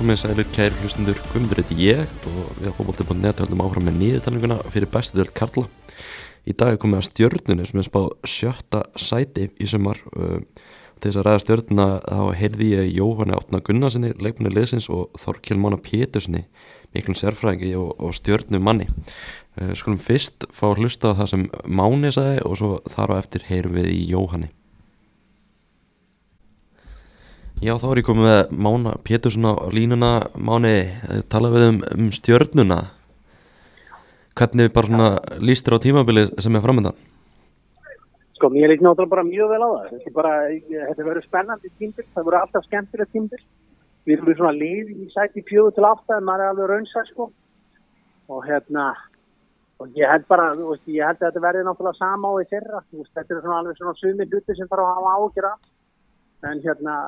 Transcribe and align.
Komið 0.00 0.16
sælir 0.16 0.46
kæri 0.48 0.78
hlustundur, 0.80 1.18
Guðmundur 1.28 1.58
heiti 1.60 1.74
ég 1.76 2.12
og 2.24 2.36
við 2.56 2.70
á 2.72 2.76
fókbólti.net 2.78 3.40
höldum 3.42 3.60
áfram 3.60 3.84
með 3.84 3.98
nýðutalninguna 4.00 4.56
fyrir 4.72 4.88
bestu 4.88 5.18
delt 5.18 5.34
Karla. 5.36 5.66
Í 6.48 6.54
dag 6.56 6.70
er 6.72 6.78
komið 6.80 7.02
að 7.02 7.04
stjörnunni 7.10 7.66
sem 7.68 7.82
er 7.82 7.84
spáð 7.84 8.06
sjötta 8.24 8.80
sæti 8.96 9.50
í 9.60 9.66
sumar. 9.68 10.00
Uh, 10.16 10.38
til 10.96 11.10
þess 11.10 11.20
að 11.20 11.26
ræða 11.26 11.42
stjörnuna 11.44 11.86
þá 12.00 12.22
heyrði 12.38 12.68
ég 12.70 12.88
Jóhanni 12.96 13.36
Átna 13.36 13.60
Gunnarsinni, 13.66 14.14
leikmenni 14.16 14.54
liðsins 14.56 14.88
og 14.88 15.20
Þorkjell 15.20 15.60
Mána 15.60 15.76
Pétursinni, 15.84 16.46
miklum 16.96 17.18
sérfræðingi 17.20 17.74
og, 17.76 17.90
og 18.00 18.16
stjörnum 18.16 18.64
manni. 18.64 18.88
Uh, 19.60 19.74
skulum 19.76 20.00
fyrst 20.00 20.48
fá 20.48 20.70
að 20.70 20.80
hlusta 20.80 21.12
það 21.20 21.30
sem 21.34 21.44
Máni 21.68 22.14
sagði 22.16 22.40
og 22.48 22.56
svo 22.62 22.72
þar 22.88 23.12
á 23.12 23.20
eftir 23.20 23.44
heyrum 23.52 23.76
við 23.76 23.92
í 23.92 24.00
Jóhanni. 24.14 24.48
Já, 27.60 27.74
þá 27.76 27.90
er 27.90 27.98
ég 28.00 28.06
komið 28.08 28.24
með 28.24 28.52
Mána 28.64 28.92
Pétursson 29.04 29.44
á 29.44 29.68
línuna. 29.68 30.08
Máni, 30.40 30.70
tala 31.28 31.50
við 31.52 31.66
um, 31.66 31.80
um 31.92 32.06
stjörnuna. 32.16 32.78
Hvernig 34.40 34.70
bara 34.72 34.88
svona 34.88 35.08
lístir 35.44 35.76
á 35.76 35.84
tímabili 35.84 36.22
sem 36.40 36.56
er 36.56 36.64
framöndan? 36.64 36.96
Sko, 38.38 38.48
mér 38.54 38.72
líkt 38.72 38.80
náttúrulega 38.86 39.12
bara 39.12 39.26
mjög 39.28 39.52
vel 39.52 39.60
á 39.60 39.68
það. 39.68 39.92
Þetta, 39.92 40.14
bara, 40.16 40.32
þetta 40.70 41.08
verður 41.10 41.28
spennandi 41.28 41.74
tímbil, 41.76 42.08
það 42.16 42.28
verður 42.30 42.38
alltaf 42.40 42.66
skemmtilega 42.70 43.12
tímbil. 43.12 43.42
Við 44.08 44.16
erum 44.16 44.40
svona 44.40 44.56
lið 44.56 44.96
í 44.96 45.12
sæti 45.12 45.44
fjögur 45.52 45.76
til 45.76 45.88
átta 45.92 46.16
en 46.16 46.28
maður 46.32 46.46
er 46.48 46.56
alveg 46.56 46.72
raunsæð, 46.72 47.12
sko. 47.12 47.30
Og 48.32 48.42
hérna, 48.48 48.90
og 49.76 50.00
ég 50.00 50.08
held 50.08 50.30
bara, 50.32 50.54
veist, 50.56 50.88
ég 50.88 51.04
held 51.04 51.20
að 51.20 51.28
þetta 51.28 51.48
verður 51.50 51.68
náttúrulega 51.68 52.00
sama 52.00 52.32
á 52.32 52.40
því 52.40 52.50
fyrra. 52.56 52.86
Þetta 53.04 53.28
er 53.28 53.44
svona 53.44 53.60
alveg 53.60 53.82
svona 53.84 53.98
sumi 54.00 54.32
hluti 54.32 54.56
sem 54.56 54.72
þarf 54.72 54.88
að 54.88 54.94
hafa 54.96 55.16
ágjur 55.20 55.52
af. 55.52 55.74
En 56.48 56.64
hérna, 56.64 57.00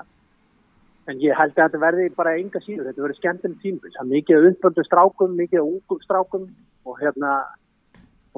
En 1.11 1.19
ég 1.19 1.34
held 1.34 1.56
að 1.56 1.64
þetta 1.64 1.81
verði 1.83 2.11
bara 2.14 2.36
enga 2.39 2.61
síður, 2.62 2.89
þetta 2.89 3.03
verði 3.03 3.19
skemmtileg 3.19 3.62
tímbil, 3.62 3.91
það 3.91 4.03
er 4.05 4.11
mikið 4.12 4.45
uppböndu 4.53 4.84
strákum, 4.86 5.33
mikið 5.39 5.62
ungum 5.64 6.03
strákum 6.05 6.45
og 6.86 7.00
hérna, 7.00 7.33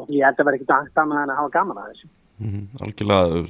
og 0.01 0.09
ég 0.09 0.25
held 0.25 0.41
að 0.41 0.49
verði 0.49 0.61
ekkert 0.63 0.77
angst 0.79 1.03
annað 1.03 1.25
en 1.25 1.33
að 1.35 1.41
hafa 1.43 1.53
gaman 1.59 1.83
að 1.83 1.91
þessu. 1.91 2.09
Mm 2.35 2.51
-hmm, 2.51 2.65
algjörlega, 2.87 3.43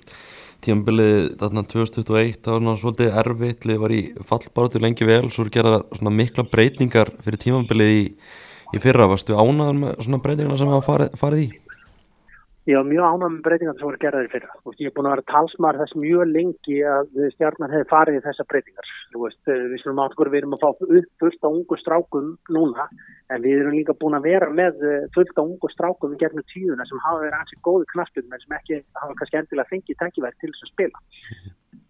tímabilið 0.65 1.21
þarna 1.41 1.63
2021, 1.71 2.41
það 2.43 2.53
var 2.53 2.61
svona 2.61 2.77
svolítið 2.83 3.19
erfitt, 3.23 3.63
það 3.65 3.85
var 3.85 3.95
í 3.95 4.03
fallbáratu 4.31 4.83
lengi 4.83 5.07
vel, 5.07 5.31
svo 5.31 5.45
er 5.45 5.55
gerað 5.57 5.79
svona 5.95 6.17
mikla 6.19 6.45
breytingar 6.51 7.15
fyrir 7.23 7.39
tímabilið 7.39 7.95
í, 7.95 8.05
í 8.75 8.83
fyrra, 8.83 9.07
varstu 9.07 9.39
ánaðar 9.39 9.79
með 9.79 9.95
svona 10.03 10.23
breytingarna 10.27 10.59
sem 10.59 10.75
það 10.75 10.87
farið, 10.91 11.17
farið 11.23 11.47
í? 11.47 11.64
Ég 12.65 12.79
var 12.79 12.87
mjög 12.89 13.05
ánægum 13.05 13.33
með 13.35 13.43
breytingar 13.45 13.75
sem 13.77 13.85
voru 13.85 13.99
gerðið 14.01 14.31
fyrir. 14.33 14.53
Veist, 14.65 14.79
ég 14.81 14.89
er 14.89 14.93
búin 14.97 15.07
að 15.11 15.13
vera 15.15 15.25
talsmar 15.29 15.77
þess 15.77 15.97
mjög 16.01 16.31
lengi 16.31 16.77
að 16.89 17.19
stjarnar 17.35 17.75
hefði 17.75 17.89
farið 17.91 18.17
í 18.17 18.23
þessa 18.25 18.47
breytingar. 18.49 18.93
Veist, 19.21 19.51
við 19.51 19.75
slumum 19.83 20.01
átkur 20.07 20.31
við 20.33 20.39
erum 20.39 20.57
að 20.57 20.65
fá 20.65 20.71
upp 20.71 21.11
fullt 21.21 21.45
á 21.45 21.49
ungu 21.51 21.79
strákum 21.83 22.31
núna 22.57 22.87
en 23.29 23.45
við 23.45 23.59
erum 23.59 23.77
líka 23.77 23.97
búin 24.01 24.17
að 24.17 24.31
vera 24.31 24.49
með 24.49 24.81
fullt 25.13 25.37
á 25.37 25.45
ungu 25.45 25.73
strákum 25.75 26.17
gerðinu 26.17 26.47
tíuna 26.55 26.89
sem 26.89 27.05
hafa 27.05 27.21
verið 27.27 27.39
ansið 27.43 27.63
góði 27.69 27.91
knastum 27.93 28.33
en 28.33 28.45
sem 28.47 28.57
ekki 28.57 28.81
hafa 29.03 29.19
kannski 29.21 29.41
endilega 29.43 29.73
fengið 29.75 30.01
tækifæri 30.01 30.41
til 30.41 30.55
þess 30.55 30.65
að 30.65 30.73
spila. 30.73 31.07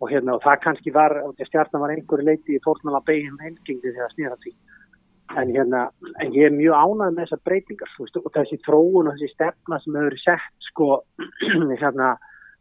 Og, 0.03 0.09
hérna, 0.11 0.35
og 0.35 0.43
það 0.43 0.63
kannski 0.67 0.91
var, 0.91 1.21
stjarnar 1.39 1.87
var 1.87 1.95
einhverju 1.95 2.27
leiti 2.27 2.59
í 2.59 2.65
fórnala 2.67 2.99
beginn 3.07 3.39
helgingdi 3.47 3.95
þegar 3.95 4.11
snýra 4.17 4.43
því. 4.43 4.57
En, 5.33 5.49
hérna, 5.49 5.89
en 6.21 6.35
ég 6.37 6.47
er 6.47 6.53
mjög 6.53 6.75
ánægð 6.77 7.15
með 7.17 7.23
þessar 7.23 7.41
breytingar 7.49 7.93
veist, 7.99 8.19
og 8.21 8.33
þessi 8.35 8.59
þróun 8.67 9.09
og 9.09 9.15
þessi 9.17 9.31
stefna 9.33 9.79
sem 9.81 9.97
hefur 9.99 10.17
sett 10.21 10.69
sko, 10.69 10.89
hérna, 11.83 12.11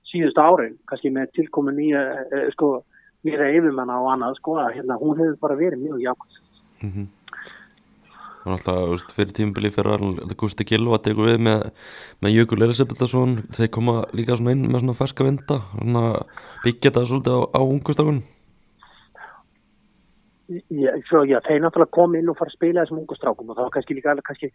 síðust 0.09 0.39
árin, 0.39 0.77
kannski 0.89 1.11
með 1.13 1.33
tilkomin 1.37 1.77
nýja 1.77 2.03
eh, 2.23 2.47
sko, 2.55 2.69
nýra 3.27 3.49
yfirmanna 3.53 3.99
og 4.01 4.13
annað, 4.13 4.39
sko, 4.39 4.55
að 4.63 4.79
hérna, 4.79 4.97
hún 5.01 5.19
hefur 5.19 5.35
bara 5.43 5.59
verið 5.59 5.83
mjög 5.83 6.01
jákvæmt. 6.07 6.39
Mm 6.83 6.93
-hmm. 6.95 7.11
Það 8.43 8.51
var 8.51 8.91
alltaf 8.91 9.15
fyrir 9.15 9.31
tímbili 9.31 9.69
fyrir 9.71 10.01
að 10.03 10.33
Gusti 10.35 10.65
Gilva 10.67 10.97
tegur 10.99 11.29
við 11.29 11.37
með, 11.47 11.61
með 12.19 12.33
Jökul 12.35 12.63
Elisabethason, 12.65 13.37
þeir 13.55 13.69
koma 13.71 14.03
líka 14.11 14.35
inn 14.35 14.67
með 14.67 14.97
ferska 14.99 15.23
vinda, 15.23 15.61
byggja 16.63 16.91
þetta 16.91 17.05
svolítið 17.07 17.37
á, 17.39 17.41
á 17.55 17.61
ungustakunum. 17.63 18.23
Já, 20.73 20.91
svo, 21.09 21.23
já, 21.27 21.39
þeir 21.45 21.61
náttúrulega 21.63 21.95
kom 21.95 22.15
inn 22.17 22.29
og 22.31 22.37
fara 22.39 22.51
að 22.51 22.57
spila 22.57 22.83
þessum 22.83 22.99
ungu 23.01 23.15
strákum 23.17 23.49
og 23.49 23.57
það 23.57 23.67
var 23.67 23.73
kannski 23.75 23.97
líka 23.97 24.11
alveg 24.11 24.27
kannski, 24.27 24.49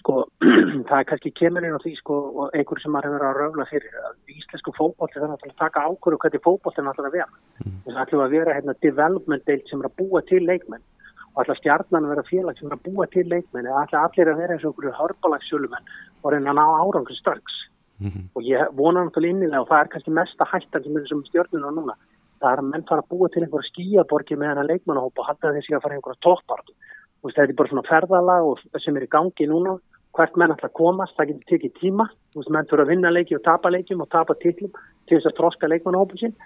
sko, 0.00 0.14
það 0.88 0.98
er 0.98 1.08
kannski 1.10 1.32
kemur 1.40 1.66
inn 1.66 1.76
á 1.76 1.80
því, 1.82 1.94
sko, 2.00 2.18
og 2.40 2.56
einhver 2.56 2.82
sem 2.82 2.94
maður 2.94 3.08
hefur 3.10 3.26
að 3.28 3.40
raugla 3.40 3.68
fyrir, 3.70 3.96
að 4.08 4.34
íslensku 4.36 4.74
fókbótti 4.76 5.18
það 5.18 5.26
er 5.26 5.32
náttúrulega 5.34 5.56
að 5.56 5.62
taka 5.64 5.84
ákvöru 5.90 6.20
hvernig 6.24 6.44
fókbótti 6.46 6.82
er 6.82 6.88
náttúrulega 6.88 7.12
að 7.12 7.18
vera. 7.18 7.40
Mm. 7.64 7.78
Það 7.86 8.02
ætlum 8.04 8.24
að 8.26 8.36
vera 8.36 8.56
hérna 8.56 8.76
development 8.86 9.46
deilt 9.50 9.70
sem 9.70 9.82
er 9.82 9.90
að 9.90 9.98
búa 10.02 10.24
til 10.30 10.42
leikmenn 10.46 10.84
og 11.36 11.44
ætla 11.44 11.58
stjarnan 11.60 12.08
að 12.08 12.12
vera 12.14 12.28
félag 12.30 12.58
sem 12.58 12.70
er 12.70 12.76
að 12.78 12.84
búa 12.88 13.06
til 13.12 13.26
leikmenn 13.28 13.70
eða 13.70 13.84
ætla 13.84 14.04
allir 14.08 14.32
að 14.32 14.42
vera 14.42 14.56
eins 14.56 14.64
og 14.64 14.72
einhverju 14.72 14.98
hörbalagssjölumenn 15.00 15.90
og 16.22 16.32
reyna 16.32 16.52
að 16.52 16.60
ná 16.60 16.64
árangur 16.80 17.18
strax. 17.18 17.62
Mm 18.00 18.08
-hmm. 18.08 18.24
Og 18.36 18.42
ég 18.42 18.76
vona 18.76 19.04
náttúrulega 19.04 19.34
innilega 19.34 19.60
og 19.60 19.68
það 19.68 19.80
er 19.80 19.92
kannski 19.92 20.10
mesta 20.10 20.44
hættan 20.44 20.82
sem 20.82 20.96
er 20.96 21.02
þessum 21.02 21.24
stjörnuna 21.28 21.70
núna 21.72 21.94
það 22.40 22.52
er 22.52 22.62
að 22.62 22.70
menn 22.70 22.86
fara 22.88 23.04
að 23.04 23.10
búa 23.12 23.28
til 23.32 23.42
einhverja 23.44 23.70
skíaborgi 23.70 24.38
með 24.38 24.52
hennar 24.52 24.70
leikmannahópa 24.70 25.22
og 25.22 25.28
halda 25.30 25.54
þessi 25.56 25.76
að 25.76 25.84
fara 25.84 25.98
einhverja 25.98 26.24
toppart 26.26 26.72
og 27.22 27.32
þetta 27.32 27.46
er 27.46 27.58
bara 27.58 27.72
svona 27.72 27.88
ferðalag 27.88 28.82
sem 28.84 28.96
er 28.96 29.06
í 29.06 29.12
gangi 29.16 29.48
núna. 29.50 29.78
Hvert 30.16 30.36
menn 30.40 30.52
ætla 30.54 30.70
að 30.70 30.78
komast, 30.78 31.12
það 31.16 31.32
getur 31.32 31.50
tekið 31.50 31.72
tíma. 31.80 32.06
Veist, 32.36 32.52
menn 32.54 32.68
fyrir 32.70 32.86
að 32.86 32.92
vinna 32.92 33.10
leiki 33.12 33.36
og 33.36 33.42
tapa 33.44 33.68
leikjum 33.72 34.04
og 34.04 34.08
tapa 34.12 34.36
tillum 34.40 34.72
til 35.08 35.18
þess 35.18 35.28
að 35.28 35.36
troska 35.40 35.68
leikmannahópun 35.68 36.22
sin 36.22 36.36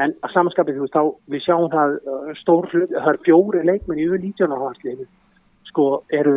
en 0.00 0.14
að 0.24 0.32
samanskapið 0.32 0.78
þú 0.78 0.86
veist 0.86 0.96
þá 0.96 1.02
við 1.34 1.42
sjáum 1.44 1.72
það 1.72 1.96
stór 2.40 2.68
hlut 2.70 2.94
það 2.94 3.10
er 3.12 3.18
fjóri 3.26 3.64
leikmenn 3.68 4.00
í 4.00 4.06
U19 4.08 5.02
sko 5.68 5.86
eru, 6.12 6.36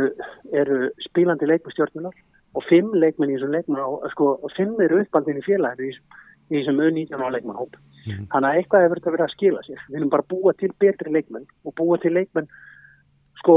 eru 0.51 0.89
spílandi 1.07 1.47
leikmannstjórnunar 1.49 2.15
og 2.55 2.67
fimm 2.69 2.93
leikmenn 2.95 3.33
í 3.33 3.37
þessum 3.37 3.55
leikmann 3.55 4.11
sko, 4.13 4.35
og 4.43 4.53
fimm 4.55 4.79
eru 4.83 5.01
uppaldin 5.03 5.39
í 5.39 5.45
félaginu 5.45 5.91
í 5.91 6.59
þessum 6.59 6.79
U19 6.83 7.35
leikmannhóp. 7.35 7.75
Mm. 8.05 8.25
Þannig 8.31 8.49
að 8.49 8.59
eitthvað 8.59 8.85
hefur 8.85 8.99
þetta 9.01 9.13
verið 9.15 9.25
að 9.25 9.33
skila 9.33 9.61
sér. 9.65 9.83
Við 9.87 9.97
viljum 9.97 10.11
bara 10.13 10.27
búa 10.33 10.53
til 10.59 10.71
betri 10.83 11.13
leikmenn 11.13 11.47
og 11.65 11.75
búa 11.79 11.97
til 12.01 12.11
leikmenn, 12.13 12.49
sko, 13.41 13.55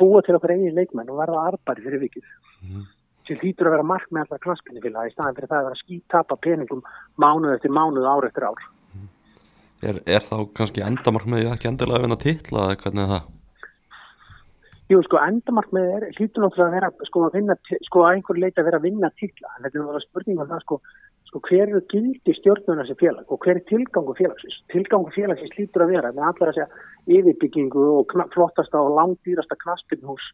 búa 0.00 0.22
til 0.26 0.36
okkur 0.38 0.54
eigin 0.56 0.78
leikmenn 0.78 1.12
og 1.12 1.20
verða 1.20 1.44
arbæri 1.52 1.86
fyrir 1.86 2.04
vikið. 2.06 2.28
Mm. 2.66 2.86
Sem 3.28 3.38
hlýtur 3.38 3.70
að 3.70 3.76
vera 3.76 3.86
mark 3.86 4.10
með 4.10 4.24
alltaf 4.24 4.42
knaspinni 4.46 4.82
vilja 4.82 5.06
í 5.06 5.12
staðan 5.14 5.36
fyrir 5.38 5.52
það 5.52 5.60
að 5.60 5.68
vera 5.68 5.82
skítapa 5.84 6.38
peningum 6.42 6.80
mánuð 7.20 7.56
eftir 7.56 7.74
mánuð, 7.76 8.08
ár 8.10 8.26
eftir 8.26 8.48
ár. 8.48 8.64
Mm. 8.94 9.10
Er, 9.86 10.00
er 10.16 10.24
þá 10.26 10.38
kannski 10.56 10.82
endamark 10.84 11.28
með 11.30 11.44
því 11.44 11.52
ekki 11.54 11.70
endilega 11.70 12.00
að 12.00 12.08
vinna 12.08 12.24
titla 12.24 12.64
eða 12.66 12.80
hvernig 12.82 13.06
er 13.06 13.14
það? 13.14 13.28
Jú, 14.90 14.98
sko, 15.06 15.20
endamark 15.22 15.70
með 15.70 15.92
er 15.94 16.04
hlýtur 16.16 16.42
náttúrulega 16.42 16.66
að 16.66 16.72
vera, 16.74 16.88
sko, 17.06 17.20
að 17.28 17.36
vinna, 17.38 17.54
sko, 17.86 18.00
að 18.02 18.16
einhver 18.16 18.38
leita 18.42 18.58
að 18.58 18.66
vera 18.66 18.80
að 18.80 18.86
vinna 18.88 19.10
titla. 19.20 19.52
Þetta 19.60 19.70
er 19.70 19.84
náttúrulega 19.84 20.02
spurning 20.08 20.40
um 20.42 20.48
það, 20.50 20.64
sko, 20.64 20.78
sko 21.30 21.40
hver 21.46 21.68
eru 21.68 21.80
gildi 21.86 22.34
stjórnuna 22.34 22.84
sem 22.88 22.98
félag 22.98 23.30
og 23.30 23.38
hver 23.44 23.60
er 23.60 23.66
tilgangu 23.68 24.16
félagsins? 24.18 24.56
Tilgangu 24.72 25.12
félagsins 25.14 25.54
lítur 25.54 25.84
að 25.84 25.92
vera 25.94 26.10
með 26.16 26.26
allar 26.26 26.50
að 26.50 26.56
segja 26.58 27.20
yfirbyggingu 27.20 27.84
og 28.00 28.14
flottasta 28.34 28.82
og 28.82 28.96
langdýrasta 28.98 29.58
knaspinnhús 29.62 30.26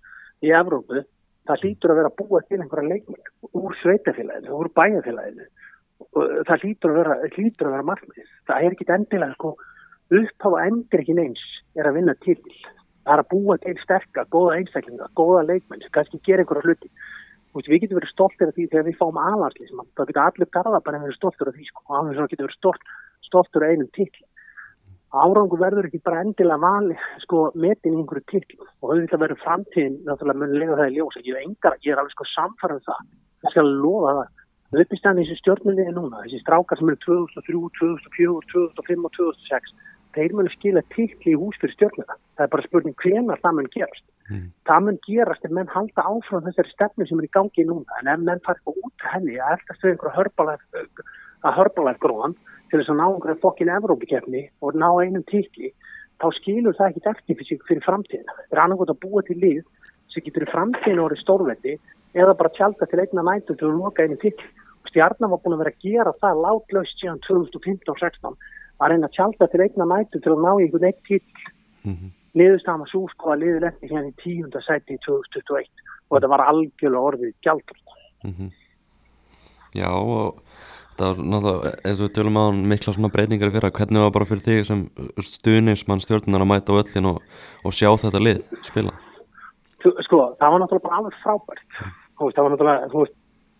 í 0.45 0.55
Evrópu, 0.57 1.03
það 1.47 1.65
lítur 1.67 1.93
að 1.93 2.01
vera 2.01 2.15
búa 2.17 2.41
til 2.47 2.61
einhverja 2.63 2.95
leikmenn 2.95 3.53
úr 3.53 3.77
sveitafélaginu, 3.83 4.57
úr 4.57 4.73
bæjafélaginu 4.77 5.47
og 6.17 6.33
það 6.49 6.65
lítur 6.65 6.95
að 6.95 6.99
vera, 7.03 7.19
vera 7.61 7.89
margmið, 7.91 8.33
það 8.49 8.65
er 8.65 8.77
ekki 8.77 8.89
endilega 8.97 9.37
sko 9.37 9.53
uppháða 10.17 10.65
endur 10.71 11.05
ekki 11.05 11.19
neins 11.19 11.45
er 11.77 11.91
að 11.91 12.01
vinna 12.01 12.17
til 12.25 12.41
það 13.07 13.13
er 13.15 13.23
að 13.23 13.31
búa 13.31 13.57
til 13.63 13.77
sterkar, 13.85 14.27
góða 14.33 14.57
einstaklinga, 14.61 15.13
góða 15.15 15.45
leikmenn 15.53 15.85
kannski 15.95 16.21
gera 16.25 16.43
einhverja 16.43 16.73
hluti 16.73 16.91
Veist, 17.56 17.69
við 17.73 17.82
getum 17.87 18.00
verið 18.00 18.12
stoltir 18.12 18.50
af 18.50 18.56
því 18.56 18.64
þegar 18.69 18.87
við 18.87 18.97
fáum 19.00 19.19
aðvarslismann. 19.23 19.91
Það 19.97 20.08
getur 20.11 20.23
allir 20.23 20.49
garða 20.56 20.81
bara 20.85 21.03
verið 21.03 21.17
stoltur 21.17 21.50
af 21.50 21.55
því 21.56 21.69
sko. 21.70 21.85
og 21.88 22.08
það 22.12 22.32
getur 22.32 22.47
verið 22.47 22.58
stolt, 22.58 22.88
stoltur 23.25 23.64
af 23.64 23.73
einum 23.73 23.93
til. 23.97 24.11
Árangu 25.17 25.56
verður 25.56 25.87
ekki 25.88 26.03
bara 26.05 26.20
endilega 26.20 26.61
vali 26.61 26.97
sko, 27.23 27.47
metin 27.55 27.94
í 27.94 28.00
einhverju 28.03 28.25
til 28.29 28.58
og 28.82 28.91
auðvitað 28.91 29.23
verður 29.23 29.43
framtíðin 29.44 30.00
náttúrulega 30.05 30.41
mun 30.43 30.56
lega 30.61 30.76
það 30.76 30.91
í 30.91 30.97
ljós. 30.99 31.17
Ég 31.23 31.32
er, 31.32 31.44
engar, 31.47 31.79
ég 31.87 31.94
er 31.94 32.03
alveg 32.03 32.12
sko 32.12 32.26
samfarað 32.35 32.82
um 32.82 32.87
það. 32.91 33.06
Það 33.41 33.55
skal 33.55 33.73
lofa 33.87 34.14
það. 34.19 34.43
Það 34.67 34.79
er 34.81 34.85
uppistæðan 34.85 35.20
þessi 35.23 35.38
stjórnulega 35.41 35.94
núna. 35.97 36.25
Þessi 36.26 36.43
strákar 36.43 36.81
sem 36.81 36.91
eru 36.93 37.00
2003, 37.06 37.61
2004, 37.87 38.49
2005 38.52 39.09
og 39.09 39.17
2006 39.17 39.76
þeir 40.17 40.35
munu 40.37 40.53
skila 40.53 40.83
tilli 40.95 41.33
í 41.35 41.39
hús 41.39 41.59
fyrir 41.61 41.75
stjórnuna. 41.77 42.17
Það 42.37 42.47
er 42.47 42.53
bara 42.55 42.67
spurning 42.67 42.97
hvenar 43.03 43.43
það 43.43 43.57
mun 43.59 43.71
gerast. 43.75 44.05
Mm. 44.31 44.49
Það 44.69 44.85
mun 44.87 44.99
gerast 45.07 45.47
ef 45.47 45.55
menn 45.55 45.73
halda 45.73 46.05
áfram 46.11 46.45
þessari 46.47 46.73
stefni 46.73 47.07
sem 47.07 47.21
er 47.21 47.29
í 47.29 47.33
gangi 47.37 47.67
núna. 47.69 48.01
En 48.01 48.11
ef 48.13 48.23
menn 48.25 48.43
fara 48.47 48.59
eitthvað 48.59 48.89
út 48.89 49.07
henni 49.13 49.39
að 49.39 49.57
eftir 49.57 49.79
stöðu 49.79 49.95
einhverja 49.95 50.17
hörbalæf 51.57 52.01
gróðan 52.03 52.37
til 52.71 52.81
þess 52.81 52.93
að 52.93 53.01
ná 53.01 53.07
einhverja 53.07 53.43
fokkin 53.43 53.73
Evrópikefni 53.77 54.43
og 54.65 54.79
ná 54.81 54.89
einum 54.99 55.25
tilli, 55.31 55.71
þá 56.19 56.27
skilur 56.41 56.77
það 56.79 56.89
ekki 56.91 57.11
eftir 57.12 57.62
fyrir, 57.69 57.83
framtíðina. 57.85 58.37
Það 58.49 58.57
er 58.57 58.62
annarkot 58.65 58.93
að 58.95 59.03
búa 59.05 59.23
til 59.27 59.39
lið 59.43 59.62
sem 60.11 60.25
getur 60.27 60.47
í 60.47 60.51
framtíðinu 60.51 61.05
orðið 61.05 61.23
stórvendi 61.23 61.77
eða 62.17 62.35
bara 62.41 62.55
tjálta 62.57 62.89
til 62.89 63.03
einna 63.05 63.27
nættu 63.29 63.55
til 63.55 63.69
að 63.69 63.83
loka 63.83 64.03
einu 64.03 64.19
tilli. 64.23 64.51
Stjarnar 64.91 65.31
var 65.33 65.43
búin 65.45 65.57
að 65.57 65.62
vera 65.65 65.75
að 65.75 65.83
gera 65.85 66.12
það 66.23 66.43
látlaust 66.47 67.03
síðan 67.03 67.23
2015-16 67.27 68.37
að 68.81 68.93
reyna 68.93 69.08
að 69.08 69.17
tjálta 69.17 69.49
til 69.50 69.62
einna 69.64 69.88
nættu 69.90 70.20
til 70.20 70.32
að 70.34 70.44
ná 70.44 70.52
einhvern 70.52 70.88
eitt 70.88 71.02
til 71.08 71.20
mm 71.84 71.94
-hmm. 71.94 72.11
niðurstaðan 72.38 72.82
var 72.82 72.90
svo 72.93 73.08
sko 73.08 73.32
að 73.32 73.40
liðið 73.43 73.61
lendi 73.64 73.90
hérna 73.90 74.12
í 74.12 74.19
tíunda 74.23 74.61
sæti 74.61 74.96
í 74.96 75.02
2021 75.06 75.69
og 76.08 76.17
þetta 76.17 76.32
var 76.34 76.46
algjörlega 76.50 77.08
orðið 77.08 77.34
gjaldur 77.44 77.78
mm 78.25 78.32
-hmm. 78.32 78.50
Já 79.75 79.90
og 79.93 80.40
það 80.96 81.08
var 81.08 81.25
náttúrulega 81.32 81.73
eins 81.84 82.00
og 82.00 82.06
við 82.06 82.14
tölum 82.17 82.40
á 82.40 82.44
mikla 82.73 82.93
svona 82.93 83.12
breytingar 83.14 83.52
fyrir 83.52 83.69
að 83.69 83.76
hvernig 83.78 84.05
var 84.05 84.14
bara 84.17 84.28
fyrir 84.31 84.46
þig 84.49 84.64
sem 84.67 84.81
stuðningsmann 85.20 86.00
stjórnunar 86.00 86.44
að 86.44 86.50
mæta 86.52 86.73
á 86.73 86.81
öllin 86.81 87.11
og, 87.12 87.19
og 87.64 87.73
sjá 87.73 87.90
þetta 87.96 88.25
lið 88.26 88.40
spila 88.62 88.93
Sko 90.06 90.19
það 90.40 90.50
var 90.52 90.61
náttúrulega 90.61 90.87
bara 90.88 90.99
alveg 90.99 91.14
frábært 91.23 91.62
veist 92.20 92.37
það 92.37 92.44
var 92.44 92.52
náttúrulega 92.52 92.88
þú 92.93 92.99
veist 93.02 93.17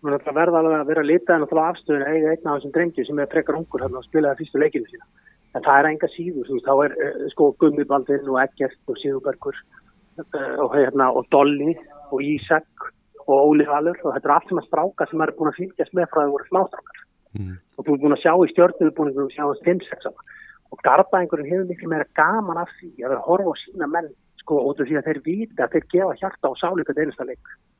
verða 0.07 0.59
alveg 0.61 0.79
að 0.79 0.89
vera 0.91 1.05
litað 1.05 1.41
náttúrulega 1.43 1.73
afstöðun 1.73 2.05
að 2.05 2.15
eiga 2.15 2.33
einna 2.33 2.51
af 2.51 2.59
þessum 2.59 2.73
drengi 2.75 3.05
sem 3.07 3.19
er 3.19 3.31
frekar 3.31 3.57
ungur 3.59 3.83
hérna 3.83 4.01
og 4.01 4.07
spilaði 4.07 4.43
fyrstu 4.43 4.61
leikinu 4.61 4.91
sína 4.91 5.07
en 5.55 5.65
það 5.65 5.79
er 5.79 5.89
enga 5.91 6.09
síður, 6.13 6.47
þú 6.47 6.57
veist, 6.57 6.67
þá 6.67 6.73
er 6.85 6.95
uh, 6.97 7.25
sko 7.33 7.49
Gummibaldin 7.61 8.31
og 8.31 8.39
Eggert 8.43 8.91
og 8.91 8.99
Sigurbergur 9.01 9.57
uh, 9.57 10.55
og 10.65 10.75
hérna 10.75 11.09
og 11.13 11.27
Dolly 11.33 11.75
og 12.11 12.21
Ísak 12.23 12.87
og 13.27 13.51
Óli 13.51 13.67
Valur 13.67 13.97
og 14.03 14.15
þetta 14.15 14.29
er 14.29 14.35
allt 14.37 14.51
sem 14.51 14.61
að 14.61 14.67
stráka 14.69 15.07
sem 15.09 15.23
er 15.23 15.33
búin 15.37 15.51
að 15.51 15.59
fylgjast 15.61 15.95
með 15.97 16.09
frá 16.11 16.21
að 16.21 16.27
það 16.27 16.35
voru 16.35 16.49
smástrákar 16.51 17.01
mm. 17.39 17.55
og 17.77 17.87
þú 17.87 17.95
er 17.95 18.03
búin 18.03 18.17
að 18.17 18.23
sjá 18.23 18.33
í 18.33 18.51
stjórnum, 18.53 18.77
þú 18.79 18.91
er 18.91 18.95
búin 18.99 19.13
að 19.25 19.33
sjá 19.35 19.45
í 19.47 19.59
steinsexana 19.61 20.27
og 20.67 20.83
garbaðingurinn 20.83 21.51
hefur 21.51 21.67
miklu 21.71 21.91
meira 21.91 22.07
gaman 22.19 22.61
af 22.61 22.71
því 22.79 23.07
að 23.07 23.17
að 23.17 23.25
horfa 23.27 23.55
á 23.55 23.61
sína 23.63 23.89
menn 23.91 24.11
sko 24.43 24.61
út 24.69 24.83
af 24.83 24.87
því 24.89 24.99
að 24.99 25.09
þeir 25.09 25.21
vita 25.25 25.65
að 25.65 25.75
þeir 25.75 25.89
gefa 25.93 26.17
hjarta 26.21 26.51
og 26.51 26.59
sáleika 26.59 26.95
einasta 26.95 27.27
leik 27.27 27.43
mm. 27.43 27.76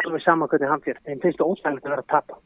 Alveg 0.00 0.24
sama 0.24 0.48
hvernig 0.48 0.72
hann 0.72 0.84
fyrir, 0.84 1.00
þeim 1.06 1.20
finnst 1.22 1.40
það 1.40 1.52
óstæðilegt 1.52 1.86
að 1.86 1.94
vera 1.94 2.04
að 2.04 2.12
tapa 2.14 2.40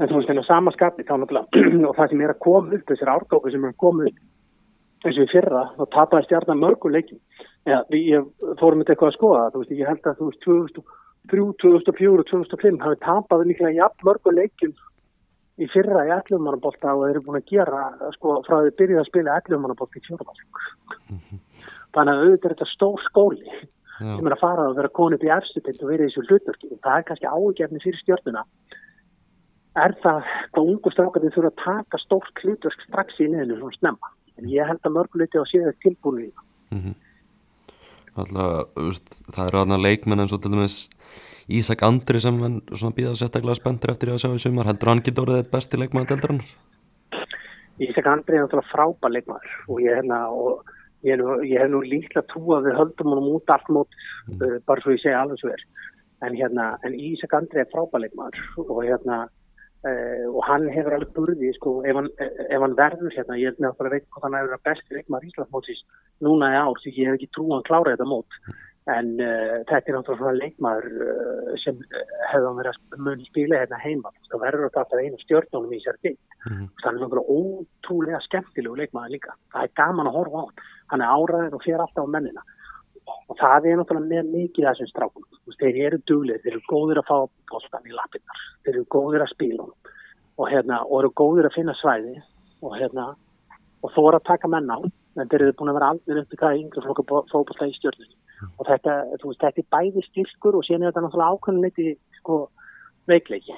en 0.00 0.08
þú 0.08 0.18
veist, 0.18 0.32
en 0.32 0.42
á 0.42 0.44
sama 0.48 0.72
skapi 0.74 1.06
þá 1.06 1.14
náttúrulega 1.20 1.64
og 1.88 1.96
það 1.98 2.12
sem 2.12 2.24
er 2.24 2.34
að 2.34 2.42
koma 2.46 2.76
upp, 2.76 2.86
þessir 2.88 3.12
árgófi 3.14 3.54
sem 3.54 3.64
er 3.64 3.74
að 3.74 3.80
koma 3.84 4.08
upp 4.10 4.20
eins 5.00 5.16
og 5.16 5.24
í 5.24 5.32
fyrra, 5.32 5.64
þá 5.78 5.84
tapaði 5.96 6.28
stjarnar 6.28 6.60
mörguleikin 6.60 7.20
ja, 7.68 7.82
ég 7.96 8.26
fórum 8.60 8.82
þetta 8.82 8.96
eitthvað 8.96 9.12
að 9.12 9.18
skoða 9.18 9.48
þú 9.54 9.62
veist, 9.62 9.74
ég 9.76 9.90
held 9.90 10.08
að 10.10 10.20
þú 10.20 10.30
veist 10.30 10.46
2003, 10.46 11.48
2004 11.64 12.22
og 12.24 12.30
2005 12.30 12.80
hafi 12.84 13.00
tapað 13.04 13.46
líklega 13.48 13.76
jafn 13.78 14.08
mörguleikin 14.08 14.74
í 15.60 15.68
fyrra 15.72 16.06
í 16.08 16.12
ellumannabólta 16.14 16.94
og 16.94 17.04
þeir 17.04 17.12
eru 17.14 17.24
búin 17.26 17.40
að 17.40 17.50
gera 17.50 17.82
sko 18.16 18.38
frá 18.46 18.56
því 18.62 18.72
byrjuð 18.78 19.02
að 19.02 19.10
spila 19.10 19.36
ellumannabólta 19.40 20.00
í 20.00 20.02
mm 20.10 21.18
-hmm. 21.18 21.40
þannig 21.94 22.14
að 22.14 22.22
auðvitað 22.24 22.50
er 22.50 22.54
þetta 22.54 22.68
stór 22.74 23.00
skóli. 23.08 23.60
Sem 24.00 24.26
er 24.26 24.36
að 24.36 24.42
fara 24.42 24.66
að 24.68 24.78
vera 24.80 24.90
upp 24.90 25.24
í 25.24 25.32
erstutind 25.36 25.82
og 25.84 25.92
vera 25.92 26.04
í 26.04 26.10
þessu 26.10 26.26
hlutverki 26.26 26.70
það 26.80 26.96
er 26.96 27.06
kannski 27.08 27.30
ágefni 27.30 27.82
fyrir 27.84 28.00
stjórnuna 28.00 28.44
er 29.78 29.94
það 30.02 30.24
hvað 30.54 30.70
ungu 30.72 30.92
strákandi 30.94 31.32
þurfa 31.34 31.50
að 31.50 31.60
taka 31.64 32.00
stórt 32.02 32.42
hlutverk 32.42 32.86
strax 32.86 33.20
í 33.22 33.28
neðinu 33.30 33.58
svona 33.60 33.78
snemma? 33.78 34.12
En 34.40 34.48
ég 34.50 34.66
held 34.66 34.82
að 34.86 34.96
mörguleiti 34.96 35.38
á 35.38 35.44
síðan 35.46 35.78
tilbúinu 35.84 36.26
í 36.26 36.30
það. 36.30 36.46
Mm 36.70 36.80
-hmm. 36.80 36.94
Alltaf, 38.20 39.28
það 39.30 39.46
eru 39.46 39.60
aðna 39.60 39.78
leikmenn 39.78 40.20
eins 40.20 40.32
og 40.32 40.42
til 40.42 40.50
dæmis 40.50 40.88
Ísak 41.50 41.82
Andri 41.82 42.20
sem 42.20 42.40
hann 42.40 42.62
býða 42.70 43.14
sérstaklega 43.14 43.58
spenntur 43.58 43.90
eftir 43.90 44.10
að 44.10 44.22
sjá 44.22 44.34
í 44.34 44.38
sumar. 44.38 44.66
Heldur 44.66 44.88
hann 44.88 45.02
getur 45.02 45.24
orðið 45.24 45.38
eitt 45.38 45.50
besti 45.50 45.76
hann? 45.78 46.42
Ísak 47.80 48.06
Andri 48.06 48.36
er 48.36 48.44
náttúrulega 48.44 48.72
frábær 48.72 49.10
leikmann 49.10 49.46
og 49.68 49.80
ég 49.80 49.94
hef 49.96 50.04
hérna, 51.06 51.16
nú, 51.20 51.36
nú 51.72 51.82
líkla 51.86 52.24
trú 52.28 52.56
að 52.56 52.68
við 52.68 52.78
höldum 52.80 53.14
hann 53.14 53.30
út 53.34 53.52
allt 53.54 53.68
mót 53.72 54.00
mm. 54.28 54.40
uh, 54.40 54.56
bara 54.68 54.84
svo 54.84 54.96
ég 54.96 55.02
segja 55.04 55.22
alveg 55.22 55.40
svo 55.40 55.52
er 55.54 55.66
en, 56.26 56.36
hérna, 56.36 56.72
en 56.84 56.96
Ísak 56.96 57.34
Andri 57.36 57.62
er 57.62 57.70
frábær 57.72 58.04
leikmann 58.04 58.36
og 58.66 58.82
hérna 58.84 59.24
Uh, 59.80 60.26
og 60.36 60.42
hann 60.44 60.66
hefur 60.68 60.92
alveg 60.92 61.12
burði 61.16 61.50
sko, 61.56 61.70
ef, 61.88 61.96
hann, 61.96 62.10
ef 62.20 62.60
hann 62.60 62.74
verður 62.76 63.14
hérna 63.14 63.38
ég 63.40 63.54
er 63.54 63.62
náttúrulega 63.64 63.94
veit 63.94 64.10
hvað 64.12 64.26
hann 64.26 64.34
hefur 64.36 64.56
að 64.58 64.66
besti 64.68 64.96
leikmar 64.96 65.24
Íslandsmótsins 65.24 65.80
núna 66.26 66.50
í 66.52 66.58
ár 66.60 66.82
því 66.82 66.92
ég 66.98 67.08
hef 67.08 67.16
ekki 67.16 67.28
trú 67.32 67.46
að 67.46 67.54
hann 67.54 67.64
klára 67.70 67.94
þetta 67.94 68.08
mót. 68.10 68.36
En 68.92 69.08
uh, 69.24 69.56
þetta 69.70 69.80
er 69.80 69.96
náttúrulega 69.96 70.34
leikmar 70.36 70.90
uh, 70.90 71.48
sem 71.64 71.80
hefur 71.86 72.46
hann 72.50 72.60
verið 72.60 72.76
að 72.76 73.02
mun 73.06 73.24
spila 73.30 73.62
hérna 73.62 73.80
heima 73.80 74.12
þá 74.28 74.36
verður 74.44 74.66
þetta 74.66 74.84
alltaf 74.84 75.00
einu 75.00 75.24
stjórnum 75.24 75.72
í 75.72 75.80
sér 75.80 76.00
til 76.04 76.12
mm 76.12 76.52
-hmm. 76.52 76.70
þannig 76.84 77.00
að 77.00 77.06
hann 77.06 77.16
er 77.16 77.32
ótrúlega 77.38 78.24
skemmtilegu 78.28 78.80
leikmar 78.82 79.08
líka. 79.16 79.32
Það 79.54 79.64
er 79.64 79.76
gaman 79.80 80.12
að 80.12 80.18
horfa 80.20 80.36
á 80.36 80.44
hann. 80.44 80.64
Hann 80.92 81.06
er 81.06 81.14
áraður 81.16 81.56
og 81.56 81.64
fer 81.64 81.80
alltaf 81.80 82.04
á 82.04 82.14
mennina 82.18 82.44
og 83.30 83.38
það 83.38 83.66
er 83.70 83.80
náttúrulega 83.80 84.22
með 84.22 84.30
mikið 84.34 84.66
þessum 84.68 84.90
strákum. 84.90 85.26
Þeir 85.60 85.80
eru 85.86 85.98
duglið, 86.08 86.40
þeir 86.44 86.54
eru 86.54 86.62
góðir 86.70 87.00
að 87.00 87.08
fá 87.10 87.16
bóltan 87.52 87.88
í 87.88 87.94
lappinnar, 87.94 88.44
þeir 88.64 88.74
eru 88.74 88.86
góðir 88.94 89.24
að 89.24 89.32
spíla 89.34 89.66
og, 89.66 90.46
hérna, 90.48 90.80
og 90.86 91.02
eru 91.02 91.12
góðir 91.20 91.50
að 91.50 91.56
finna 91.58 91.74
svæði. 91.80 92.16
Og, 92.60 92.74
hérna, 92.76 93.06
og 93.80 93.92
þó 93.94 94.00
er 94.10 94.18
að 94.18 94.26
taka 94.28 94.50
menn 94.52 94.72
á. 94.72 94.78
En 95.18 95.28
þeir 95.28 95.46
eru 95.46 95.56
búin 95.58 95.72
að 95.72 95.78
vera 95.78 95.92
aldrei 95.94 96.22
í 96.22 96.40
það 96.40 96.58
yngre 96.60 96.96
fókbólta 97.32 97.66
í 97.66 97.76
stjórnum 97.76 98.16
og 98.56 98.68
þetta, 98.68 98.92
veist, 99.20 99.40
þetta 99.42 99.60
er 99.60 99.66
bæði 99.74 100.04
styrkur 100.06 100.56
og 100.56 100.64
síðan 100.64 100.86
er 100.86 100.92
þetta 100.92 101.02
náttúrulega 101.04 101.34
ákveðinleiti 101.36 101.88
sko, 102.20 102.36
veikleiki. 103.10 103.56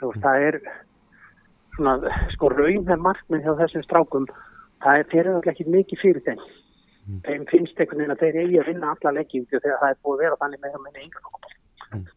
Veist, 0.00 0.22
það 0.24 0.46
er 0.48 0.58
svona 1.76 2.14
sko 2.34 2.50
raun 2.54 2.88
með 2.88 3.04
markminn 3.04 3.44
hjá 3.44 3.52
þessum 3.60 3.84
strákum. 3.86 4.26
Það 4.82 5.02
er 5.02 5.10
fyrir 5.12 5.52
ekki 5.52 5.68
mikið 5.68 6.02
fyrir 6.02 6.26
þeim 6.26 6.42
mm. 7.10 7.20
þeim 7.26 7.46
finnst 7.50 7.80
einhvern 7.80 8.02
veginn 8.02 8.14
að 8.14 8.24
þeir 8.24 8.40
eigi 8.42 8.58
að 8.62 8.70
vinna 8.70 8.94
alla 8.94 9.14
leggjum 9.18 9.46
þegar 9.50 9.78
það 9.82 9.94
er 9.94 10.00
búið 10.00 10.16
að 10.16 10.24
vera 10.24 10.40
þannig 10.42 10.64
með 10.64 10.76
að 10.78 10.84
minna 10.86 11.04
yngur 11.06 11.22
mm. 11.92 12.08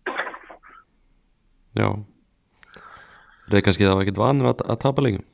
Já 1.82 1.88
Það 3.44 3.58
er 3.60 3.66
kannski 3.68 3.88
þá 3.90 3.96
ekkit 4.00 4.22
vanur 4.22 4.52
að, 4.54 4.66
að 4.72 4.82
tapa 4.86 5.06
leggjum 5.06 5.30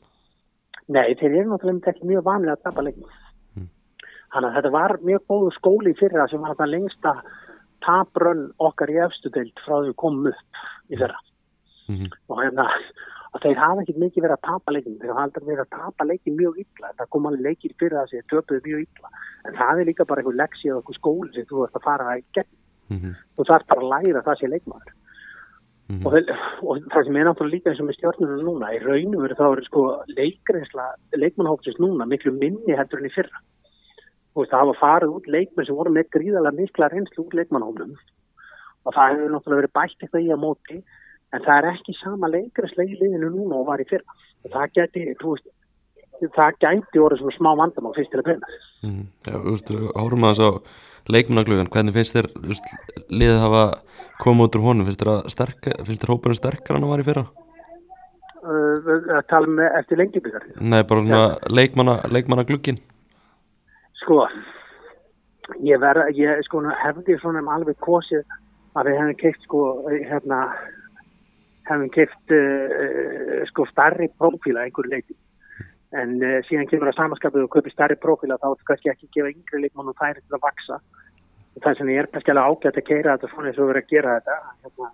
Nei, 0.89 1.13
þeir 1.20 1.30
eru 1.30 1.50
náttúrulega 1.51 1.94
ekki 1.94 2.10
mjög 2.10 2.25
vanur 2.25 2.56
að 2.56 2.63
tapa 2.66 2.86
leggjum 2.88 3.13
mm. 3.60 3.70
Þannig 4.34 4.50
að 4.50 4.58
þetta 4.60 4.74
var 4.80 4.98
mjög 5.12 5.25
góðu 5.34 5.54
skóli 5.60 5.96
fyrir 6.00 6.22
það 6.24 6.34
sem 6.34 6.48
var 6.48 6.60
það 6.60 6.74
lengsta 6.75 7.16
taprönn 7.86 8.48
okkar 8.60 8.92
í 8.92 8.98
efstu 9.06 9.32
deilt 9.32 9.62
frá 9.63 9.78
því 9.86 9.94
komum 10.01 10.32
upp 10.34 10.63
í 10.89 10.98
þeirra 10.98 11.20
-hmm. 11.89 12.10
og 12.30 12.42
hérna 12.44 12.68
að 13.36 13.43
þeir 13.45 13.59
hafa 13.62 13.83
ekki 13.83 13.95
mikið 14.01 14.25
verið 14.25 14.36
að 14.36 14.45
tapa 14.48 14.74
leikin 14.74 14.95
þeir 15.01 15.12
hafa 15.13 15.25
aldrei 15.27 15.45
verið 15.50 15.63
að 15.65 15.74
tapa 15.75 16.07
leikin 16.09 16.38
mjög 16.39 16.62
illa. 16.63 16.93
Það 16.98 17.09
kom 17.15 17.27
alveg 17.29 17.45
leikir 17.45 17.75
fyrir 17.81 17.98
það 17.98 18.13
sem 18.13 18.29
töpuði 18.33 18.62
mjög 18.65 18.86
illa. 18.86 19.12
En 19.45 19.59
það 19.59 19.81
er 19.81 19.89
líka 19.89 20.07
bara 20.09 20.24
einhver 20.24 20.39
leksi 20.39 20.69
eða 20.69 20.79
einhver 20.79 20.98
skóli 20.98 21.29
sem 21.36 21.50
þú 21.50 21.65
ert 21.65 21.77
að 21.77 21.86
fara 21.86 22.07
að 22.13 22.24
gegn. 22.38 22.55
Mm 22.89 22.98
-hmm. 22.98 23.13
þú 23.38 23.45
þarf 23.50 23.67
bara 23.69 23.81
að 23.86 23.91
læra 23.93 24.25
það 24.25 24.39
sem 24.39 24.53
leikmaður. 24.53 24.93
Mm 25.89 25.98
-hmm. 25.98 26.05
og, 26.05 26.13
og 26.69 26.75
það 26.93 27.05
sem 27.05 27.15
er 27.15 27.25
náttúrulega 27.25 27.55
líka 27.55 27.69
eins 27.69 27.81
og 27.81 27.88
með 27.88 27.98
stjórnunum 27.98 28.45
núna 28.45 28.74
í 28.74 28.79
raunum 28.81 29.21
verið 29.25 29.39
þá 29.41 29.48
er 29.50 29.63
sko 29.65 29.81
leikriðsla 30.19 30.86
leikmannhópsins 31.21 31.79
núna 31.79 32.05
miklu 32.05 32.31
minni 32.31 32.77
heldur 32.77 33.00
enn 33.00 33.09
í 33.09 33.15
fyrra. 33.17 33.39
Og 34.36 34.45
það 34.50 34.59
hafa 34.62 34.81
farið 34.86 35.15
út 35.17 35.27
leikmenn 35.27 35.65
sem 35.65 35.75
voru 35.75 35.91
með 35.91 36.09
gríðalega 36.15 36.59
mikla 36.62 36.89
reynslu 36.89 37.25
út 37.25 37.33
leikmannhópnum 37.33 37.93
og 38.86 38.93
það 38.95 39.09
hefur 39.09 39.31
náttúrulega 39.33 39.62
verið 39.62 39.77
bætt 39.77 40.03
eitthvað 40.03 40.25
í 40.25 40.29
að 40.33 40.43
móti 40.45 40.77
en 41.36 41.45
það 41.45 41.55
er 41.57 41.69
ekki 41.74 41.95
sama 42.00 42.29
leikræslega 42.31 42.95
í 42.95 43.00
liðinu 43.00 43.31
núna 43.36 43.62
og 43.62 43.69
var 43.69 43.81
í 43.83 43.88
fyrra. 43.89 44.17
Og 44.45 44.53
það 44.53 44.75
geti, 44.77 45.05
þú 45.19 45.33
veist 45.36 45.50
það 46.36 46.57
gæti 46.59 47.01
orðið 47.01 47.21
svona 47.21 47.38
smá 47.38 47.50
vandamál 47.59 47.95
fyrst 47.95 48.12
til 48.12 48.19
að 48.19 48.27
byrja 48.27 48.53
mm, 48.88 49.03
Já, 49.27 49.33
þú 49.36 49.53
veist, 49.53 49.71
árum 49.95 50.25
að 50.25 50.33
þess 50.33 50.45
að 50.48 51.13
leikmunaglugan, 51.15 51.69
hvernig 51.74 51.95
finnst 51.95 52.17
þér 52.17 52.29
veist, 52.43 52.74
liðið 53.07 53.43
hafa 53.43 53.63
komið 54.19 54.48
út 54.48 54.57
úr 54.59 54.65
honum? 54.65 54.89
Finnst 54.89 55.05
þér, 55.05 56.09
hópurinn 56.12 56.39
sterkar 56.39 56.77
en 56.77 56.86
það 56.86 56.93
var 56.93 57.03
í 57.03 57.07
fyrra? 57.07 57.25
Uh, 58.39 58.91
að 59.17 59.25
tala 59.29 59.51
með 59.51 59.74
eftir 59.81 60.00
lengjubíkar 60.00 60.45
Nei, 60.59 60.81
bara 60.88 61.03
svona 61.03 61.24
ja. 61.25 61.51
leikmanna, 61.51 61.98
leikmannaglugin 62.07 62.79
Sko 64.00 64.24
ég 65.65 65.81
verða, 65.81 66.07
ég 66.15 66.43
sko 66.48 66.62
hefði 66.83 67.17
svona 67.19 67.43
alveg 67.51 67.79
kosið 67.83 68.24
að 68.77 68.88
við 68.88 69.00
hefum 69.00 69.17
keitt 69.19 69.48
sko 69.48 69.63
hérna 69.89 70.43
hefum 71.70 71.90
keft 71.96 72.36
uh, 72.36 72.70
uh, 72.84 73.42
sko 73.50 73.66
starri 73.70 74.10
prófíla 74.20 74.66
einhverju 74.66 74.94
leiti 74.94 75.18
en 76.00 76.16
uh, 76.22 76.38
síðan 76.48 76.70
kemur 76.70 76.92
það 76.92 77.00
samanskapið 77.02 77.46
og 77.46 77.52
köpir 77.56 77.74
starri 77.74 77.98
prófíla 77.98 78.38
þá 78.38 78.50
er 78.50 78.56
þetta 78.56 78.70
kannski 78.72 78.92
ekki 78.94 79.08
að 79.08 79.14
gefa 79.18 79.34
yngri 79.34 79.62
leikmann 79.64 79.92
og 79.92 80.00
færi 80.02 80.22
til 80.22 80.38
að 80.38 80.46
vaksa 80.46 80.80
og 81.56 81.64
það 81.64 81.78
sem 81.80 81.92
ég 81.94 82.02
er 82.04 82.10
kannski 82.14 82.34
alveg 82.34 82.50
ágætt 82.50 82.82
að 82.82 82.90
keira 82.90 83.16
þetta 83.16 83.32
svona 83.34 83.50
eins 83.50 83.62
og 83.62 83.72
verið 83.72 83.86
að 83.86 83.94
gera 83.94 84.18
þetta 84.20 84.38
hérna. 84.66 84.92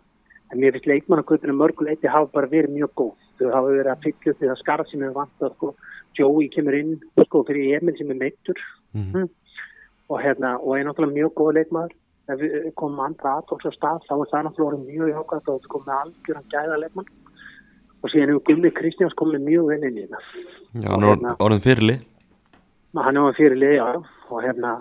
en 0.51 0.61
mér 0.61 0.75
finnst 0.75 0.89
leikmannaköpinu 0.91 1.57
mörguleiti 1.59 2.11
hafa 2.11 2.31
bara 2.37 2.51
verið 2.53 2.77
mjög 2.77 2.93
góð 3.01 3.17
þau 3.39 3.49
hafa 3.51 3.73
verið 3.73 3.91
að 3.91 4.05
fylla 4.05 4.31
upp 4.31 4.39
því 4.39 4.49
það 4.51 4.61
skarð 4.63 4.91
sem 4.91 5.03
er 5.03 5.17
vant 5.19 5.45
að 5.45 5.55
sko, 5.57 5.73
Joey 6.15 6.47
kemur 6.53 6.79
inn 6.79 6.95
sko 7.25 7.43
fyrir 7.47 7.79
Emil 7.79 7.97
sem 7.97 8.11
er 8.11 8.21
meittur 8.21 8.59
mm 8.93 9.01
-hmm. 9.01 9.25
hm. 9.25 9.29
og 10.09 10.21
hérna 10.21 10.57
og 10.59 10.77
er 10.77 10.85
náttúrulega 10.85 11.17
mjög 11.19 11.33
góð 11.35 11.53
leikmaður 11.59 11.93
ef 12.25 12.41
við 12.41 12.71
komum 12.79 13.03
andra 13.05 13.37
aðtóks 13.39 13.67
á 13.69 13.71
stað 13.75 14.01
þá 14.07 14.15
er 14.15 14.31
það 14.31 14.47
náttúrulega 14.47 14.87
mjög 14.87 15.13
hjákvæmt 15.13 15.51
og 15.51 15.61
það 15.61 15.69
kom 15.73 15.85
með 15.85 15.95
algjörðan 15.99 16.49
gæðalegmann 16.53 17.11
og 18.01 18.11
síðan 18.11 18.31
hefur 18.31 18.43
Gulli 18.49 18.71
Kristjáns 18.79 19.15
komið 19.19 19.45
mjög 19.45 19.69
vel 19.71 19.87
inn 19.89 20.01
í 20.01 20.07
það. 20.09 20.27
Já, 20.81 20.89
hann 20.89 21.05
er 21.05 21.11
hérna, 21.11 21.35
orðin 21.45 21.63
fyrirli. 21.65 21.95
Hann 22.97 23.17
er 23.17 23.23
orðin 23.23 23.39
fyrirli, 23.39 23.71
já 23.77 23.87
og 23.95 24.37
hérna 24.41 24.73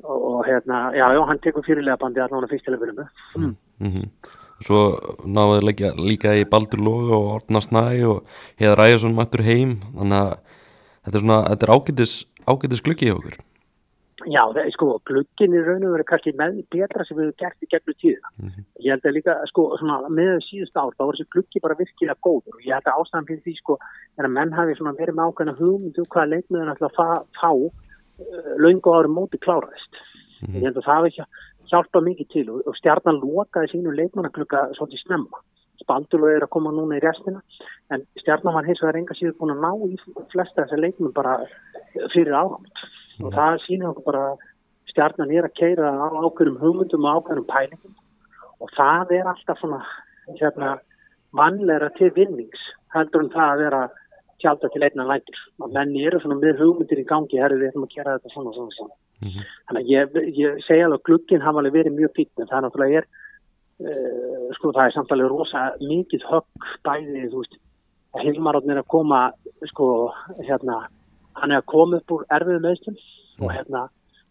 og 0.00 0.46
hérna, 0.46 0.78
já, 0.96 1.04
já, 1.12 1.20
hann 1.28 1.40
tekur 1.44 1.64
fyrirlega 1.66 2.00
bandi 2.00 2.22
allavega 2.24 2.48
fyrstilega 2.48 3.08
mm. 3.36 3.56
mm 3.78 3.90
-hmm. 3.90 4.08
Svo 4.64 4.80
náðu 5.24 5.60
líka, 5.64 5.92
líka 5.96 6.34
í 6.36 6.44
Baldur 6.44 6.80
Lógu 6.80 7.12
og 7.16 7.34
Orna 7.34 7.60
Snæ 7.60 8.04
og 8.04 8.24
Heiðar 8.60 8.84
Ægjarsson 8.86 9.14
mættur 9.14 9.42
heim. 9.42 9.80
Þannig 9.96 10.20
að 10.20 10.38
þetta 11.04 11.18
er 11.18 11.48
þetta 11.48 11.66
er 11.66 11.74
ágætis 12.46 12.82
glöggi 12.82 13.08
í 13.08 13.12
okkur 13.12 13.36
Já, 14.28 14.42
það 14.52 14.58
er 14.60 14.72
sko, 14.74 14.86
glugginn 15.08 15.54
í 15.56 15.60
raun 15.64 15.84
og 15.88 15.94
verið 15.94 16.06
kannski 16.10 16.32
með 16.36 16.58
betra 16.74 17.04
sem 17.08 17.16
við 17.16 17.30
hefum 17.30 17.38
gert 17.40 17.64
í 17.64 17.68
gegnum 17.72 17.96
tíðina. 18.02 18.30
Mm 18.36 18.48
-hmm. 18.48 18.64
Ég 18.84 18.92
held 18.92 19.06
að 19.08 19.14
líka, 19.16 19.36
sko, 19.48 19.62
svona, 19.80 19.96
með 20.12 20.32
síðust 20.44 20.76
ár, 20.76 20.92
þá 20.96 21.04
voru 21.04 21.16
þessi 21.16 21.32
gluggi 21.32 21.62
bara 21.64 21.78
virkilega 21.78 22.20
góður 22.26 22.56
og 22.58 22.66
ég 22.66 22.74
held 22.76 22.88
að 22.90 22.98
ástæðan 23.00 23.28
fyrir 23.28 23.42
því, 23.46 23.54
sko, 23.56 23.78
er 24.18 24.24
að 24.28 24.34
menn 24.36 24.52
hafi 24.52 24.74
svona 24.76 24.98
verið 25.00 25.14
með 25.16 25.26
ákveðna 25.26 25.58
hugmyndu 25.60 26.00
um 26.04 26.10
hvaða 26.12 26.32
leikmiðan 26.34 26.72
ætla 26.74 26.88
að 26.90 26.96
fá, 26.98 27.08
fá 27.40 27.50
uh, 27.56 28.54
laungu 28.60 28.88
ári 28.92 29.08
móti 29.08 29.38
kláraðist. 29.40 29.92
Mm 29.96 30.46
-hmm. 30.46 30.56
Ég 30.60 30.64
held 30.68 30.76
að 30.76 30.88
það 30.88 30.96
hefði 31.00 31.24
hjálpað 31.70 32.06
mikið 32.08 32.26
til 32.28 32.46
og, 32.50 32.60
og 32.68 32.76
stjarnan 32.76 33.22
lokaði 33.24 33.72
sínu 33.72 33.90
leikmannaklugga 33.96 34.68
svolítið 34.76 35.00
snemma. 35.04 35.38
Spaldur 35.80 36.28
er 36.28 36.44
að 36.44 36.52
koma 36.52 36.70
núna 36.70 36.98
í 36.98 37.00
restina, 37.00 37.40
en 37.88 38.04
stjarnan 38.20 38.54
var 38.54 38.66
hins 38.68 38.82
vegar 38.82 39.00
enga 39.00 39.14
síður 39.16 39.38
búin 39.38 39.56
að 39.56 39.64
ná 39.64 39.72
í 39.88 39.96
flesta 40.28 40.66
þessar 40.66 40.84
leikmenn 40.84 41.16
bara 41.16 41.40
fyrir 42.12 42.36
áhamt 42.36 42.68
og 43.24 43.34
það 43.34 43.58
sýnir 43.66 43.90
okkur 43.90 44.06
bara 44.10 44.24
stjarnan 44.90 45.32
er 45.34 45.48
að 45.48 45.56
keira 45.60 45.90
á 45.90 46.06
ákveðum 46.24 46.60
hugmyndum 46.62 47.06
og 47.06 47.20
ákveðum 47.20 47.48
pælingum. 47.50 47.96
Og 48.60 48.72
það 48.76 49.14
er 49.18 49.30
alltaf 49.30 49.60
svona 49.60 49.80
hérna, 50.38 50.78
mannleira 51.32 51.90
til 51.96 52.10
vinnings 52.16 52.62
heldur 52.94 53.24
um 53.24 53.32
það 53.32 53.52
að 53.52 53.62
vera 53.64 53.82
tjálta 54.40 54.70
til 54.72 54.82
einna 54.82 55.06
lætur. 55.06 55.38
Og 55.60 55.72
menni 55.76 56.06
eru 56.06 56.20
svona 56.20 56.40
með 56.40 56.64
hugmyndir 56.64 57.02
í 57.02 57.08
gangi 57.08 57.40
herri 57.40 57.60
við 57.60 57.70
ætlum 57.70 57.88
að 57.88 57.96
gera 57.96 58.18
þetta 58.18 58.34
svona 58.34 58.56
svona 58.56 58.76
svona. 58.76 58.96
Mm 59.20 59.28
-hmm. 59.28 59.44
þannig 59.66 59.82
að 59.82 59.90
ég, 59.96 60.04
ég 60.42 60.62
segja 60.64 60.84
alveg 60.84 61.00
að 61.00 61.06
glugginn 61.08 61.42
hafa 61.44 61.58
alveg 61.58 61.72
verið 61.72 61.92
mjög 61.92 62.12
fín 62.16 62.30
en 62.40 62.48
það 62.48 62.56
er 62.58 62.64
náttúrulega 62.64 62.98
er 63.00 63.06
uh, 63.84 64.46
sko 64.56 64.72
það 64.72 64.86
er 64.86 64.94
samtalið 64.94 65.28
rosa 65.28 65.60
mikið 65.80 66.22
högg 66.30 66.62
bæði 66.86 67.26
þú 67.32 67.42
veist 67.42 67.56
að 68.14 68.22
Hilmaróðin 68.24 68.72
er 68.74 68.80
að 68.80 68.92
koma 68.94 69.20
sko 69.72 69.86
hérna 70.48 70.76
hann 71.38 71.54
er 71.54 71.62
að 71.62 71.70
koma 71.72 72.00
upp 72.00 72.14
úr 72.14 72.26
erfiðu 72.36 72.62
meðstum 72.64 72.96
mm. 72.96 73.44
og 73.44 73.54
hérna 73.54 73.86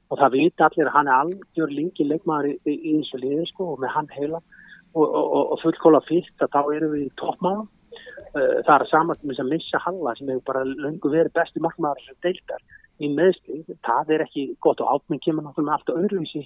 og 0.10 0.18
það 0.18 0.38
vita 0.38 0.68
allir 0.68 0.90
að 0.90 0.96
hann 0.98 1.10
er 1.10 1.18
algjör 1.24 1.74
lingi 1.74 2.08
leikmaður 2.08 2.52
í, 2.52 2.56
í, 2.66 2.76
í 2.92 2.96
og 3.02 3.24
liði 3.24 3.50
sko 3.52 3.74
og 3.74 3.84
með 3.84 3.94
hann 3.96 4.10
heila 4.16 4.40
og, 4.40 5.04
og, 5.06 5.44
og 5.54 5.60
fullkóla 5.64 6.02
fyrst 6.08 6.46
að 6.46 6.54
þá 6.56 6.62
erum 6.78 6.96
við 6.96 7.06
í 7.06 7.12
toppmáðum 7.22 7.68
uh, 7.68 8.56
það 8.66 8.76
er 8.76 8.88
saman 8.92 9.22
með 9.22 9.36
þess 9.36 9.44
að 9.44 9.52
missa 9.54 9.84
Halla 9.86 10.16
sem 10.18 10.32
hefur 10.34 10.48
bara 10.50 10.64
lungu 10.70 11.14
verið 11.14 11.36
besti 11.38 11.64
markmaður 11.64 12.08
sem 12.08 12.22
deildar 12.26 12.66
í 13.00 13.12
meðsli 13.14 13.62
það 13.86 14.16
er 14.16 14.26
ekki 14.26 14.48
gott 14.66 14.82
og 14.84 14.96
átminn 14.96 15.22
kemur 15.24 15.46
náttúrulega 15.46 15.78
alltaf 15.78 16.02
öðruvísi 16.02 16.44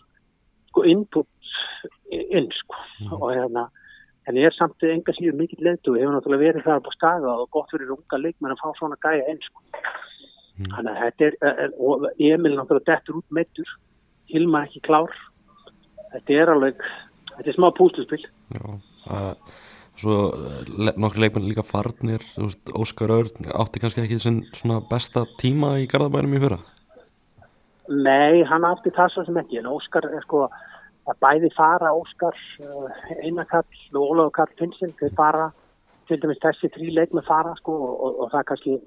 sko 0.73 0.83
input 0.89 1.29
inn 2.13 2.51
sko 2.59 2.77
mm. 3.05 3.15
og 3.21 3.31
hérna 3.31 3.69
en 4.27 4.39
ég 4.39 4.47
er 4.47 4.55
samt 4.55 4.83
enga 4.87 5.15
síður 5.17 5.39
mikill 5.39 5.63
leitu 5.65 5.95
hefur 5.97 6.15
náttúrulega 6.15 6.47
verið 6.47 6.67
það 6.67 6.83
på 6.85 6.95
skaga 6.95 7.35
og 7.41 7.49
gott 7.55 7.71
fyrir 7.73 7.91
unga 7.95 8.19
leikmenn 8.19 8.55
að 8.55 8.61
fá 8.61 8.69
svona 8.77 8.99
gæja 9.03 9.25
inn 9.31 9.41
sko. 9.43 9.63
Þannig 10.61 10.91
að 10.91 10.99
þetta 11.01 11.25
er, 11.25 11.37
er 11.49 11.71
og 11.81 12.03
Emil 12.21 12.53
náttúrulega 12.53 12.91
dettur 12.91 13.19
út 13.21 13.33
meittur, 13.33 13.69
Hilmar 14.29 14.67
ekki 14.67 14.83
klár. 14.85 15.13
Þetta 16.13 16.35
er 16.37 16.51
alveg, 16.53 16.83
þetta 17.33 17.49
er 17.49 17.57
smá 17.57 17.69
púsluspill. 17.77 18.21
Já, 18.53 18.67
að, 19.17 19.55
svo 20.01 20.17
le, 20.69 20.93
nokkur 20.93 21.23
leikmenn 21.25 21.49
líka 21.49 21.65
farnir, 21.65 22.21
veist, 22.37 22.69
Óskar 22.77 23.15
Örn 23.17 23.49
átti 23.49 23.81
kannski 23.81 24.05
ekki 24.05 24.21
svona 24.21 24.79
besta 24.89 25.25
tíma 25.41 25.75
í 25.81 25.89
Garðabænum 25.89 26.37
í 26.37 26.43
fyrra? 26.45 26.61
Nei, 27.89 28.45
hann 28.47 28.69
átti 28.69 28.93
það 28.95 29.11
svo 29.15 29.25
sem 29.27 29.41
ekki, 29.41 29.59
en 29.59 29.73
Óskar 29.73 30.05
er 30.07 30.23
sko 30.23 30.45
að 31.09 31.17
bæði 31.19 31.49
fara 31.57 31.91
Óskar, 31.97 32.37
eh, 32.61 33.15
Einarkall 33.25 33.65
og 33.97 34.03
Ólaður 34.05 34.35
Karl 34.37 34.57
Finnsson, 34.61 34.93
þeir 35.01 35.17
fara, 35.17 35.49
til 36.07 36.21
dæmis 36.21 36.39
þessi 36.45 36.69
þrjí 36.75 36.93
leikmenn 36.93 37.25
fara 37.25 37.57
sko 37.57 37.75
og, 37.75 37.93
og, 37.97 38.19
og 38.23 38.31
það 38.31 38.45
kannski 38.51 38.77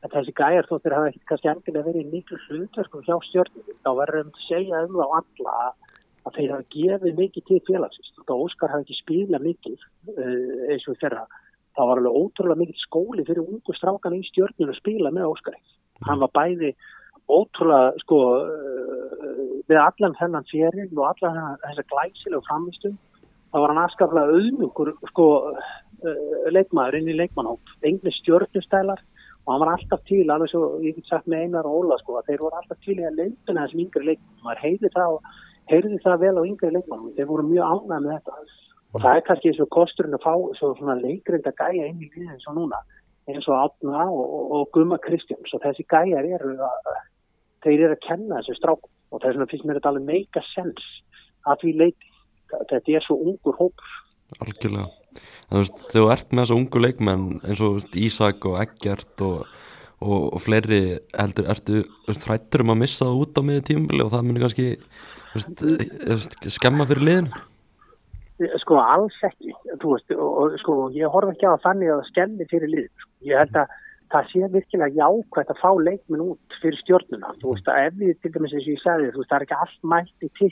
að 0.00 0.14
þessi 0.16 0.34
gæjar 0.40 0.68
þóttir 0.70 0.96
hafa 0.96 1.10
ekkert 1.10 1.28
kannski 1.30 1.50
endilega 1.52 1.88
verið 1.90 2.12
miklu 2.14 2.40
hlutverkum 2.46 3.04
hjá 3.06 3.16
stjórnum 3.26 3.78
þá 3.84 3.90
verðum 4.00 4.30
við 4.30 4.40
að 4.40 4.46
segja 4.48 4.82
um 4.86 4.96
þá 4.96 5.06
alla 5.20 5.56
að 6.20 6.34
þeir 6.36 6.54
hafa 6.54 6.68
gefið 6.76 7.20
mikið 7.20 7.46
til 7.48 7.60
félagsins. 7.68 8.10
Þá 8.28 8.34
Óskar 8.36 8.72
hafi 8.72 8.86
ekki 8.86 8.98
spílað 9.00 9.46
mikið 9.48 9.84
uh, 10.14 10.72
eins 10.72 10.88
og 10.88 10.98
þeirra 11.00 11.26
þá 11.76 11.82
var 11.86 12.00
alveg 12.00 12.16
ótrúlega 12.20 12.60
mikið 12.60 12.80
skóli 12.82 13.26
fyrir 13.26 13.44
ungu 13.44 13.76
strákan 13.76 14.16
í 14.16 14.24
stjórnum 14.28 14.72
að 14.72 14.80
spíla 14.80 15.12
með 15.14 15.28
Óskar 15.30 15.58
hann 16.08 16.22
var 16.22 16.32
bæði 16.34 16.72
ótrúlega 17.30 17.92
sko 18.02 18.18
við 19.70 19.78
allan 19.78 20.16
þennan 20.18 20.48
fjeril 20.50 20.88
og 20.96 21.06
allan 21.12 21.60
þessa 21.62 21.86
glæsileg 21.92 22.48
framistum 22.48 22.96
þá 23.50 23.56
var 23.62 23.72
hann 23.72 23.82
aðskaplega 23.84 24.34
auðmjögur 24.34 24.92
sko 25.12 25.28
uh, 25.54 25.72
leikmaður 26.50 27.00
inn 27.00 27.12
í 27.12 27.18
leikmannhótt 27.20 27.74
engli 27.86 28.14
stjórnustælar 28.18 29.02
og 29.50 29.56
hann 29.56 29.62
var 29.64 29.72
alltaf 29.74 30.02
til, 30.06 30.28
alveg 30.30 30.50
svo 30.52 30.60
ég 30.78 30.94
get 30.94 31.08
sagt 31.10 31.26
með 31.26 31.40
einar 31.42 31.66
og 31.66 31.80
Óla 31.80 31.96
sko, 31.98 32.20
að 32.20 32.28
þeir 32.28 32.42
voru 32.44 32.58
alltaf 32.60 32.78
til 32.84 32.94
í 32.94 33.06
að 33.08 33.16
leipina 33.18 33.64
þessum 33.64 33.80
yngri 33.82 34.04
leikmannum, 34.06 34.44
maður 34.44 34.60
heyrði 34.62 34.90
það, 34.94 35.16
heyrði 35.72 35.98
það 36.04 36.20
vel 36.22 36.30
á 36.38 36.42
yngri 36.46 36.70
leikmannum, 36.76 37.08
þeir 37.16 37.28
voru 37.32 37.46
mjög 37.48 37.72
ánæg 37.74 38.04
með 38.04 38.12
þetta. 38.12 38.36
Og 38.90 39.02
það 39.02 39.18
er 39.18 39.24
kannski 39.26 39.50
eins 39.50 39.62
og 39.64 39.72
kosturinn 39.74 40.14
að 40.14 40.22
fá 40.22 40.34
svona 40.60 40.96
leikrinda 41.00 41.54
gæja 41.58 41.88
inn 41.90 42.06
í 42.06 42.28
eins 42.28 42.46
og 42.46 42.60
núna, 42.60 42.78
eins 43.26 43.50
og 43.50 43.58
Átna 43.58 44.06
og, 44.06 44.22
og, 44.22 44.54
og 44.60 44.70
Guma 44.76 45.00
Kristjáns. 45.02 45.56
Og 45.58 45.66
þessi 45.66 45.88
gæjar 45.90 46.30
eru 46.38 46.54
að, 46.70 46.94
þeir 47.66 47.88
eru 47.88 47.98
að 47.98 48.06
kenna 48.06 48.38
þessu 48.38 48.58
strákum. 48.60 48.94
Og 49.10 49.18
þess 49.18 49.34
vegna 49.34 49.50
finnst 49.50 49.66
mér 49.66 49.80
þetta 49.80 49.90
alveg 49.90 50.06
meika 50.06 50.46
sens 50.52 50.86
að 51.50 51.64
því 51.64 51.76
leiki, 51.82 52.14
þetta 52.54 52.82
er 52.94 53.06
svo 53.06 53.18
ungur 53.18 53.58
hópur. 53.58 53.94
Algjörlega 54.38 54.99
þú 55.50 55.62
veist, 55.62 55.80
þegar 55.90 56.04
þú 56.04 56.10
ert 56.14 56.32
með 56.32 56.42
þessa 56.44 56.58
ungu 56.58 56.84
leikmenn 56.84 57.26
eins 57.42 57.62
og 57.64 57.76
veist, 57.78 57.98
Ísak 58.06 58.48
og 58.48 58.58
Eggert 58.62 59.24
og, 59.26 59.44
og, 60.00 60.26
og 60.30 60.42
fleiri 60.44 60.80
heldur, 61.16 61.50
ertu 61.52 61.84
þrættur 62.08 62.64
um 62.64 62.74
að 62.74 62.82
missa 62.84 63.08
það 63.08 63.22
út 63.24 63.40
á 63.40 63.42
miður 63.46 63.68
tímubili 63.70 64.06
og 64.06 64.12
það 64.14 64.26
myndir 64.26 64.46
kannski 64.46 64.68
veist, 65.34 66.40
skemma 66.56 66.88
fyrir 66.90 67.06
liðin 67.08 67.32
Sko, 68.62 68.78
alls 68.80 69.18
ekki 69.26 69.52
veist, 69.82 70.14
og 70.16 70.56
sko, 70.62 70.74
ég 70.96 71.12
horf 71.12 71.34
ekki 71.34 71.44
á 71.50 71.60
þannig 71.60 71.92
að 71.92 71.98
það 72.00 72.10
skemmi 72.14 72.50
fyrir 72.52 72.72
liðin 72.72 72.94
sko. 73.02 73.10
ég 73.28 73.42
held 73.42 73.58
að 73.60 73.78
það 74.10 74.30
sé 74.30 74.46
virkilega 74.54 74.96
jákvæmt 74.96 75.52
að 75.52 75.60
fá 75.60 75.70
leikminn 75.86 76.24
út 76.32 76.56
fyrir 76.62 76.80
stjórnuna 76.80 77.34
þú 77.42 77.52
veist, 77.54 77.68
að 77.68 77.90
ef 77.90 77.98
við, 78.00 78.14
til 78.22 78.32
dæmis 78.34 78.54
eins 78.56 78.64
og 78.64 78.72
ég 78.72 78.82
sagði 78.82 79.12
þú 79.12 79.22
veist, 79.22 79.30
það 79.30 79.36
er 79.38 79.46
ekki 79.46 79.60
allt 79.60 79.84
mælt 79.92 80.26
í 80.26 80.30
til 80.38 80.50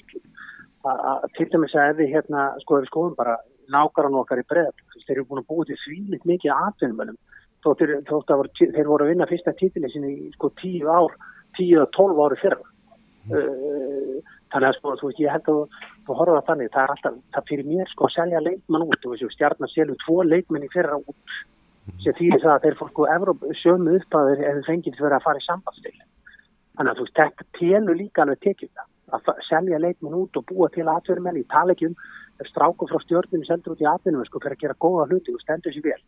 til 1.37 1.49
dæmis 1.53 1.75
að 1.75 1.91
ef 1.91 1.97
við 1.99 2.13
hérna, 2.15 2.45
sko, 2.63 2.79
við 2.79 2.91
skoðum 2.93 3.17
bara 3.19 3.35
nákvæmlega 3.73 4.15
nokkar 4.15 4.43
í 4.43 4.47
breð 4.49 4.73
þeir 5.07 5.17
eru 5.17 5.27
búin 5.29 5.43
að 5.43 5.51
búið 5.51 5.71
til 5.73 5.79
svílitt 5.83 6.25
mikið 6.29 6.55
aðfinnumölum 6.55 7.19
þótt 7.65 8.53
þeir 8.61 8.89
voru 8.89 9.07
að 9.07 9.13
vinna 9.13 9.29
fyrsta 9.29 9.55
títilin 9.59 9.93
sinni 9.93 10.15
í 10.15 10.33
sko 10.37 10.51
tíu 10.61 10.91
ár 10.91 11.15
tíu 11.59 11.81
að 11.83 11.93
tólf 11.97 12.21
ári 12.23 12.41
fyrra. 12.43 12.67
Mm. 13.29 13.35
uh, 13.37 14.35
þannig 14.53 14.69
að 14.69 14.77
sko 14.79 14.95
þú 15.01 15.09
veist 15.11 15.21
ég 15.21 15.33
held 15.35 15.49
að 15.53 15.79
þú 16.07 16.17
horfa 16.17 16.37
það 16.39 16.47
þannig 16.49 16.71
það 16.73 16.83
er 16.83 16.93
alltaf, 16.95 17.17
það 17.35 17.49
fyrir 17.51 17.67
mér 17.69 17.91
sko 17.93 18.07
að 18.07 18.15
selja 18.15 18.45
leikmann 18.47 18.87
út 18.87 19.09
og 19.09 19.33
stjarnar 19.35 19.73
selju 19.73 19.97
tvo 20.05 20.23
leikmenn 20.25 20.65
í 20.65 20.71
fyrra 20.73 21.01
út. 21.03 21.35
Mm. 21.89 21.99
sem 22.05 22.17
þýðir 22.19 22.45
það 22.45 22.55
að 22.55 22.65
þeir 22.65 22.79
fór 22.79 22.93
sko 22.93 23.07
sömu 23.63 23.97
uppáður 23.99 24.45
ef 24.45 24.57
þeir 24.59 24.69
fengið 24.69 24.99
fyrir 25.01 25.17
að 25.17 25.25
fara 25.25 25.41
í 25.41 25.45
sambandsstil 25.47 25.95
þannig 26.79 26.91
að 26.91 26.99
þú 26.99 27.05
veist 27.07 27.21
þetta 27.21 27.47
telur 27.59 27.97
líka 27.99 28.25
alveg 28.25 28.43
tekið 28.45 28.73
það 28.77 28.89
að 29.15 29.31
selja 29.49 29.81
leikmann 29.83 30.17
út 30.19 30.37
og 30.39 30.47
búa 30.49 30.69
til 30.75 30.87
aðverjumenn 30.87 31.41
í 31.41 31.47
talegjum 31.53 31.95
stráku 32.47 32.87
frá 32.91 33.01
stjórnum 33.03 33.45
sendur 33.47 33.75
út 33.75 33.83
í 33.83 33.89
atvinnum 33.89 34.27
sko, 34.27 34.41
fyrir 34.43 34.59
að 34.59 34.65
gera 34.65 34.81
góða 34.85 35.09
hluti 35.09 35.35
og 35.35 35.43
stendur 35.43 35.75
sér 35.75 35.87
vel. 35.89 36.03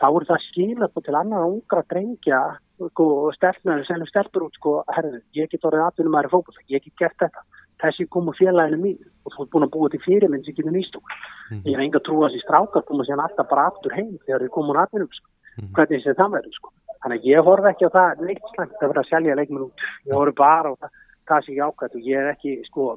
Þá 0.00 0.06
er 0.08 0.26
það 0.28 0.44
skilað 0.48 1.00
til 1.04 1.16
annar 1.16 1.46
ungra 1.46 1.84
drengja 1.88 2.40
sko, 2.76 3.06
og 3.26 3.34
stelpnari 3.36 3.86
sem 3.88 4.04
stelpur 4.08 4.48
út 4.48 4.60
sko, 4.60 4.74
herðu, 4.96 5.22
ég 5.36 5.50
get 5.52 5.64
orðið 5.64 5.86
atvinnum 5.86 6.18
aðra 6.20 6.32
fókul, 6.34 6.56
ég 6.68 6.84
get 6.84 6.96
gert 7.00 7.18
þetta. 7.24 7.44
Þessi 7.80 8.06
komu 8.12 8.34
félaginu 8.36 8.80
mín 8.80 8.98
og 9.24 9.32
þú 9.32 9.44
er 9.44 9.50
búin 9.54 9.64
að 9.64 9.72
búa 9.72 9.88
til 9.92 10.02
fyrirminn 10.04 10.42
sem 10.44 10.56
getur 10.56 10.74
nýst 10.74 10.98
mm. 11.00 11.62
ég 11.64 11.72
hef 11.72 11.80
enga 11.80 12.02
trú 12.04 12.18
að 12.20 12.34
þessi 12.34 12.44
strákar 12.44 12.84
koma 12.84 13.06
sér 13.08 13.22
alltaf 13.24 13.48
bara 13.48 13.70
aftur 13.70 13.94
heim 13.96 14.18
þegar 14.26 14.44
þið 14.44 14.52
komur 14.52 14.80
atvinnum 14.82 15.08
mm. 15.08 15.70
hvernig 15.72 16.02
þessi 16.02 16.18
það 16.18 16.34
verður 16.34 16.58
sko? 16.58 16.72
Þannig 17.00 17.22
að 17.22 17.30
ég 17.30 17.46
horf 17.46 17.68
ekki 17.70 17.88
á 17.88 17.96
það 17.96 18.20
neitt 18.26 18.50
slangt 18.52 18.82
að 18.82 18.92
vera 18.92 19.04
að 19.04 19.08
selja 19.08 19.36
leikmenn 19.38 19.64
út. 19.64 19.84
Ég 20.10 20.18
horf 20.18 20.36
bara 20.36 20.72
á 20.72 20.74
það, 20.76 20.98
það 21.30 21.46
sem 21.46 21.56
ég 21.56 21.64
ákvæmt 21.70 21.96
og 21.96 22.10
ég 22.10 22.20
er 22.20 22.30
ekki 22.34 22.56
sko 22.68 22.90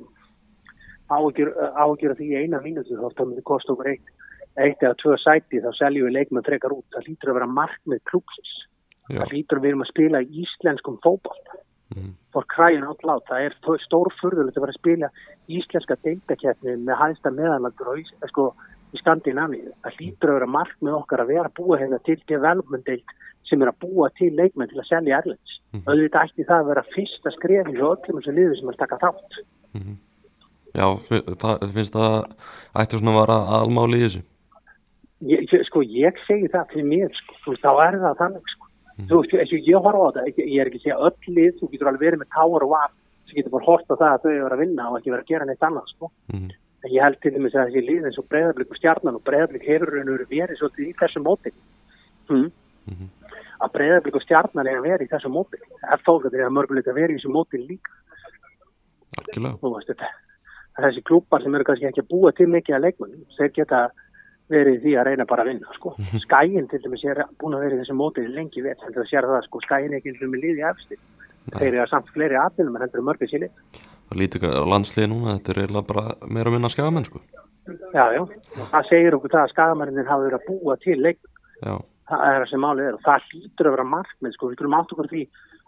áhugjur 1.13 2.11
af 2.11 2.19
því 2.19 2.29
eina 2.41 2.61
mínutu 2.63 2.97
þá 2.97 3.07
þá 3.13 3.23
myndir 3.23 3.47
kosta 3.47 3.73
okkur 3.73 3.93
eitt, 3.93 4.13
eitt 4.57 4.83
eða 4.83 4.99
tvö 5.01 5.17
sæti 5.21 5.61
þá 5.63 5.71
seljum 5.77 6.09
við 6.09 6.17
leikmenn 6.17 6.47
frekar 6.47 6.73
út. 6.75 6.85
Það 6.95 7.09
lítur 7.09 7.33
að 7.33 7.39
vera 7.39 7.55
markmið 7.59 8.05
klúksis 8.09 8.53
það 9.09 9.33
lítur 9.33 9.59
að 9.59 9.65
við 9.65 9.73
erum 9.73 9.83
að 9.83 9.91
spila 9.91 10.21
í 10.23 10.43
íslenskum 10.43 10.99
fókbalt 11.03 11.55
mm. 11.95 12.11
for 12.35 12.47
crying 12.53 12.85
out 12.87 13.03
loud 13.07 13.25
það 13.29 13.47
er 13.47 13.57
stórfurðulegt 13.85 14.57
að 14.57 14.65
vera 14.65 14.75
að 14.75 14.79
spila 14.79 15.09
íslenska 15.51 15.97
deildaketni 16.05 16.77
með 16.85 16.99
hægsta 17.01 17.33
meðanlandur 17.35 17.91
og 17.93 18.13
sko, 18.31 18.47
í 18.93 19.01
Skandinavíu 19.01 19.73
það 19.83 20.00
lítur 20.00 20.31
að 20.31 20.39
vera 20.39 20.53
markmið 20.55 20.97
okkar 21.00 21.23
að 21.23 21.31
vera 21.33 21.50
að 21.50 21.59
búa 21.59 21.79
hérna 21.81 22.00
til 22.07 22.17
development 22.29 22.88
deild 22.88 23.13
sem 23.50 23.62
er 23.63 23.71
að 23.71 23.79
búa 23.83 24.09
til 24.17 24.31
leikmenn 24.38 24.71
til 24.71 24.79
að 24.81 24.89
selja 24.89 25.19
erlends 25.21 25.55
mm. 25.73 25.85
auðvitað 25.88 26.27
ætti 26.29 26.47
það 26.50 26.59
að 26.59 26.69
vera 26.71 26.85
fyrsta 26.95 27.33
skrefing 27.38 27.79
og 27.81 27.95
öllum 27.95 28.25
sem 28.25 28.38
liður 28.38 28.59
sem 28.59 28.69
er 28.69 28.77
að 28.77 28.83
taka 28.83 29.01
þátt 29.03 29.39
mm. 29.77 29.95
Já, 30.73 30.88
það 31.43 31.65
finnst 31.75 31.97
það 31.97 32.15
ætti 32.81 33.00
svona 33.00 33.13
að 33.13 33.19
vara 33.19 33.39
almáli 33.59 34.00
í 34.00 34.05
þessu 34.07 34.23
ég, 35.29 35.55
Sko 35.69 35.83
ég 35.85 36.21
segi 36.27 36.50
það 36.53 36.73
fyrir 36.73 36.89
mér 36.89 37.13
sko, 37.19 37.39
þú 37.45 37.57
þá 37.62 37.71
er 37.88 38.00
það 38.05 38.19
þannig 38.23 38.53
sko 38.55 38.69
mm. 38.69 39.07
þú 39.09 39.21
veist, 39.21 39.38
eins 39.43 39.55
og 39.57 39.71
ég 39.71 39.88
horfa 39.88 40.09
á 40.09 40.15
það 40.17 40.29
ég, 40.31 40.43
ég 40.43 40.59
er 40.62 40.71
ekki 40.71 40.81
að 40.81 40.88
segja 40.88 41.00
öll 41.09 41.38
lið, 41.38 41.55
þú 41.59 41.71
getur 41.73 41.91
alveg 41.91 42.07
verið 42.07 42.23
með 42.23 42.33
káar 42.38 42.67
og 42.67 42.73
var 42.73 42.91
sem 43.27 43.39
getur 43.39 43.55
bara 43.55 43.69
hort 43.69 43.89
á 43.89 43.95
það 43.95 44.12
að 44.12 44.25
þau 44.25 44.33
eru 44.33 44.55
að 44.55 44.62
vinna 44.63 44.89
og 44.89 45.00
ekki 45.00 45.13
vera 45.13 45.25
að 45.25 45.31
gera 45.31 45.47
neitt 45.50 45.65
annað 45.65 45.89
sko. 45.93 46.12
Mhm. 46.33 46.51
En 46.83 46.91
ég 46.91 47.03
held 47.03 47.19
til 47.23 47.33
dæmis 47.35 47.55
að 47.55 47.71
þessi 47.71 47.83
lið 47.87 48.07
eins 48.09 48.19
og 48.19 48.27
breyðarblik 48.31 48.73
og 48.73 48.79
stjarnan 48.79 49.19
og 49.19 49.23
breyðarblik 49.27 49.67
hefur 49.67 49.93
verið 49.93 50.57
svolítið 50.59 50.89
í 50.89 50.95
þessu 50.99 51.23
móti. 51.23 51.53
Mm. 52.29 52.51
Mhm. 52.91 53.09
að 53.63 53.71
breyðarblik 53.77 54.15
og 54.17 54.23
stjarnan 54.25 54.67
er 54.67 54.77
að 54.77 54.87
vera 54.89 55.03
í 55.03 55.07
þessu 55.07 55.29
móti. 55.31 55.59
Ef 55.87 56.01
þókað 56.03 56.33
er 56.35 56.45
að 56.47 56.55
mörgulegt 56.57 56.87
að 56.91 56.99
vera 56.99 57.13
í 57.13 57.15
þessu 57.15 57.31
móti 57.31 57.61
líka. 57.63 57.91
Þetta. 59.31 60.09
Að 60.73 60.83
þessi 60.87 61.03
klúpar 61.07 61.43
sem 61.43 61.55
eru 61.55 61.63
kannski 61.63 61.87
ekki 61.87 62.01
að 62.03 62.09
búa 62.09 62.31
til 62.35 62.47
mikið 62.49 62.75
að 62.75 62.83
leikmönnum, 62.83 63.25
þeir 63.37 63.51
geta 63.55 63.81
verið 64.51 64.75
í 64.75 64.81
því 64.83 64.93
að 64.99 65.07
reyna 65.07 65.25
bara 65.29 65.45
að 65.45 65.51
vinna 65.53 65.75
sko. 65.77 65.93
skæin 66.25 66.67
til 66.67 66.81
dæmis 66.83 67.05
er 67.07 67.23
búin 67.39 67.55
að 67.55 67.65
vera 67.65 67.77
í 67.77 67.81
þessu 67.83 67.95
móti 67.95 68.25
lengi 68.27 68.63
en 68.67 68.81
það 68.83 69.09
sér 69.09 69.27
það 69.29 69.45
sko, 69.47 69.61
skæin 69.63 69.91
er 69.93 69.99
ekki 69.99 70.11
eins 70.11 70.23
og 70.25 70.33
með 70.33 70.43
liði 70.43 70.65
efstir 70.67 70.99
þeir 71.53 71.73
eru 71.73 71.87
samt 71.91 72.11
fleiri 72.15 72.39
aðbyrnum 72.39 72.77
en 72.77 72.85
heldur 72.85 73.05
mörgir 73.07 73.31
síli 73.31 73.49
og 74.13 74.20
lítið 74.22 74.46
á 74.48 74.63
landsliði 74.70 75.10
núna, 75.12 75.38
þetta 75.38 75.53
er 75.53 75.62
eiginlega 75.63 75.89
bara 75.89 76.05
meira 76.29 76.51
að 76.51 76.55
minna 76.58 76.72
skagamenn 76.72 77.10
sko. 77.10 77.24
Já, 77.93 78.05
já, 78.13 78.22
það 78.60 78.89
segir 78.89 79.17
okkur 79.17 79.34
það 79.34 79.43
að 79.43 79.53
skagamærinir 79.53 80.10
hafa 80.10 80.27
verið 80.27 80.39
að 80.39 80.48
búa 80.50 80.77
til 80.84 81.00
já, 81.03 81.75
það 82.10 82.25
er 82.29 82.39
það 82.41 82.50
sem 82.51 82.63
málið 82.63 82.89
er. 82.89 82.98
Og 82.98 83.05
það 83.05 83.29
hlýtur 83.29 83.70
að 83.70 83.75
vera 83.77 83.89
markmið 83.93 84.36
sko, 84.36 84.50
við 84.50 84.60
þurfum 84.60 84.79
átt 84.79 84.96
okkur 84.96 85.12
því 85.13 85.24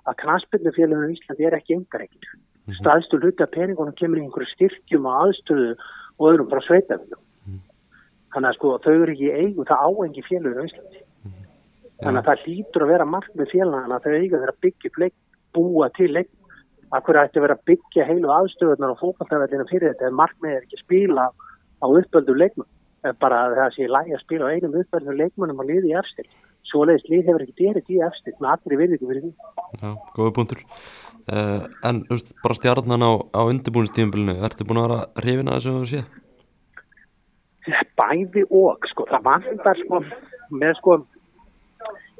að 0.05 0.17
knaspirnufélaginu 0.21 1.07
í 1.07 1.15
Íslandi 1.15 1.47
er 1.47 1.57
ekki 1.57 1.77
engareikir 1.79 2.35
staðstu 2.73 3.19
hluti 3.21 3.45
að 3.45 3.53
peningunum 3.53 3.95
kemur 3.97 4.19
í 4.19 4.23
einhverju 4.25 4.49
styrkjum 4.53 5.05
og 5.05 5.17
aðstöðu 5.21 5.71
og 5.75 6.29
öðrum 6.31 6.49
bara 6.49 6.65
sveitafélum 6.65 7.21
þannig 8.33 8.49
að 8.49 8.57
sko 8.57 8.71
þau 8.83 8.93
eru 8.93 9.13
ekki 9.13 9.29
eigu 9.31 9.65
það 9.69 9.83
á 9.85 9.89
engi 10.05 10.23
félaginu 10.25 10.63
í 10.63 10.69
Íslandi. 10.69 11.03
Þannig 12.01 12.19
að 12.19 12.25
það 12.27 12.41
hlýtur 12.43 12.83
að 12.83 12.91
vera 12.91 13.05
markmið 13.07 13.51
félagina 13.53 13.99
að 13.99 14.07
þau 14.07 14.15
eiga 14.15 14.39
þeirra 14.41 14.55
byggja 14.65 14.91
leik, 15.03 15.15
búa 15.55 15.89
til 15.95 16.09
leik 16.11 16.31
hverju 16.93 17.21
ætti 17.21 17.39
að 17.39 17.45
vera 17.45 17.57
að 17.57 17.67
byggja 17.69 18.07
heilu 18.09 18.31
aðstöðunar 18.35 18.93
og 18.93 19.01
fókbaltafellina 19.01 19.67
fyrir 19.69 19.93
þetta 19.93 20.09
ef 20.09 20.17
markmið 20.19 20.55
er 20.55 20.65
ekki 20.65 20.79
að 20.79 20.83
spila 20.85 21.29
á 21.81 21.85
uppöldu 21.85 22.35
leikmenn 22.37 22.71
ef 23.05 23.17
bara 23.21 23.39
að 23.45 23.55
það 23.59 23.73
sé 23.75 23.87
lægi 23.91 24.17
að 24.17 24.23
spila 24.25 24.49
á 24.49 24.53
einum 24.53 24.77
uppöldu 24.81 25.15
leikmennum 25.15 25.63
að 25.63 25.71
liði 25.71 25.91
í 25.91 25.97
efstil? 26.01 26.27
Svoleiðis 26.65 27.09
lið 27.11 27.25
hefur 27.29 27.45
ekki 27.45 27.57
derið 27.61 27.91
í 27.93 28.03
efstil 28.05 28.35
með 28.39 28.51
allir 28.53 28.95
ekki 28.97 29.09
fyrir 29.09 29.25
því. 29.25 29.33
Já, 29.81 29.89
góði 30.15 30.35
punktur. 30.37 30.63
Uh, 31.25 31.65
en 31.85 32.03
veist, 32.09 32.33
bara 32.41 32.57
stjarnan 32.57 33.05
á, 33.05 33.11
á 33.33 33.41
undirbúinistíðumbilinu, 33.49 34.37
ertu 34.45 34.65
búin 34.65 34.81
að 34.81 34.87
vera 34.87 34.99
að 35.49 35.57
þessu 35.57 35.73
að 35.73 35.89
sé? 35.89 36.03
bæði 37.99 38.45
og 38.53 38.85
sko, 38.91 39.05
það 39.09 39.25
vantar 39.25 39.79
sko 39.81 40.01
með 40.53 40.75
sko 40.79 40.97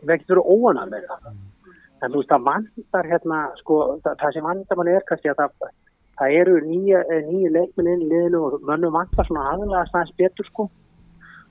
við 0.06 0.16
ekki 0.18 0.32
verið 0.32 0.50
óanað 0.50 0.94
með 0.94 1.10
það 1.10 1.28
en 2.04 2.12
þú 2.12 2.22
veist 2.22 2.32
það 2.32 2.48
vantar 2.50 3.10
hérna 3.12 3.42
sko 3.62 3.82
það, 4.04 4.16
það 4.22 4.34
sem 4.36 4.48
vantar 4.50 4.80
mann 4.80 4.92
er 4.92 5.06
kannski 5.10 5.32
að 5.32 5.42
það, 5.42 5.70
það 6.20 6.38
eru 6.40 6.56
nýja, 6.66 7.04
nýja 7.30 7.52
leikminn 7.56 7.92
inn 7.94 8.06
í 8.06 8.10
liðinu 8.12 8.42
og 8.48 8.66
mönnum 8.68 8.96
vantar 8.96 9.28
svona 9.28 9.46
aðlega 9.54 9.86
snæðis 9.92 10.18
betur 10.22 10.50
sko. 10.50 10.68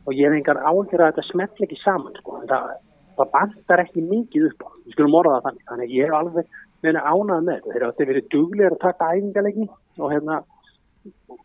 Og 0.04 0.12
ég 0.12 0.28
hef 0.28 0.36
engar 0.36 0.60
áhengjur 0.60 1.00
að 1.00 1.14
þetta 1.14 1.26
smetla 1.30 1.66
ekki 1.66 1.80
saman 1.80 2.18
sko 2.20 2.40
en 2.42 2.48
það, 2.50 2.74
það 3.16 3.30
vantar 3.38 3.84
ekki 3.86 4.04
mikið 4.04 4.50
upp 4.50 4.66
á. 4.66 4.68
Við 4.84 4.96
skulum 4.96 5.18
orða 5.20 5.38
það 5.38 5.46
þannig. 5.48 5.66
Þannig 5.70 5.86
að 5.86 5.96
ég 5.96 6.08
er 6.10 6.18
alveg 6.18 6.58
meina 6.84 7.04
ánað 7.08 7.46
með 7.48 7.62
þetta. 7.64 7.92
Þeir 7.96 8.04
eru 8.04 8.12
verið 8.12 8.28
duglegir 8.34 8.76
að 8.76 8.82
taka 8.84 9.10
æfingarleiki 9.14 9.68
og 10.00 10.12
hérna 10.12 10.42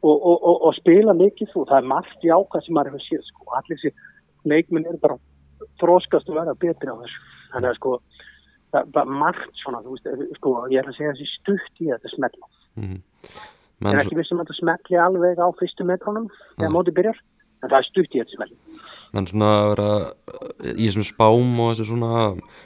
og, 0.01 0.15
og, 0.15 0.35
og, 0.35 0.55
og 0.67 0.75
spila 0.75 1.15
mikið 1.15 1.55
og 1.55 1.67
það 1.69 1.81
er 1.81 1.91
margt 1.93 2.25
í 2.27 2.31
ákvæð 2.31 2.65
sem 2.65 2.75
maður 2.75 2.93
hefur 2.93 3.05
séð 3.05 3.25
sko. 3.27 3.47
allir 3.57 3.79
þessi 3.79 4.51
leikminn 4.51 4.87
eru 4.87 5.01
bara 5.03 5.17
þróskast 5.79 6.29
og 6.31 6.39
verða 6.39 6.55
betri 6.59 6.91
á 6.91 6.95
þessu. 6.99 7.23
Þannig 7.53 7.71
að 7.71 7.79
sko 7.79 7.95
það 8.73 8.99
er 9.03 9.13
margt 9.23 9.63
svona 9.63 9.83
þú 9.85 9.95
veist, 9.95 10.27
sko, 10.39 10.55
ég 10.73 10.81
er 10.81 10.91
að 10.91 10.97
segja 10.97 11.15
þessi 11.15 11.31
stutt 11.37 11.85
í 11.85 11.89
þetta 11.93 12.13
smetla 12.15 12.51
Mm 12.79 12.99
ég 13.79 13.87
menn, 13.87 13.95
er 13.95 14.03
ekki 14.03 14.19
vissum 14.19 14.39
að 14.39 14.49
þetta 14.49 14.59
smetli 14.59 14.99
alveg 14.99 15.39
á 15.39 15.47
fyrstu 15.59 15.87
metrónum 15.87 16.27
þegar 16.57 16.73
móti 16.73 16.93
byrjar 16.95 17.19
en 17.63 17.71
það 17.71 17.77
er 17.79 17.87
stutt 17.87 18.15
í 18.15 18.21
þetta 18.21 18.35
smetli 18.35 18.57
menn 19.15 19.27
svona 19.29 19.51
að 19.55 19.69
vera 19.71 19.87
uh, 19.95 20.73
í 20.75 20.87
þessum 20.87 21.07
spám 21.07 21.61
og 21.63 21.71
þessu 21.71 21.87
svona 21.89 22.25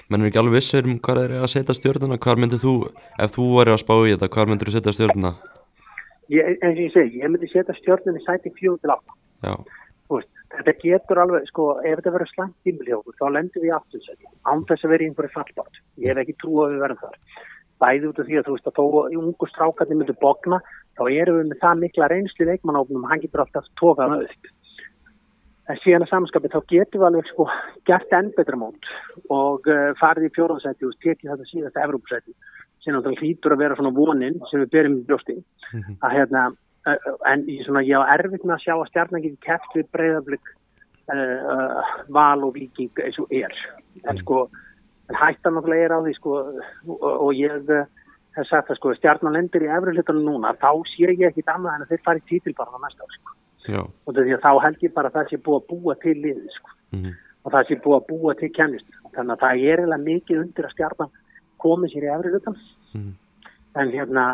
menn 0.10 0.24
er 0.24 0.30
ekki 0.32 0.42
alveg 0.42 0.58
vissir 0.58 0.89
um 0.89 0.98
hvað 1.06 1.22
er 1.24 1.36
að 1.39 1.52
setja 1.54 1.78
stjórnuna 1.78 2.20
hvar 2.26 2.42
myndir 2.42 2.62
þú, 2.63 2.74
ef 3.22 3.36
þú 3.38 3.48
væri 3.60 3.76
að 3.76 3.84
spá 3.84 3.96
í 4.02 4.16
þetta 4.16 4.32
hvar 4.34 4.50
myndir 4.50 4.72
þú 4.72 4.76
setja 4.78 4.96
stjórnuna? 4.98 5.34
ég, 6.34 6.52
eins 6.58 6.74
og 6.74 6.84
ég 6.84 6.98
segi, 6.98 7.22
ég 7.22 7.32
myndi 7.32 7.52
setja 7.52 7.78
stjórnum 7.78 8.20
í 8.20 8.26
sæti 8.26 8.54
fjóð 8.58 8.82
til 8.82 8.94
veist, 8.96 9.63
þetta 10.58 10.74
getur 10.82 11.22
alveg, 11.24 11.48
sko, 11.50 11.66
ef 11.82 12.00
þetta 12.00 12.13
verður 12.16 12.32
slangt 12.32 12.56
tímil 12.66 12.88
hjá 12.89 12.98
okkur, 13.00 13.18
þá 13.20 13.26
lendur 13.36 13.63
við 13.63 13.72
í 13.72 13.76
aftursæti 13.78 14.32
án 14.50 14.63
þess 14.70 14.86
að 14.86 14.94
vera 14.94 15.08
einhverju 15.08 15.34
fallbátt 15.34 15.80
ég 16.04 16.12
hef 16.12 16.24
ekki 16.24 16.36
trú 16.42 16.56
að 16.63 16.74
við 16.74 16.84
verðum 16.84 17.04
þar. 17.04 17.20
Bæði 17.84 18.10
út 18.10 18.20
af 18.22 18.28
því 18.28 18.39
að 18.39 18.48
þú 18.48 18.56
veist 18.56 18.70
að 18.70 18.78
þó 18.80 18.84
ungu 19.20 19.50
strákarnir 19.50 20.00
myndu 20.00 20.16
bogna, 20.22 20.60
þá 20.98 21.04
erum 21.12 21.39
við 21.39 21.48
með 21.52 21.62
það 21.63 21.80
mikla 21.84 22.10
reynslu 22.12 22.50
leikmannófnum, 22.50 23.08
hann 23.10 23.24
getur 23.24 23.44
alltaf 23.44 23.72
tókað 23.82 24.18
upp. 24.22 24.52
En 25.72 25.80
síðan 25.80 26.04
að 26.04 26.12
samanskapið 26.12 26.54
þá 26.54 26.72
getur 26.74 27.00
við 27.00 27.08
alveg 27.08 27.30
sko 27.32 27.46
gert 27.88 28.16
enn 28.18 28.34
betra 28.36 28.58
mót 28.60 28.89
og 29.32 29.70
uh, 29.72 29.94
farið 29.96 30.28
í 30.28 30.34
fjóðansæti 30.36 30.89
og 30.89 30.98
tekið 31.00 31.30
þetta 31.32 31.48
síðasta 31.50 31.86
Evrópsæti 31.86 32.36
sem 32.84 32.92
náttúrulega 32.92 33.24
hlýtur 33.24 33.56
að 33.56 33.62
vera 33.63 33.78
svona 33.80 33.94
vonin 33.96 34.42
sem 34.50 34.60
við 34.60 34.74
berum 34.76 34.98
í. 35.00 35.06
Brjósti 35.08 35.38
að 36.04 36.18
hérna 36.18 36.42
en 36.86 37.46
ég, 37.48 37.63
svona, 37.65 37.84
ég 37.88 37.96
á 37.96 38.12
erfitt 38.17 38.43
með 38.43 38.58
að 38.58 38.63
sjá 38.65 38.74
að 38.76 38.89
stjarnan 38.91 39.24
getur 39.24 39.41
keft 39.46 39.76
við 39.78 39.89
breyðarblik 39.96 40.52
uh, 41.13 41.39
uh, 41.54 41.91
val 42.15 42.43
og 42.43 42.54
viking 42.58 43.04
eins 43.04 43.19
og 43.24 43.32
er. 43.32 43.56
En 44.10 44.19
sko 44.19 44.46
en 45.10 45.19
hættan 45.19 45.56
náttúrulega 45.56 45.89
er 45.89 45.96
á 45.96 46.00
því 46.04 46.15
sko 46.17 46.38
og, 46.39 47.04
og 47.04 47.32
ég 47.38 47.72
hef 48.36 48.50
sagt 48.50 48.72
að 48.72 48.80
sko 48.80 48.96
stjarnan 48.98 49.38
lendir 49.38 49.65
í 49.65 49.72
efri 49.72 49.96
hlutunum 49.96 50.28
núna 50.28 50.56
þá 50.60 50.72
sé 50.91 51.12
ég 51.12 51.28
ekki 51.30 51.46
annað 51.48 51.76
en 51.76 51.86
að 51.86 51.93
þeir 51.93 52.06
fari 52.08 52.26
títil 52.30 52.56
bara 52.58 52.76
á 52.76 52.84
næsta 52.84 53.10
sko. 53.17 53.36
Og 54.04 54.15
því 54.15 54.36
að 54.36 54.43
þá 54.43 54.52
held 54.65 54.84
ég 54.84 54.96
bara 54.96 55.12
að 55.12 55.19
það 55.19 55.30
sé 55.30 55.43
búið 55.43 55.62
að 55.62 55.67
búa 55.72 55.96
til 56.04 56.15
liðið 56.19 56.56
sko. 56.58 56.74
Mhm, 56.93 57.12
og 57.43 57.52
það 57.54 57.67
sé 57.67 57.80
búið 57.84 58.00
að 58.00 58.08
búa 58.12 58.36
til 58.39 58.52
kennist 58.56 58.96
þannig 59.13 59.36
að 59.36 59.43
það 59.43 59.67
er 59.72 59.82
eiginlega 59.84 60.08
mikið 60.08 60.41
undir 60.41 60.67
að 60.67 60.74
stjarnan 60.76 61.13
komið 61.63 61.93
sér 61.93 62.08
í 62.08 62.12
efri 62.13 62.34
hlutan 62.34 62.58
mhm, 62.93 63.13
en 63.82 63.93
hérna 63.93 64.26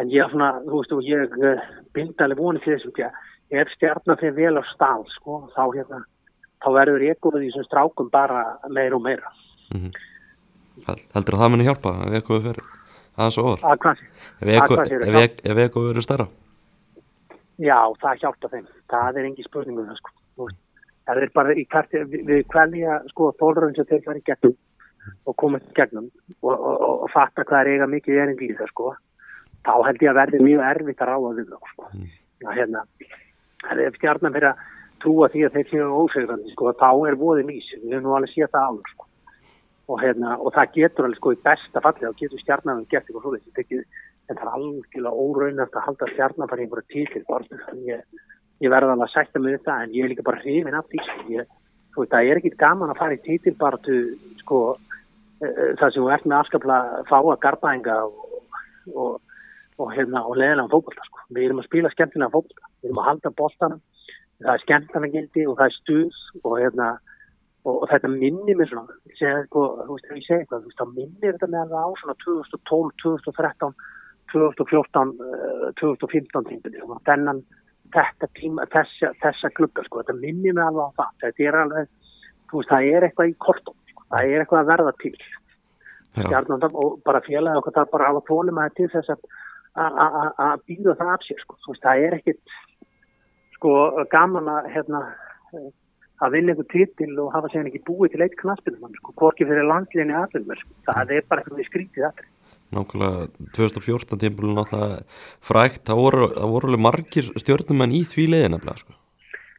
en 0.00 0.12
ég 0.12 0.24
er 0.24 0.32
svona, 0.32 0.54
þú 0.64 0.80
veist, 0.80 0.94
og 0.96 1.06
ég 1.06 1.36
uh, 1.38 1.66
bind 1.96 2.24
alveg 2.24 2.40
vonið 2.40 2.64
til 2.64 2.76
þessum 2.76 3.04
að 3.06 3.60
ef 3.62 3.72
stjarnan 3.76 4.20
fyrir 4.20 4.36
vel 4.38 4.60
á 4.60 4.64
stál, 4.72 5.02
sko, 5.18 5.42
þá 5.56 5.64
hérna 5.76 6.02
þá 6.62 6.68
verður 6.78 7.06
ekkuð 7.10 7.40
í 7.40 7.50
þessum 7.50 7.66
strákum 7.68 8.12
bara 8.12 8.44
meira 8.70 8.96
og 8.96 9.04
meira 9.04 9.34
mhm. 9.74 9.92
Hel- 10.86 11.04
Heldur 11.12 11.36
að 11.36 11.44
það 11.44 11.52
muni 11.52 11.68
hjálpa 11.68 11.92
ef 12.06 12.16
eitthvað 12.16 12.46
fyrir 12.48 12.70
aðeins 13.12 13.38
og 13.42 13.50
ofar? 13.50 13.62
að 13.68 14.02
Ef 14.40 14.48
ef 14.48 15.62
eitthvað 15.66 15.88
verður 15.90 16.06
stærra? 16.06 16.28
já, 17.60 17.78
það 18.00 18.20
hjálpa 18.24 18.52
þeim 18.52 18.66
það 18.90 19.18
er 19.20 19.28
engi 19.28 19.46
spurningum 19.46 19.88
það, 19.90 20.00
sko 20.00 20.48
það 21.06 21.22
er 21.22 21.32
bara 21.34 21.54
í 21.54 21.64
karti 21.68 22.02
við, 22.08 22.26
við 22.28 22.44
kvelja, 22.48 22.98
sko, 23.12 23.32
þólurinn 23.40 23.76
sem 23.76 23.88
þeir 23.90 24.04
fara 24.06 24.22
í 24.22 24.26
gegnum 24.26 24.56
og 25.26 25.36
komast 25.36 25.68
í 25.68 25.76
gegnum 25.76 26.08
og, 26.40 26.52
og, 26.54 26.74
og, 26.74 26.94
og 27.04 27.10
fatta 27.12 27.44
hvað 27.44 27.66
er 27.66 27.72
eiga 27.74 27.88
mikið 27.90 28.56
það, 28.60 28.70
sko 28.72 28.94
þá 29.66 29.72
held 29.86 30.04
ég 30.04 30.12
að 30.12 30.20
verði 30.20 30.42
mjög 30.46 30.66
erfitt 30.70 31.02
að 31.02 31.10
ráða 31.12 31.32
við 31.38 31.48
það, 31.52 31.72
sko. 31.72 31.90
Að 32.42 32.58
hérna, 32.58 32.84
það 33.62 33.82
er 33.86 33.98
stjarnan 33.98 34.36
fyrir 34.36 34.50
að 34.50 34.68
trúa 35.02 35.28
því 35.32 35.46
að 35.46 35.56
þeir 35.56 35.70
séu 35.70 35.88
ósegrandi, 36.02 36.54
sko, 36.54 36.74
þá 36.78 36.90
er 37.08 37.18
voðið 37.18 37.48
mís 37.48 37.72
við 37.74 37.96
höfum 37.96 38.06
nú 38.06 38.14
alveg 38.18 38.34
séð 38.34 38.52
það 38.54 38.68
áður, 38.68 38.94
sko. 38.94 39.08
Og, 39.90 39.98
hérna, 39.98 40.36
og 40.38 40.54
það 40.54 40.76
getur 40.76 41.08
alveg 41.08 41.18
sko 41.18 41.32
í 41.34 41.40
besta 41.42 41.82
falli 41.82 42.06
þá 42.06 42.20
getur 42.20 42.40
stjarnan 42.40 42.84
gert 42.88 43.08
eitthvað 43.10 43.24
svo 43.26 43.32
þessi 43.34 43.82
en 44.30 44.38
það 44.38 44.44
er 44.46 44.52
algjörlega 44.56 45.24
óraunast 45.24 45.76
að 45.76 45.86
halda 45.86 46.08
stjarnan 46.12 46.52
í 46.52 46.64
einhverja 46.64 46.92
títil 46.92 47.24
bara 47.28 47.58
ég, 47.88 48.04
ég 48.62 48.72
verða 48.72 48.94
alveg 48.94 49.08
að 49.08 49.14
sætta 49.16 49.42
mig 49.42 49.58
þetta 49.58 49.78
en 49.82 49.96
ég 49.96 50.06
er 50.06 50.12
líka 50.12 50.26
bara 50.26 50.42
hrifin 50.42 50.78
af 50.78 50.88
því 50.90 51.02
sko. 51.02 51.26
ég, 51.32 51.50
veist, 51.96 52.12
það 52.14 52.30
er 52.30 52.40
ekkit 52.40 52.58
gaman 52.60 52.92
að 52.92 53.00
fara 53.02 53.18
í 53.18 53.22
títil 53.26 53.54
bara 53.58 53.80
til 53.86 54.00
sko 54.42 54.60
e, 55.42 55.46
e, 55.46 55.68
það 55.80 55.88
sem 55.88 55.98
þú 55.98 56.08
ert 56.14 56.28
með 56.28 56.38
afskapla 56.38 56.78
fáa 57.10 57.36
garbaðinga 57.42 57.98
og, 58.06 58.54
og, 58.94 59.20
og, 59.82 59.94
hérna, 59.96 60.24
og 60.28 60.36
leðilega 60.40 60.72
fókbalta 60.72 61.06
sko. 61.08 61.24
við 61.34 61.46
erum 61.46 61.62
að 61.62 61.68
spila 61.68 61.92
skemmtilega 61.94 62.34
fókbalta 62.34 62.68
við 62.82 62.90
erum 62.90 63.00
að 63.02 63.08
halda 63.10 63.32
boltanum. 63.40 63.80
Það 64.42 64.52
er 64.54 64.64
skemmtilega 64.66 65.14
gildi 65.16 65.46
og 65.48 65.58
það 65.58 65.66
er 65.68 65.78
stuð 65.78 66.20
og 66.42 66.54
hérna 66.58 66.90
og, 67.62 67.74
og 67.76 67.88
þetta 67.92 68.12
minnir 68.12 68.58
mér 68.58 68.70
svona. 68.70 69.00
Segja, 69.18 69.42
sko, 69.48 69.64
þú 69.86 69.96
veist, 69.96 70.12
ég 70.12 70.26
segi 70.26 70.38
eitthvað, 70.40 70.62
þú 70.62 70.70
veist, 70.70 70.80
þá 70.80 70.94
minnir 70.98 71.34
þetta 71.36 71.50
með 71.52 71.64
alveg 71.64 71.82
á 71.82 71.90
svona 72.02 72.16
2012, 72.24 72.94
2013 73.02 73.76
2014, 74.32 75.12
uh, 75.20 75.68
2015 75.76 76.48
tímpinni, 76.48 76.80
svona 76.80 77.02
þennan 77.08 77.42
þetta 77.92 78.28
tíma, 78.38 78.64
þessa, 78.72 79.12
þessa 79.20 79.50
klukka 79.56 79.84
sko, 79.86 80.00
þetta 80.00 80.16
minnir 80.20 80.56
mig 80.56 80.64
alveg 80.64 80.88
á 80.88 80.96
það, 81.00 81.14
þetta 81.24 81.46
er 81.48 81.58
alveg 81.60 81.90
þú 82.48 82.60
veist, 82.60 82.72
það 82.72 82.88
er 82.88 83.06
eitthvað 83.06 83.32
í 83.32 83.38
kortum 83.46 83.78
sko. 83.92 84.04
það 84.08 84.32
er 84.32 84.44
eitthvað 84.44 84.62
að 84.62 84.70
verða 84.72 84.94
til. 85.02 85.14
Og 86.12 86.98
bara 87.06 87.22
félagi 87.24 87.60
okkur 87.60 87.76
það 87.78 87.92
bara 87.92 88.08
hafa 88.10 88.24
tólum 88.28 88.60
að 88.60 88.74
til 88.80 88.88
þess 88.92 89.12
að 89.14 89.22
að- 89.76 90.62
býða 90.68 90.96
það 90.98 91.12
af 91.14 91.22
sér 91.26 91.40
sko. 91.40 91.56
Veist, 91.68 91.82
það 91.82 92.04
er 92.06 92.18
ekkit 92.18 92.40
sko 93.56 93.72
gaman 94.10 94.50
að 94.50 94.70
hérna 94.74 95.00
að 96.22 96.32
vinna 96.36 96.52
einhver 96.52 96.68
titil 96.70 97.18
og 97.18 97.32
hafa 97.34 97.48
sér 97.48 97.66
ekki 97.66 97.82
búið 97.86 98.12
til 98.12 98.22
eitt 98.22 98.36
knaspinum 98.38 98.94
sko, 98.94 99.14
hvorki 99.18 99.46
fyrir 99.48 99.66
landlinni 99.66 100.14
allir 100.14 100.58
sko. 100.60 100.70
það 100.86 101.10
er 101.16 101.22
bara 101.28 101.42
eitthvað 101.42 101.66
skrítið 101.66 102.06
allir 102.10 102.28
nákvæmlega 102.72 103.28
2014 103.52 104.18
tímpulun 104.22 104.56
náttúrulega 104.56 105.02
frækt, 105.44 105.84
það 105.88 106.00
voru, 106.00 106.28
það 106.32 106.52
voru 106.54 106.70
alveg 106.70 106.84
margir 106.86 107.28
stjórnumenn 107.42 107.92
í 107.92 108.02
því 108.08 108.24
nefnilega 108.32 108.80
sko. 108.80 108.96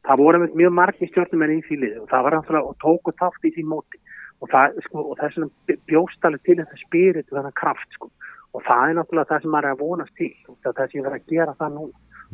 Það 0.03 0.19
voru 0.23 0.47
mjög 0.49 0.73
margir 0.73 1.11
stjórnumenn 1.11 1.57
í 1.59 1.61
því 1.67 1.79
liði 1.83 1.99
og 2.01 2.07
það 2.11 2.25
var 2.25 2.37
náttúrulega 2.37 2.71
og 2.71 2.79
tóku 2.81 3.13
þátt 3.21 3.47
í 3.49 3.53
því 3.55 3.65
móti 3.69 4.01
og 4.41 4.49
það, 4.51 4.79
sko, 4.87 5.03
og 5.11 5.21
er 5.23 5.35
svona 5.35 5.77
bjóstalið 5.87 6.41
til 6.43 6.57
þetta 6.59 6.79
spirit 6.81 7.27
og 7.29 7.37
þennan 7.37 7.59
kraft 7.61 7.99
sko 7.99 8.09
og 8.53 8.65
það 8.67 8.89
er 8.89 8.97
náttúrulega 8.97 9.31
það 9.31 9.43
sem 9.43 9.53
maður 9.53 9.67
er 9.69 9.75
að 9.75 9.83
vonast 9.83 10.15
til. 10.19 10.31
Það 10.63 10.75
það 10.77 10.89
sem 10.89 10.99
ég 10.99 11.05
verið 11.07 11.21
að 11.21 11.31
gera 11.33 11.59
það 11.59 11.77
nú 11.77 11.85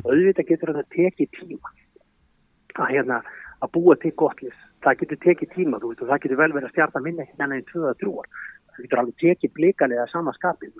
auðvitað 0.04 0.50
getur 0.50 0.74
þetta 0.74 0.96
tekið 0.96 1.30
tíma. 1.38 1.74
Að 2.80 2.92
hérna 2.94 3.20
að 3.60 3.72
búa 3.76 3.96
til 4.00 4.12
gott 4.16 4.40
list, 4.44 4.62
það 4.84 5.02
getur 5.02 5.20
tekið 5.24 5.52
tíma 5.54 5.80
þú 5.80 5.92
veist 5.92 6.02
og 6.04 6.10
það 6.10 6.22
getur 6.24 6.40
vel 6.40 6.52
verið 6.54 6.68
að 6.68 6.74
stjarta 6.74 7.02
minna 7.04 7.26
einn 7.44 7.66
tvöða 7.68 7.92
trúar, 8.00 8.28
það 8.72 8.84
getur 8.86 9.02
alveg 9.02 9.16
tekið 9.20 9.54
blíkalega 9.58 10.06
sama 10.12 10.34
skapið 10.36 10.72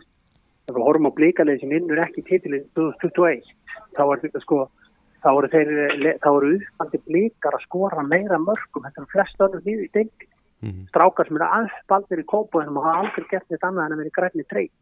ef 0.70 0.76
við 0.76 0.84
horfum 0.86 1.10
á 1.10 1.18
blíkalega 1.18 1.60
sem 1.60 1.72
vinnur 1.74 2.00
ekki 2.00 2.24
titilin 2.28 2.66
2021, 2.78 3.48
þá 3.96 4.02
er 4.06 4.22
þetta 4.24 4.42
sko 4.44 4.60
þá 5.20 5.30
eru 5.34 5.50
þeir, 5.52 5.72
þá 6.24 6.30
eru 6.30 6.52
uppandi 6.56 7.00
blíkar 7.08 7.56
að 7.56 7.66
skora 7.66 8.04
meira 8.06 8.40
mörgum 8.40 8.86
þetta 8.86 9.02
er 9.02 9.10
flest 9.12 9.44
önnur 9.46 9.66
í 9.68 9.88
deildi 9.92 10.28
mm 10.30 10.70
-hmm. 10.70 10.86
strákar 10.92 11.28
sem 11.28 11.36
eru 11.36 11.48
aðspaldir 11.58 12.22
í 12.22 12.30
kópunum 12.32 12.80
og 12.80 12.86
hafa 12.88 13.02
aldrei 13.04 13.26
gert 13.28 13.48
þetta 13.48 13.68
annað 13.68 13.86
en 13.86 13.92
að 13.92 14.00
vera 14.00 14.12
í 14.12 14.18
grænni 14.18 14.46
treyt 14.48 14.72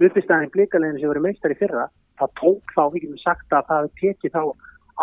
uppistæðin 0.00 0.52
blíkalegin 0.52 1.00
sem 1.00 1.10
verið 1.10 1.26
meistar 1.28 1.54
í 1.54 1.58
fyrra 1.60 1.86
það 2.20 2.32
tók 2.40 2.72
þá, 2.76 2.82
við 2.92 3.04
getum 3.04 3.20
sagt 3.22 3.56
að 3.56 3.68
það 3.70 3.90
teki 4.00 4.32
þá 4.34 4.42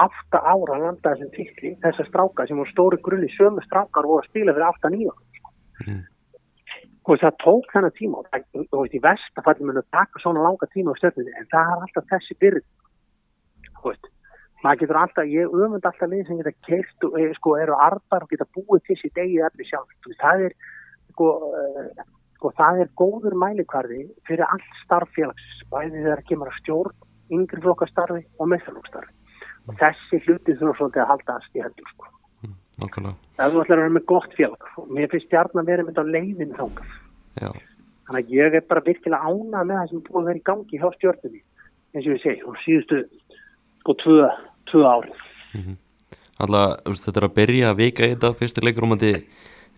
afta 0.04 0.42
ára 0.42 0.78
að 0.78 0.86
landa 0.88 1.12
þessum 1.12 1.34
tykli, 1.36 1.76
þessar 1.84 2.10
strákar 2.10 2.50
sem 2.50 2.58
voru 2.58 2.72
stóri 2.72 3.00
grunni, 3.06 3.30
sömu 3.36 3.62
strákar 3.66 4.08
voru 4.10 4.24
að 4.24 4.30
spila 4.32 4.56
fyrir 4.56 4.68
afta 4.68 4.90
nýja 4.90 5.14
mm. 5.84 6.00
og 7.06 7.22
það 7.22 7.38
tók 7.44 7.70
þennan 7.76 7.96
tíma 8.00 8.22
og 8.24 8.32
það, 8.32 8.48
þú 8.72 8.80
veist, 8.80 8.98
í 8.98 9.04
vestafalli 9.04 9.70
munum 9.70 9.86
taka 9.94 10.24
svona 10.24 10.48
langa 10.48 10.70
tíma 10.74 10.98
á 10.98 11.02
stöðunni 11.02 11.36
en 11.38 11.52
það 11.54 11.76
er 11.76 11.86
alltaf 11.86 12.10
þessi 12.10 12.40
byrð 12.42 12.66
þú 13.68 13.92
veist, 13.92 14.10
maður 14.66 14.82
getur 14.82 15.02
alltaf 15.04 15.30
ég 15.36 15.54
öfund 15.62 15.90
alltaf 15.92 16.10
lið 16.10 16.26
sem 16.26 16.42
geta 16.42 16.56
keirt 16.66 17.08
og 17.10 17.20
sko, 17.38 17.56
eru 17.62 17.78
arbar 17.86 18.26
og 18.26 18.34
geta 18.34 18.50
búið 18.58 18.90
sér 18.96 19.14
degið 19.20 19.46
allir 19.52 19.70
sjálf, 19.70 20.10
það 20.26 20.48
er 20.50 20.58
sko, 21.14 21.30
uh, 21.54 22.06
sko 22.44 22.52
það 22.60 22.82
er 22.84 22.90
góður 23.00 23.36
mælikvarði 23.40 24.02
fyrir 24.28 24.44
allt 24.44 24.80
starffélags 24.84 25.46
bæðið 25.72 26.02
þegar 26.02 26.22
kemur 26.28 26.50
að 26.52 26.58
stjórn 26.60 26.96
yngri 27.38 27.62
flokkastarfi 27.64 28.24
og 28.36 28.50
meðfélagstarfi 28.52 29.14
mm. 29.14 29.70
og 29.72 29.78
þessi 29.80 30.20
hluti 30.26 30.58
þurfa 30.60 30.76
svolítið 30.82 31.04
að 31.06 31.12
haldast 31.14 31.56
í 31.56 31.64
hendur 31.64 31.94
sko. 31.94 32.10
Mm, 32.44 32.58
ef 32.84 33.54
þú 33.54 33.64
ætlar 33.64 33.80
að 33.80 33.86
vera 33.86 33.94
með 33.96 34.06
gott 34.12 34.36
félag 34.36 34.68
og 34.82 34.92
mér 34.92 35.08
finnst 35.14 35.30
stjarn 35.30 35.62
að 35.62 35.72
vera 35.72 35.86
með 35.86 35.94
þetta 35.94 36.16
leiðin 36.18 36.58
þángaf 36.58 37.00
þannig 38.04 38.20
að 38.20 38.36
ég 38.36 38.58
er 38.60 38.68
bara 38.68 38.84
virkilega 38.84 39.32
ánað 39.32 39.70
með 39.70 39.80
það 39.80 39.90
sem 39.94 40.04
búið 40.04 40.20
að 40.20 40.28
vera 40.30 40.42
í 40.42 40.48
gangi 40.50 40.82
hjá 40.82 40.90
stjórnum 40.98 41.40
eins 41.94 42.08
og 42.10 42.12
ég 42.12 42.22
segi, 42.26 42.44
og 42.44 42.60
síðustu 42.66 43.00
sko 43.80 43.96
tvö, 44.04 44.28
tvö 44.68 44.84
árið 44.84 45.16
mm 45.54 45.62
-hmm. 45.64 45.80
Alltaf 46.44 47.00
þetta 47.06 47.20
er 47.20 47.28
að 47.30 47.36
byrja 47.40 47.70
að 47.70 47.80
vika 47.80 48.04
í 48.04 48.12
þetta 48.12 48.34
fyrstu 48.36 48.62
leikur 48.66 48.84
að 48.84 49.04
þið 49.06 49.18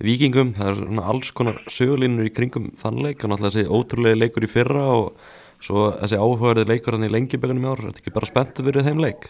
vikingum, 0.04 0.52
það 0.58 0.70
er 0.70 0.78
svona 0.82 1.08
alls 1.12 1.32
konar 1.36 1.62
sögulínur 1.72 2.28
í 2.28 2.34
kringum 2.36 2.72
þann 2.80 3.02
leik 3.06 3.24
og 3.24 3.32
náttúrulega 3.32 3.54
þessi 3.56 3.72
ótrúlega 3.72 4.20
leikur 4.20 4.46
í 4.48 4.52
fyrra 4.52 4.86
og 4.92 5.34
svo 5.64 5.88
þessi 6.02 6.20
áhugaverði 6.20 6.68
leikur 6.68 6.98
hann 6.98 7.08
í 7.08 7.12
lengjubögunum 7.14 7.64
í 7.64 7.70
ár, 7.72 7.82
er 7.82 7.92
þetta 7.92 8.04
ekki 8.04 8.16
bara 8.18 8.30
spenntið 8.30 8.70
fyrir 8.70 8.88
þeim 8.90 9.04
leik? 9.06 9.30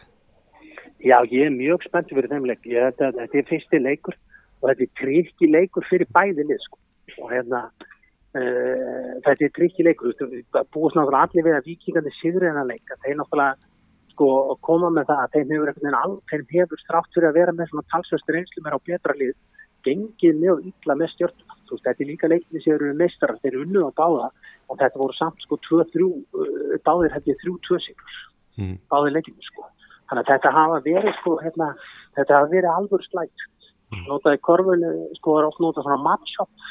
Já, 1.06 1.18
ég 1.30 1.46
er 1.46 1.54
mjög 1.54 1.86
spenntið 1.86 2.18
fyrir 2.18 2.34
þeim 2.34 2.48
leik, 2.50 2.64
ég, 2.66 2.88
þetta, 2.90 3.12
þetta 3.20 3.40
er 3.42 3.50
fyrsti 3.52 3.82
leikur 3.84 4.18
og 4.62 4.72
þetta 4.72 4.88
er 4.88 4.96
trikki 5.02 5.52
leikur 5.52 5.86
fyrir 5.90 6.10
bæðinni 6.18 6.58
sko. 6.64 6.82
og 7.22 7.30
hérna 7.32 7.62
uh, 7.70 9.14
þetta 9.24 9.46
er 9.46 9.54
trikki 9.56 9.86
leikur 9.86 10.18
búið 10.74 10.96
svona 10.96 11.22
allir 11.22 11.46
við 11.46 11.60
að 11.60 11.70
vikingandi 11.70 12.14
sigur 12.18 12.50
en 12.50 12.58
að 12.64 12.74
leika, 12.74 12.98
þeir 13.06 13.20
náttúrulega 13.22 13.54
sko 14.16 14.58
koma 14.66 14.90
með 14.96 15.12
það 15.12 15.22
að 15.22 15.34
þeim 15.36 15.54
hefur, 15.54 15.96
all, 16.00 16.16
þeim 16.32 16.46
hefur 16.56 16.82
strátt 16.82 17.14
fyrir 17.14 17.30
að 17.30 17.38
vera 17.38 17.54
með 17.54 17.70
svona 17.70 17.90
talsvöstur 17.92 18.40
einslu 18.40 18.64
mér 18.64 18.78
á 18.80 18.86
betra 18.90 19.16
lið 19.20 19.36
gengið 19.86 20.40
mjög 20.42 20.64
illa 20.70 20.98
með 21.00 21.12
stjórnum. 21.14 21.58
Þú 21.66 21.76
veist, 21.76 21.86
þetta 21.88 22.04
er 22.04 22.10
líka 22.10 22.30
leikni 22.30 22.62
sem 22.62 22.76
eru 22.76 22.92
meistarar, 22.98 23.40
þeir 23.42 23.52
eru 23.52 23.64
unnuð 23.66 23.88
á 23.90 23.92
báða 23.98 24.30
og 24.70 24.80
þetta 24.82 25.02
voru 25.02 25.18
samt 25.18 25.46
sko 25.46 25.58
2-3, 25.66 26.06
uh, 26.06 26.76
báðir 26.86 27.18
ég 27.26 27.42
3-2 27.42 27.80
sigur, 27.86 28.20
mm. 28.60 28.76
báðir 28.92 29.16
leikni 29.18 29.48
sko. 29.50 29.66
Þannig 30.10 30.22
að 30.22 30.32
þetta 30.32 30.54
hafa 30.60 30.82
verið 30.86 31.18
sko, 31.22 31.36
hérna, 31.42 31.72
þetta 32.18 32.38
hafa 32.38 32.52
verið 32.54 32.72
alveg 32.74 33.08
slægt. 33.08 33.48
Mm. 33.94 34.06
Nótaði 34.10 34.42
korfunni 34.46 34.92
sko 35.20 35.40
er 35.40 35.50
oft 35.50 35.62
notað 35.64 35.88
svona 35.88 36.04
match-up 36.06 36.70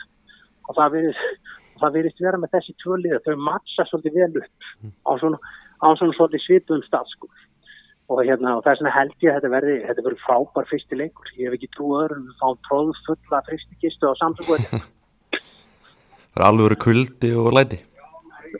og 0.64 0.78
það 0.78 0.94
verið, 1.98 2.22
vera 2.22 2.40
með 2.40 2.54
þessi 2.54 2.76
tvölið, 2.82 3.18
þau 3.26 3.34
matcha 3.50 3.84
svolítið 3.90 4.20
vel 4.20 4.42
upp 4.42 4.70
mm. 4.80 4.94
á 5.04 5.12
svona, 5.20 5.40
svona 5.82 6.16
svolítið 6.16 6.46
svitum 6.46 6.86
stað 6.86 7.10
sko 7.16 7.30
og 8.14 8.24
hérna 8.24 8.56
og 8.56 8.64
það 8.64 8.72
er 8.72 8.80
svona 8.80 8.96
held 8.96 9.14
ég 9.24 9.30
að 9.30 9.38
þetta 9.40 9.54
verði 9.54 9.76
þetta 9.88 10.06
verður 10.06 10.24
frábær 10.24 10.68
fyrstileikur 10.70 11.32
ég 11.36 11.48
hef 11.48 11.58
ekki 11.58 11.72
trú 11.74 11.94
öðrum 12.00 12.26
við 12.28 12.42
fáum 12.42 12.60
tróð 12.68 12.92
fulla 13.08 13.42
fyrstikistu 13.50 14.10
á 14.10 14.14
samtöku 14.22 14.58
Það 16.34 16.42
verður 16.42 16.64
alveg 16.64 16.80
kuldi 16.82 17.28
og 17.38 17.52
læti. 17.54 17.76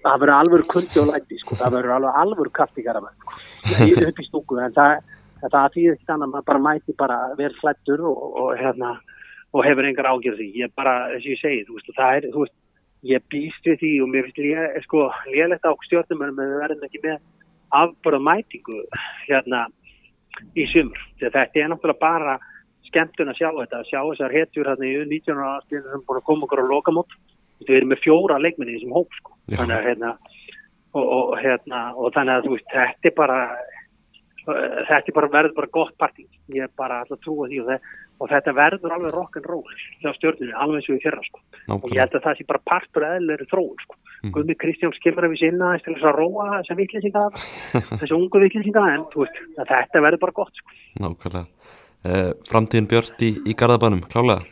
Það 0.04 0.20
verður 0.22 0.34
alveg 0.34 0.66
kuldi 0.70 1.00
og 1.02 1.08
læti 1.10 1.38
sko. 1.40 1.56
það 1.58 1.72
verður 1.74 1.94
alveg 1.96 2.18
alveg 2.20 2.50
krafti 2.54 2.84
ég 2.84 3.98
er 3.98 4.08
upp 4.10 4.20
í 4.20 4.26
stúku 4.28 4.58
en 4.62 4.74
það, 4.76 5.00
það 5.42 5.74
þýðir 5.74 5.96
ekki 5.96 6.14
annað 6.14 6.30
maður 6.34 6.46
bara 6.50 6.62
mæti 6.68 6.94
bara 6.98 7.16
verð 7.38 7.58
flættur 7.58 8.04
og, 8.06 8.20
og 8.42 8.52
hérna 8.60 8.92
og 9.54 9.66
hefur 9.66 9.88
engar 9.88 10.10
ágjörð 10.10 10.38
því. 10.38 10.48
Ég 10.62 10.74
bara, 10.78 10.94
þess 11.14 11.26
að 11.26 11.32
ég 11.32 11.42
segi, 11.42 11.64
þú 11.66 11.78
veist, 11.78 11.90
það 11.98 12.18
er 12.18 12.28
veist, 12.34 12.56
ég 13.10 13.26
býst 13.34 13.68
við 13.70 13.78
því 13.82 13.92
og 14.02 14.10
mér 14.12 14.28
finnst 14.28 14.42
ég, 14.44 14.78
sko, 14.86 15.04
lélægt 15.30 15.66
á 15.66 15.72
stjórnum 15.86 16.24
en 16.26 16.38
við 16.38 16.54
verðum 16.62 16.86
ekki 16.88 17.02
með 17.02 17.18
afbúrða 17.80 18.22
mætingu 18.28 18.80
hérna 19.26 19.66
í 20.56 20.66
sumur. 20.72 21.00
Þetta 21.20 21.44
er 21.46 21.70
náttúrulega 21.72 22.00
bara 22.00 22.38
skemmtun 22.88 23.32
að 23.32 23.40
sjá 23.40 23.48
þetta, 23.50 23.80
að 23.80 23.90
sjá 23.90 24.00
þessar 24.00 24.36
hetjur 24.38 24.70
hérna 24.70 24.88
í 24.88 24.96
19. 25.10 25.44
ástæðinu 25.50 25.92
sem 25.92 26.04
búin 26.08 26.20
að 26.20 26.26
koma 26.28 26.46
okkur 26.48 26.64
á 26.64 26.72
lokamót. 26.72 27.16
Við 27.64 27.76
erum 27.78 27.94
með 27.94 28.02
fjóra 28.04 28.40
leikminni 28.42 28.74
í 28.74 28.78
þessum 28.78 28.96
hóp 28.98 29.14
sko. 29.18 29.36
Þannig 29.54 29.76
að 29.76 29.88
hérna 29.88 30.10
og, 30.94 31.04
og, 31.04 31.32
hérna, 31.42 31.80
og 31.98 32.12
þannig 32.14 32.34
að 32.34 32.46
þú 32.46 32.54
veist, 32.54 32.68
þetta 32.74 33.10
er 33.10 33.16
bara 33.18 33.38
þetta 34.44 35.08
er 35.08 35.16
bara 35.16 35.32
verður 35.32 35.54
bara 35.56 35.72
gott 35.72 35.94
partí. 35.98 36.26
Ég 36.52 36.66
er 36.66 36.72
bara 36.76 37.00
alltaf 37.02 37.22
trúið 37.24 37.54
því 37.54 37.60
og 37.62 37.70
það 37.70 37.92
og 38.24 38.30
þetta 38.32 38.54
verður 38.56 38.94
alveg 38.96 39.12
rock'n'roll 39.12 39.74
hjá 40.00 40.10
stjórninu, 40.16 40.54
alveg 40.56 40.80
eins 40.80 40.88
og 40.88 40.96
við 40.96 41.04
fyrra 41.04 41.26
sko. 41.26 41.42
og 41.76 41.86
ég 41.92 42.00
held 42.00 42.16
að 42.16 42.24
það 42.24 42.38
sé 42.38 42.46
bara 42.48 42.62
partur 42.70 43.06
eðlur 43.10 43.44
þróun 43.50 43.82
sko. 43.82 43.98
mm. 44.22 44.32
Guðmi 44.36 44.56
Kristjáns 44.62 45.00
kemur 45.04 45.28
að 45.28 45.34
við 45.34 45.42
sinna 45.44 45.72
til 45.84 45.96
þess 45.96 46.08
að 46.08 46.18
róa 46.20 46.46
þessa 46.54 46.78
vittlisinga 46.80 47.24
þessu 48.00 48.16
ungu 48.18 48.42
vittlisinga 48.46 48.86
en 48.94 49.06
veist, 49.12 49.42
þetta 49.60 50.04
verður 50.06 50.24
bara 50.24 50.36
gott 50.40 50.62
sko. 50.62 50.78
Nákvæmlega 51.04 51.44
eh, 52.08 52.32
Framtíðin 52.48 52.90
Björn 52.90 53.26
í, 53.28 53.30
í 53.44 53.58
Garðabænum, 53.60 54.06
klálega? 54.08 54.48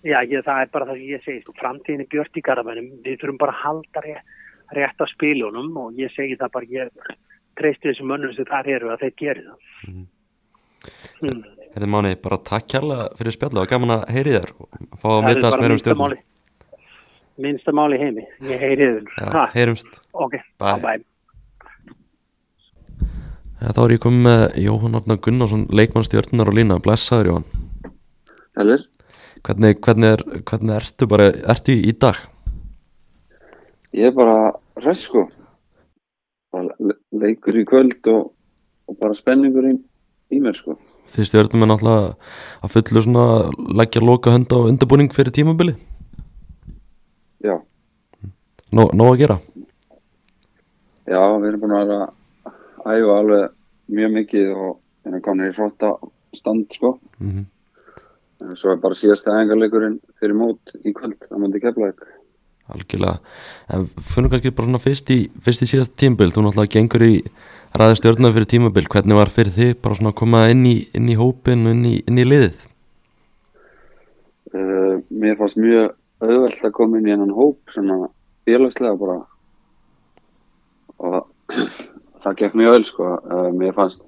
Já, 0.00 0.20
ég, 0.24 0.44
það 0.44 0.62
er 0.62 0.70
bara 0.72 0.86
það 0.88 1.00
sem 1.00 1.08
ég 1.10 1.24
segi 1.24 1.42
sko. 1.42 1.56
Framtíðin 1.60 2.08
Björn 2.12 2.36
í 2.36 2.44
Garðabænum 2.44 2.92
við 3.04 3.18
þurfum 3.20 3.40
bara 3.40 3.56
að 3.56 3.64
halda 3.64 4.04
rétt, 4.06 4.38
rétt 4.76 5.04
á 5.04 5.06
spilunum 5.16 5.74
og 5.80 5.98
ég 6.00 6.12
segi 6.14 6.38
það 6.40 6.56
bara 6.56 6.72
ég 6.76 7.18
treysti 7.60 7.90
þessum 7.90 8.12
mönnum 8.12 8.32
sem 8.36 8.48
það 8.48 8.74
eru 8.76 8.92
að 8.92 9.04
þeir 9.04 9.16
gerir 9.20 9.48
það 9.48 9.90
mm. 9.90 10.06
Mm. 11.20 11.42
Þetta 11.70 11.86
er 11.86 11.92
mánu, 11.92 12.10
bara 12.24 12.38
takk 12.42 12.66
kjalla 12.72 13.04
fyrir 13.18 13.34
spjallu 13.36 13.62
og 13.62 13.70
gaman 13.70 13.94
að 13.94 14.08
heyri 14.16 14.34
þér 14.34 14.52
og 14.58 14.98
fá 14.98 15.08
að 15.12 15.28
vita 15.28 15.52
sem 15.54 15.64
er 15.66 15.74
um 15.74 15.80
stjórnum 15.80 16.18
Minnsta 17.40 17.72
máli 17.72 17.96
heimi, 17.96 18.26
ég 18.44 18.60
heyri 18.60 18.86
þér. 18.90 19.04
Já, 19.16 19.44
heyrumst. 19.54 20.00
Ok, 20.12 20.34
bye, 20.60 20.74
bye. 20.82 20.98
Ja, 23.60 23.70
Þá 23.72 23.80
er 23.86 23.94
ég 23.94 24.02
komið 24.02 24.26
með 24.26 24.42
Jóhann 24.60 24.98
Arna 24.98 25.16
Gunnarsson 25.24 25.62
leikmannstjórnar 25.72 26.50
og 26.52 26.58
lína, 26.58 26.76
blessaður 26.84 27.30
Jóhann. 27.30 27.48
Heldur 28.58 28.84
hvernig, 29.46 29.78
hvernig, 29.80 30.10
er, 30.18 30.42
hvernig 30.48 30.76
ertu 30.76 31.08
bara, 31.08 31.30
ertu 31.54 31.76
í 31.76 31.94
dag? 31.96 32.18
Ég 33.96 34.10
er 34.10 34.16
bara 34.16 34.52
ræst 34.84 35.08
sko. 35.08 35.26
Bara 36.52 36.92
leikur 37.14 37.56
í 37.56 37.64
kvöld 37.68 38.10
og, 38.10 38.32
og 38.90 39.00
bara 39.00 39.16
spenningur 39.16 39.70
í, 39.70 39.76
í 40.34 40.42
mér 40.42 40.58
sko 40.58 40.76
Þið 41.10 41.26
stjórnum 41.26 41.64
er 41.64 41.70
náttúrulega 41.72 42.10
að 42.62 42.74
fullu 42.74 43.02
svona 43.04 43.24
leggja 43.80 44.02
loka 44.04 44.34
hönda 44.34 44.60
á 44.60 44.68
undirbúning 44.70 45.10
fyrir 45.14 45.34
tímabili 45.34 45.74
Já. 47.42 47.56
Nó, 48.70 48.86
Nó 48.94 49.08
að 49.10 49.22
gera? 49.24 49.38
Já, 51.10 51.22
við 51.42 51.48
erum 51.48 51.62
búin 51.64 51.76
að 51.78 51.94
æfa 52.86 53.16
alveg 53.16 53.56
mjög 53.90 54.12
mikið 54.18 54.52
og 54.54 54.76
erum 55.08 55.24
komin 55.24 55.48
í 55.48 55.54
hrótta 55.56 55.94
stand 56.36 56.70
sko. 56.70 56.98
Mm 57.18 57.30
-hmm. 57.30 58.54
Svo 58.56 58.72
er 58.72 58.76
bara 58.80 58.94
síðasta 58.94 59.34
engarleikurinn 59.40 60.00
fyrir 60.20 60.34
mót 60.34 60.72
í 60.84 60.92
kvöld, 60.92 61.18
það 61.28 61.38
múndi 61.38 61.60
kemla 61.60 61.88
ekki 61.92 62.06
Algjörlega, 62.70 63.18
en 63.68 63.86
fyrir 63.98 64.30
kannski 64.30 64.50
bara 64.54 64.68
svona 64.68 64.78
fyrst 64.78 65.10
í, 65.10 65.18
fyrst 65.42 65.62
í 65.62 65.66
síðasta 65.66 65.96
tímabil, 65.96 66.30
þú 66.30 66.44
náttúrulega 66.44 66.74
gengur 66.76 67.02
í 67.02 67.24
ræði 67.78 67.98
stjórnum 68.00 68.34
fyrir 68.34 68.48
tímabil, 68.50 68.88
hvernig 68.90 69.18
var 69.18 69.30
fyrir 69.30 69.54
þið 69.54 69.72
bara 69.82 69.96
svona 69.98 70.10
að 70.10 70.18
koma 70.20 70.42
inn 70.50 70.64
í, 70.66 70.74
inn 70.96 71.08
í 71.10 71.16
hópin 71.18 71.66
og 71.66 71.76
inn 71.76 71.86
inn 72.00 72.18
í 72.18 72.26
liðið? 72.26 72.66
Uh, 74.50 74.98
mér 75.14 75.38
fannst 75.38 75.60
mjög 75.60 75.92
auðvelt 76.20 76.64
að 76.66 76.74
koma 76.76 76.98
inn 76.98 77.08
í 77.08 77.14
hennan 77.14 77.34
hóp 77.36 77.74
svona 77.74 78.10
félagslega 78.48 78.98
bara 79.00 79.18
og 81.00 81.28
það 82.24 82.38
gekk 82.42 82.58
mjög 82.58 82.78
öll 82.78 82.86
sko 82.88 83.10
uh, 83.16 83.48
mér 83.54 83.76
fannst 83.78 84.02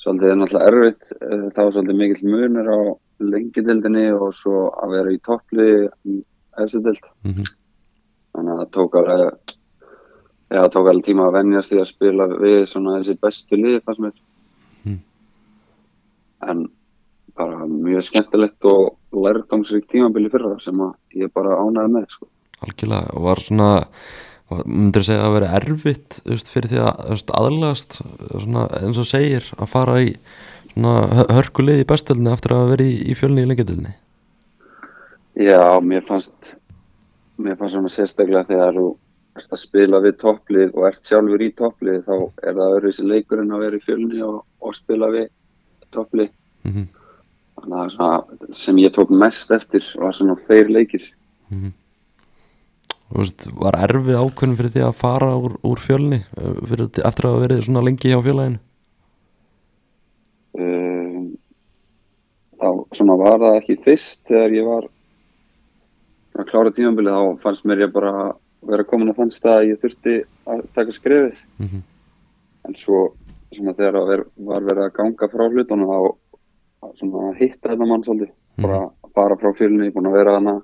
svolítið 0.00 0.36
náttúrulega 0.38 0.70
erfitt 0.70 1.12
uh, 1.18 1.46
það 1.50 1.62
var 1.64 1.72
svolítið 1.76 2.00
mikill 2.00 2.34
munur 2.34 2.70
á 2.70 2.80
lengidildinni 3.20 4.06
og 4.14 4.36
svo 4.38 4.68
að 4.80 4.94
vera 4.96 5.14
í 5.14 5.22
toppli 5.26 5.70
í 6.08 6.20
efstidild 6.62 7.02
mm 7.26 7.32
-hmm. 7.32 7.50
þannig 8.36 8.52
að 8.54 8.62
það 8.62 8.70
tók 8.78 9.00
alveg 9.00 9.56
já, 10.50 10.58
það 10.58 10.72
tók 10.74 10.90
alveg 10.90 11.06
tíma 11.06 11.28
að 11.28 11.36
venjast 11.38 11.72
í 11.74 11.80
að 11.80 11.88
spila 11.92 12.26
við 12.32 12.58
svona 12.70 12.98
þessi 12.98 13.16
bestu 13.22 13.60
lið 13.60 13.80
fannst 13.86 14.04
mér 14.06 14.18
Mm. 14.80 14.98
en 16.48 16.70
bara 17.36 17.66
mjög 17.68 18.06
skemmtilegt 18.06 18.64
og 18.64 18.96
lærdomsrík 19.12 19.84
tímabili 19.92 20.30
fyrra 20.32 20.56
sem 20.60 20.80
ég 21.14 21.28
bara 21.34 21.58
ánæði 21.60 21.92
með 21.92 22.06
sko. 22.14 22.26
algjörlega 22.64 23.14
og 23.16 23.22
var 23.28 23.42
svona 23.44 23.70
myndirðu 24.50 25.06
segja 25.06 25.26
að 25.26 25.34
vera 25.36 25.50
erfitt 25.60 26.20
veist, 26.26 26.48
fyrir 26.50 26.72
því 26.72 26.80
að 26.82 27.10
veist, 27.12 27.34
aðlagast 27.38 27.98
svona, 28.00 28.64
eins 28.80 28.98
og 28.98 29.06
segir 29.06 29.46
að 29.58 29.68
fara 29.70 29.98
í 30.02 30.14
hörkulið 30.76 31.82
í 31.82 31.86
bestöldinni 31.92 32.32
eftir 32.32 32.56
að 32.56 32.72
verið 32.72 32.90
í, 32.90 32.96
í 33.12 33.18
fjölni 33.18 33.44
í 33.44 33.50
lengjadöldinni 33.50 33.94
Já, 35.40 35.78
mér 35.80 36.02
fannst 36.08 36.54
mér 37.40 37.56
fannst 37.60 37.76
svona 37.76 37.92
sérstaklega 37.92 38.48
þegar 38.48 38.80
þú 38.80 38.88
ert 39.40 39.56
að 39.56 39.62
spila 39.64 40.00
við 40.04 40.16
topplið 40.20 40.76
og 40.76 40.86
ert 40.90 41.10
sjálfur 41.10 41.44
í 41.44 41.50
topplið 41.58 42.00
þá 42.06 42.14
er 42.18 42.54
það 42.54 42.76
öðruvísi 42.76 43.08
leikur 43.08 43.42
en 43.42 43.52
að 43.56 43.66
vera 43.66 43.80
í 43.80 43.84
fjölni 43.84 44.22
og, 44.26 44.40
og 44.60 44.78
spila 44.78 45.10
við 45.16 45.28
topplið. 45.90 46.32
Mm 46.64 46.72
-hmm. 46.72 46.88
þannig 47.60 48.00
að 48.06 48.56
sem 48.62 48.78
ég 48.78 48.94
tók 48.94 49.10
mest 49.10 49.50
eftir 49.50 49.84
var 49.98 50.14
svona 50.14 50.36
þeir 50.46 50.70
leikir. 50.70 51.06
Þú 53.10 53.18
veist, 53.18 53.48
var 53.58 53.74
erfið 53.74 54.20
ákvörðin 54.22 54.56
fyrir 54.56 54.70
því 54.74 54.82
að 54.86 54.98
fara 55.00 55.30
úr, 55.34 55.56
úr 55.66 55.80
fjölni 55.82 56.20
eh, 56.22 56.58
fyrir, 56.70 56.86
eftir 56.86 57.26
að 57.26 57.32
hafa 57.32 57.42
verið 57.42 57.64
svona 57.66 57.82
lengi 57.82 58.12
hjá 58.12 58.20
fjölaðinu 58.22 58.60
um, 60.58 61.26
þá 62.60 62.68
svona 62.96 63.16
var 63.20 63.38
það 63.42 63.58
ekki 63.60 63.78
fyrst 63.84 64.22
þegar 64.30 64.56
ég 64.56 64.68
var 64.68 64.88
að 66.40 66.48
klára 66.50 66.74
tímabilið 66.74 67.18
þá 67.18 67.42
fannst 67.44 67.66
mér 67.68 67.84
ég 67.86 67.94
bara 67.94 68.14
vera 68.68 68.84
komin 68.84 69.12
á 69.12 69.18
þann 69.18 69.32
stað 69.34 69.58
að 69.58 69.68
ég 69.70 69.82
þurfti 69.82 70.16
að 70.52 70.64
taka 70.76 70.96
skrefið. 70.96 71.44
Mm 71.58 71.66
-hmm. 71.66 71.82
en 72.68 72.74
svo 72.76 73.12
svona 73.50 73.74
þegar 73.74 73.98
það 73.98 74.10
ver, 74.12 74.24
var 74.36 74.66
verið 74.68 74.84
að 74.84 74.96
ganga 74.98 75.28
frá 75.28 75.44
hlutunum 75.48 75.90
þá 75.90 76.00
hitta 77.38 77.68
þetta 77.68 77.86
mann 77.86 78.04
svolítið. 78.04 78.34
Bara 78.60 78.80
að 78.88 79.14
fara 79.14 79.36
frá 79.36 79.52
fjölni, 79.56 79.92
búin 79.92 80.06
að 80.06 80.18
vera 80.18 80.34
hana 80.38 80.60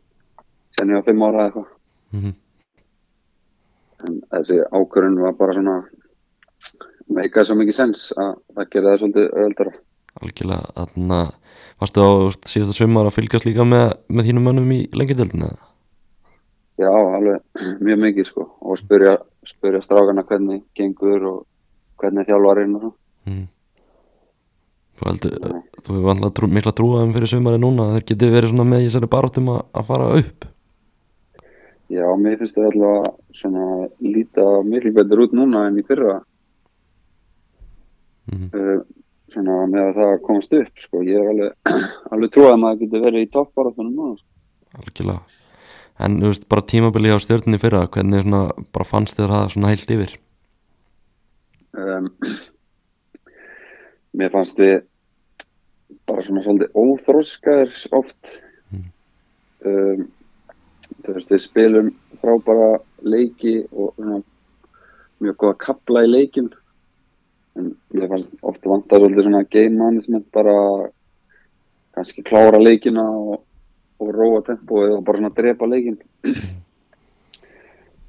sen 0.76 0.90
ég 0.90 0.98
var 0.98 1.06
fimm 1.06 1.22
ára 1.22 1.38
eða 1.38 1.46
eitthvað. 1.46 1.72
Mm 2.12 2.34
en 4.04 4.18
þessi 4.32 4.60
ákvörðun 4.72 5.20
var 5.24 5.36
bara 5.38 5.56
svona 5.56 5.76
meikaði 7.16 7.48
svo 7.48 7.58
mikið 7.60 7.76
sens 7.76 8.08
að 8.18 8.32
það 8.56 8.70
gerði 8.72 8.90
það 8.90 9.00
svolítið 9.02 9.28
öðuldara 9.42 9.74
algjörlega 10.16 10.74
þarna 10.76 11.20
varstu 11.80 12.04
á 12.04 12.10
síðasta 12.50 12.76
sumar 12.76 13.08
að 13.08 13.16
fylgjast 13.18 13.48
líka 13.48 13.66
með, 13.68 13.86
með 14.08 14.30
þínum 14.30 14.48
mönnum 14.48 14.74
í 14.74 14.80
lengjadöldinni 14.96 15.50
Já, 16.76 16.90
alveg 16.92 17.40
mjög 17.80 18.00
mikið 18.02 18.26
sko 18.28 18.44
og 18.60 18.76
spyrja, 18.76 19.16
spyrja 19.48 19.80
strákana 19.84 20.24
hvernig 20.28 20.64
gengur 20.76 21.22
og 21.30 21.38
hvernig 22.00 22.26
þjálfarinn 22.28 22.74
og 22.76 22.82
svo. 22.82 22.90
mm. 23.30 23.46
þú 24.98 25.08
heldur 25.08 25.38
þú 25.86 25.94
hefur 25.94 26.10
alltaf 26.12 26.34
trú, 26.36 26.50
mikla 26.52 26.74
trúaðum 26.76 27.14
fyrir 27.16 27.32
sumari 27.32 27.62
núna 27.62 27.88
þeir 27.94 28.04
geti 28.10 28.28
verið 28.34 28.52
svona 28.52 28.68
með 28.68 28.84
í 28.84 28.90
þessari 28.90 29.10
baróttum 29.14 29.48
að, 29.54 29.62
að 29.72 29.88
fara 29.88 30.10
upp 30.20 30.48
Já, 31.96 32.04
mér 32.18 32.36
finnst 32.42 32.58
það 32.58 32.68
alltaf 32.72 33.16
svona 33.40 33.66
líta 34.04 34.46
miklu 34.66 34.92
betur 34.98 35.24
út 35.24 35.36
núna 35.38 35.64
en 35.70 35.80
í 35.80 35.86
fyrra 35.86 36.18
mm. 38.34 38.50
uh, 38.52 38.84
svona 39.32 39.62
með 39.70 39.88
að 39.88 39.96
það 40.00 40.14
komast 40.26 40.54
upp 40.60 40.82
sko. 40.82 41.00
Ég 41.06 41.22
er 41.22 41.32
alveg, 41.32 41.56
alveg 42.12 42.34
trúið 42.34 42.52
að 42.52 42.60
maður 42.62 42.82
geti 42.82 43.02
verið 43.06 43.24
í 43.24 43.32
toppbaratunum 43.32 43.96
núna 43.96 44.18
sko. 44.18 44.28
algjörlega 44.82 45.35
en 46.02 46.18
þú 46.20 46.32
veist 46.32 46.48
bara 46.52 46.66
tímabilið 46.72 47.16
á 47.16 47.24
stjórninni 47.24 47.60
fyrra 47.62 47.86
hvernig 47.88 48.26
svona 48.26 48.42
bara 48.74 48.88
fannst 48.88 49.18
þér 49.18 49.32
það 49.34 49.54
svona 49.54 49.72
heilt 49.72 49.94
yfir? 49.96 50.18
Um, 51.76 52.10
Mér 54.16 54.32
fannst 54.32 54.60
við 54.60 54.76
bara 56.08 56.22
svona 56.24 56.42
svolítið 56.44 56.76
óþróskaðir 56.78 57.80
oft. 57.96 58.36
Mm. 58.72 58.86
um, 59.68 60.06
þú 61.04 61.16
veist 61.16 61.32
við 61.32 61.42
spilum 61.44 61.90
frábæra 62.22 62.76
leiki 63.04 63.58
og 63.72 63.92
svona, 63.96 64.20
mjög 65.22 65.36
góða 65.42 65.58
kapla 65.62 66.04
í 66.06 66.10
leikin 66.10 66.48
en 67.56 67.72
mér 67.94 68.10
fannst 68.10 68.32
ofta 68.44 68.70
vantar 68.72 69.00
svolítið 69.00 69.26
svona 69.26 69.42
game 69.52 69.76
management 69.78 70.26
bara 70.34 70.56
kannski 71.96 72.24
klára 72.26 72.60
leikina 72.60 73.04
og, 73.04 73.40
og 74.00 74.12
róa 74.12 74.42
tempóið 74.46 74.96
og 74.98 75.04
bara 75.04 75.20
svona 75.20 75.36
drepa 75.36 75.68
leikin 75.70 75.98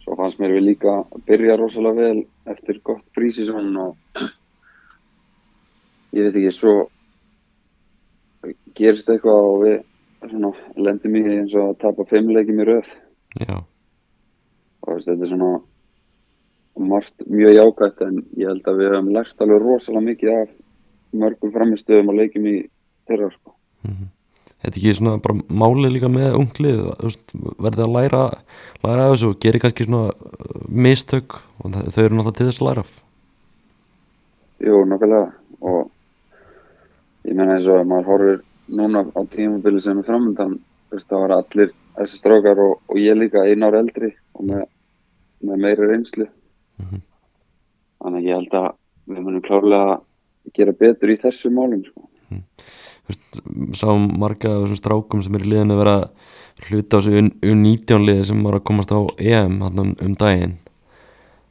svo 0.03 0.15
fannst 0.15 0.39
mér 0.39 0.55
við 0.55 0.67
líka 0.69 0.93
að 1.03 1.23
byrja 1.27 1.57
rosalega 1.59 2.01
vel 2.01 2.21
eftir 2.53 2.81
gott 2.83 3.03
prísísón 3.15 3.73
og 3.81 4.21
ég 6.15 6.27
veit 6.27 6.35
ekki 6.35 6.53
svo 6.55 6.75
gerist 8.77 9.09
eitthvað 9.11 9.49
og 9.51 9.57
við 9.65 9.77
svona, 10.31 10.51
lendum 10.79 11.17
í 11.19 11.23
eins 11.37 11.55
og 11.57 11.73
að 11.73 11.79
tapa 11.83 12.05
fimm 12.09 12.31
leikjum 12.31 12.61
í 12.63 12.67
röð. 12.69 12.93
Já, 13.41 13.57
og 14.83 14.93
veist, 14.93 15.09
þetta 15.09 15.27
er 15.27 15.33
svona 15.33 15.51
margt 16.77 17.25
mjög 17.27 17.57
jákvæmt 17.57 18.03
en 18.05 18.21
ég 18.37 18.51
held 18.51 18.69
að 18.69 18.79
við 18.81 18.91
höfum 18.93 19.13
lært 19.15 19.43
alveg 19.43 19.63
rosalega 19.63 20.07
mikið 20.07 20.33
af 20.35 20.53
mörgum 21.17 21.53
framistöðum 21.55 22.13
og 22.13 22.19
leikjum 22.21 22.47
í 22.53 22.57
þeirra 23.09 23.31
sko. 23.33 23.57
Þetta 24.63 24.79
ekki 24.79 24.93
svona 24.97 25.17
bara 25.23 25.37
málið 25.61 25.93
líka 25.95 26.09
með 26.11 26.37
unglið 26.39 26.79
verðið 27.61 27.83
að 27.85 27.93
læra 27.97 28.21
læra 28.83 29.07
af 29.07 29.13
þessu 29.13 29.31
og 29.33 29.39
gerir 29.43 29.63
kannski 29.63 29.87
svona 29.87 30.13
uh, 30.13 30.63
mistök 30.69 31.37
og 31.61 31.75
þau 31.75 32.01
eru 32.03 32.17
náttúrulega 32.17 32.37
til 32.39 32.47
þess 32.49 32.61
að 32.63 32.69
læra 32.69 32.85
af 32.85 32.93
Jú, 34.67 34.79
nokkulega 34.89 35.27
og 35.61 35.91
ég 37.27 37.35
menna 37.37 37.57
eins 37.57 37.67
og 37.69 37.81
að 37.81 37.91
maður 37.91 38.09
horfir 38.11 38.39
núna 38.79 39.03
á 39.13 39.21
tímabili 39.33 39.81
sem 39.83 39.99
er 40.01 40.07
framöndan 40.07 40.57
það 40.91 41.21
var 41.21 41.35
allir 41.37 41.71
þessi 41.97 42.19
strákar 42.21 42.59
og, 42.63 42.79
og 42.89 42.97
ég 43.01 43.17
líka 43.19 43.45
einn 43.45 43.65
ár 43.65 43.77
eldri 43.77 44.13
og 44.37 44.47
með, 44.49 44.65
með 45.45 45.63
meiri 45.65 45.91
reynslu 45.93 46.27
Mhm. 46.77 46.99
þannig 47.97 48.19
að 48.19 48.27
ég 48.27 48.35
held 48.37 48.51
að 48.53 48.67
við 49.09 49.21
munum 49.25 49.41
klárlega 49.41 49.95
gera 50.53 50.73
betur 50.77 51.09
í 51.09 51.15
þessu 51.17 51.49
málum 51.49 51.81
sko. 51.87 52.03
Veist, 52.29 52.67
sáum 53.77 54.07
marga 54.19 54.51
af 54.51 54.65
þessum 54.65 54.81
strákum 54.81 55.23
sem 55.23 55.35
er 55.37 55.45
í 55.45 55.51
liðinu 55.53 55.75
að 55.75 55.83
vera 55.83 55.97
hluta 56.67 56.97
á 56.97 56.99
þessu 56.99 57.25
U19 57.45 58.05
liði 58.07 58.29
sem 58.29 58.43
var 58.43 58.57
að 58.57 58.65
komast 58.67 58.91
á 58.91 58.99
EM 59.17 59.59
hann 59.63 59.83
um, 59.83 59.91
um 60.03 60.15
daginn. 60.19 60.57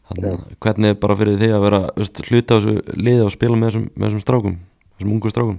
Þannig 0.07 0.33
að 0.33 0.57
hvernig 0.63 0.93
er 0.93 1.03
bara 1.03 1.19
fyrir 1.19 1.39
því 1.41 1.51
að 1.55 1.67
vera 1.67 1.83
veist, 1.97 2.23
hluta 2.31 2.57
á 2.57 2.57
þessu 2.59 2.99
liði 2.99 3.27
og 3.27 3.35
spila 3.35 3.59
með 3.59 3.71
þessum, 3.71 3.87
með 3.95 4.09
þessum 4.09 4.25
strákum 4.27 4.59
þessum 4.97 5.15
ungu 5.17 5.33
strákum? 5.33 5.59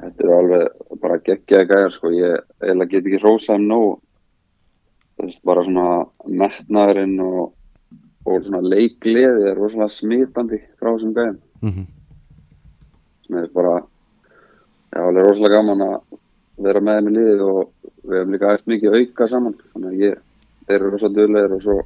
Þetta 0.00 0.24
eru 0.24 0.36
alveg 0.36 1.00
bara 1.02 1.20
geggjaði 1.24 1.68
gæjar 1.68 1.94
sko. 1.94 2.10
ég 2.14 2.36
eiginlega 2.62 2.90
get 2.90 3.06
ekki 3.06 3.22
rósað 3.24 3.60
um 3.60 3.66
nóg. 3.68 3.88
Er 5.20 5.32
bara 5.44 5.64
svona 5.66 5.86
metnaðurinn 6.24 7.18
og, 7.20 7.50
og 8.24 8.44
svona 8.46 8.62
leikleði 8.64 9.50
er 9.50 9.58
rosalega 9.58 9.92
smitandi 9.92 10.60
frá 10.80 10.94
þessum 10.94 11.14
gæjum. 11.16 11.40
Mm 11.60 11.70
-hmm. 11.70 11.86
sem 13.26 13.36
er 13.36 13.48
bara 13.54 13.82
já, 14.90 15.00
alveg 15.00 15.26
rosalega 15.26 15.56
gaman 15.56 15.86
að 15.86 15.96
vera 16.66 16.82
með 16.84 16.98
þeim 16.98 17.10
í 17.10 17.14
liðið 17.16 17.42
og 17.46 17.60
við 18.02 18.18
hefum 18.18 18.34
líka 18.34 18.52
eftir 18.54 18.74
mikið 18.74 18.98
auka 18.98 19.28
saman 19.30 19.56
þannig 19.72 19.90
að 19.90 20.04
ég, 20.04 20.22
þeir 20.66 20.76
eru 20.78 20.92
rosalega 20.94 21.20
duglegir 21.20 21.56
og 21.56 21.64
svo 21.64 21.78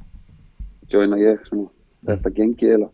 joina 0.91 1.21
ég 1.21 1.47
svona, 1.49 1.69
þetta 2.11 2.35
gengi 2.39 2.71
eða 2.77 2.91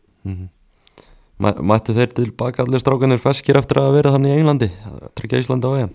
Mættu 1.41 1.95
þeir 1.97 2.11
tilbaka 2.13 2.61
allir 2.61 2.81
strákanir 2.83 3.17
feskir 3.17 3.57
eftir 3.57 3.79
að 3.81 3.95
vera 3.95 4.11
þannig 4.13 4.35
í 4.35 4.39
Englandi 4.41 4.67
að 4.85 5.07
tryggja 5.17 5.39
Íslandi 5.41 5.71
á 5.73 5.73
EM? 5.79 5.93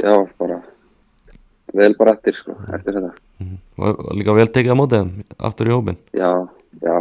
Já, 0.00 0.14
bara 0.40 0.62
vel 1.76 1.92
bara 1.98 2.14
eftir 2.16 2.38
sko, 2.38 2.54
eftir 2.72 2.96
þetta. 2.96 3.10
Mm 3.42 3.58
og 3.78 4.04
og 4.04 4.16
líka 4.18 4.34
vel 4.34 4.50
tekið 4.50 4.74
á 4.74 4.80
mótið 4.80 5.10
aftur 5.38 5.70
í 5.70 5.74
hópin 5.74 5.98
já, 6.16 6.30
já 6.82 6.96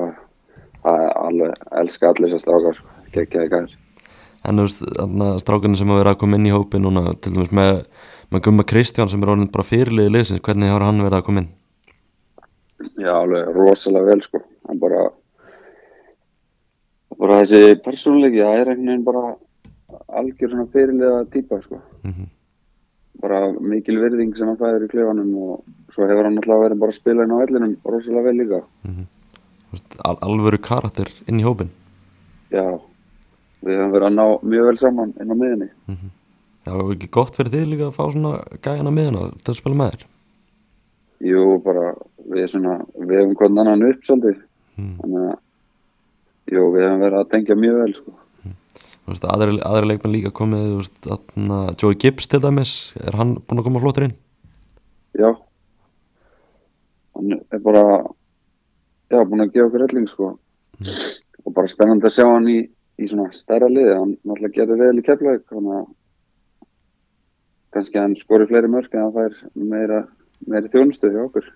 það 0.83 1.03
alveg, 1.23 1.53
elska 1.81 2.11
allir 2.11 2.33
þessar 2.33 2.43
strákar 2.45 2.77
sko, 2.77 2.95
geggjaði 3.15 3.51
gæjar 3.53 3.75
en 4.47 4.62
þú 4.62 4.65
veist, 4.67 4.83
strákanir 5.43 5.79
sem 5.79 5.91
hafa 5.91 6.01
verið 6.01 6.13
að 6.13 6.19
koma 6.23 6.39
inn 6.39 6.47
í 6.47 6.53
hópin 6.55 6.86
núna, 6.86 7.03
til 7.21 7.33
dæmis 7.36 7.53
með, 7.55 7.81
með 8.33 8.43
Gumma 8.47 8.65
Kristján 8.67 9.12
sem 9.12 9.23
er 9.23 9.33
orðin 9.33 9.51
bara 9.53 9.67
fyrirliði 9.67 10.13
liðsins, 10.13 10.43
hvernig 10.45 10.71
hafa 10.71 10.89
hann 10.89 11.03
verið 11.03 11.19
að 11.19 11.25
koma 11.27 11.43
inn? 11.43 11.51
Já, 13.01 13.12
alveg 13.17 13.51
rosalega 13.55 14.12
vel 14.12 14.23
sko. 14.23 14.41
Hann 14.69 14.79
bara, 14.81 15.03
bara 17.17 17.41
þessi 17.41 17.77
persónuleiki, 17.86 18.41
það 18.43 18.62
er 18.62 18.71
einhvern 18.73 18.91
veginn 18.91 19.05
bara 19.07 19.27
algjör 20.19 20.53
svona 20.53 20.67
fyrirlega 20.73 21.21
típa 21.36 21.62
sko. 21.65 21.83
Mm 22.07 22.33
Bara 23.17 23.47
mikil 23.49 23.95
virðing 23.97 24.36
sem 24.38 24.45
hann 24.45 24.60
fæður 24.60 24.83
í 24.86 24.88
klefanum 24.91 25.29
og 25.41 25.63
svo 25.89 26.05
hefur 26.05 26.27
hann 26.27 26.36
alltaf 26.38 26.60
verið 26.62 26.81
bara 26.83 26.93
að 26.93 26.97
spila 26.99 27.23
inn 27.25 27.31
á 27.33 27.41
vellinum 27.41 27.71
rosalega 27.81 28.27
vel 28.27 28.33
líka. 28.38 28.60
Þú 28.83 29.71
veist, 29.71 29.95
al 30.05 30.13
alvöru 30.27 30.60
karakter 30.62 31.10
inn 31.25 31.41
í 31.41 31.45
hópin 31.47 31.71
Já, 32.53 32.77
við 33.65 33.80
höfum 33.80 33.96
verið 33.96 34.08
að 34.10 34.15
ná 34.17 34.26
mjög 34.54 34.70
vel 34.70 34.78
saman 34.82 35.13
inn 35.22 35.34
á 35.34 35.36
miðinni 35.38 35.70
Það 36.67 36.82
var 36.82 36.93
ekki 36.98 37.08
gott 37.15 37.38
fyrir 37.38 37.54
þig 37.54 37.67
líka 37.72 37.88
að 37.88 37.96
fá 37.96 38.04
svona 38.12 38.32
gæjana 38.60 38.91
miðuna 38.91 39.28
til 39.39 39.54
að 39.54 39.60
spila 39.62 39.78
með 39.80 39.91
þér? 39.93 40.02
Jú, 41.28 41.43
bara 41.63 41.84
við 42.28 42.50
svona, 42.52 42.74
við 43.00 43.22
hefum 43.22 43.36
hvern 43.39 43.62
annan 43.63 43.86
upp 43.88 44.04
svolítið. 44.06 44.41
Mm. 44.78 44.89
þannig 45.00 45.22
að 45.24 45.38
jú, 46.54 46.65
við 46.76 46.84
hefum 46.86 47.04
verið 47.06 47.20
að 47.22 47.30
tengja 47.32 47.58
mjög 47.58 47.80
vel 47.82 47.93
sko. 47.98 48.15
Þú 49.08 49.13
veist, 49.13 49.26
aðri, 49.32 49.56
aðri 49.63 49.89
leikmenn 49.93 50.13
líka 50.17 50.34
komið 50.36 50.65
veist, 50.82 50.98
þarna, 51.08 51.62
Joey 51.80 51.98
Gibbs 52.04 52.28
til 52.28 52.41
dæmis 52.43 52.74
er 53.00 53.15
hann 53.15 53.38
búinn 53.39 53.62
að 53.63 53.70
koma 53.70 53.84
flottur 53.86 54.08
inn? 54.10 54.15
Já. 55.15 55.30
Hann 57.15 57.38
er 57.39 57.63
bara 57.63 57.86
já, 59.08 59.22
búin 59.24 59.46
að 59.46 59.54
gefa 59.56 59.70
okkur 59.70 59.88
helling 59.88 60.12
sko. 60.12 60.34
og 61.48 61.56
bara 61.56 61.72
spennandi 61.72 62.10
að 62.10 62.17
sjá 62.17 62.28
hann 62.28 62.52
í, 62.52 62.60
í 62.97 63.07
svona 63.10 63.29
stærra 63.36 63.67
liði, 63.69 63.93
hann 63.93 64.15
náttúrulega 64.25 64.55
getur 64.57 64.79
vel 64.81 64.97
í 64.99 65.05
keflaug 65.05 65.43
þannig 65.51 65.77
að 65.77 65.88
kannski 67.75 67.99
hann 68.01 68.15
skori 68.17 68.47
fleiri 68.49 68.69
mörg 68.73 68.93
en 68.95 69.03
hann 69.05 69.15
fær 69.15 69.36
meira, 69.53 69.99
meiri 70.47 70.71
þjónustu 70.73 71.12
hjá 71.13 71.21
okkur 71.27 71.49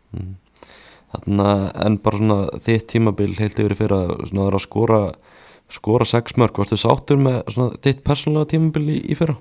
þarna, 1.11 1.47
en 1.85 1.97
bara 2.03 2.19
svona 2.21 2.39
þitt 2.67 2.87
tímabil 2.93 3.33
heilt 3.39 3.59
yfir 3.59 3.75
fyrir 3.79 3.95
að 3.97 4.11
að 4.45 4.59
skora 4.63 5.01
skora 5.71 6.05
sex 6.05 6.35
mörg, 6.35 6.57
varstu 6.59 6.77
sáttur 6.77 7.17
með 7.17 7.41
svona, 7.53 7.77
þitt 7.79 8.03
persónulega 8.03 8.51
tímabil 8.53 8.89
í, 8.91 8.97
í 9.11 9.15
fyrra? 9.15 9.37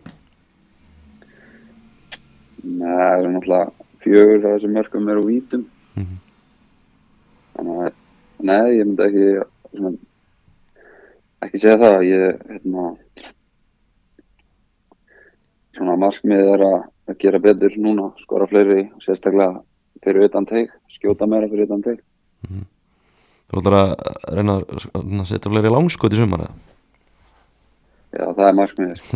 Nei, 2.61 2.87
það 2.87 3.15
er 3.25 3.31
náttúrulega 3.35 3.73
fjögur 4.05 4.45
af 4.47 4.55
þessum 4.57 4.77
mörgum 4.77 5.09
eru 5.13 5.23
úr 5.25 5.31
vítum 5.35 5.65
Mhm. 5.97 6.19
þannig 7.57 7.81
að 7.83 7.93
nei, 8.47 8.79
ég 8.79 8.87
myndi 8.87 9.07
ekki 9.09 9.25
svona, 9.75 9.91
ekki 11.45 11.61
segja 11.61 11.79
það 11.81 12.07
ég, 12.09 12.43
hérna 12.51 12.87
svona 15.77 15.97
markmið 16.01 16.53
er 16.55 16.67
að, 16.67 16.81
gera 17.21 17.41
betur 17.43 17.75
núna, 17.83 18.11
skora 18.23 18.47
fleiri 18.51 18.85
sérstaklega 19.03 19.61
fyrir 20.05 20.29
utan 20.29 20.47
teig 20.47 20.71
skjóta 20.95 21.27
meira 21.31 21.49
fyrir 21.51 21.67
utan 21.67 21.83
teig 21.87 22.05
Þú 23.51 23.59
ætlar 23.59 23.77
að 23.81 23.91
reyna 24.37 24.61
að 24.63 25.25
setja 25.29 25.51
fleiri 25.51 25.73
langskot 25.73 26.15
í 26.15 26.21
sumar 26.21 26.47
já, 28.15 28.25
það 28.27 28.47
er 28.47 28.61
markmiðið 28.61 29.01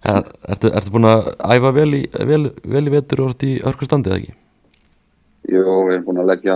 Er, 0.00 0.24
ertu, 0.48 0.70
ertu 0.72 0.92
búin 0.94 1.04
að 1.10 1.26
æfa 1.44 1.70
vel 1.76 1.90
í, 1.98 1.98
vel, 2.24 2.46
vel 2.64 2.86
í 2.88 2.92
vetur 2.94 3.20
og 3.26 3.42
í 3.44 3.58
örkustandi 3.68 4.08
eða 4.08 4.20
ekki? 4.22 4.30
Jú, 5.52 5.60
við 5.60 5.92
erum 5.92 6.06
búin 6.06 6.20
að 6.22 6.30
leggja 6.30 6.54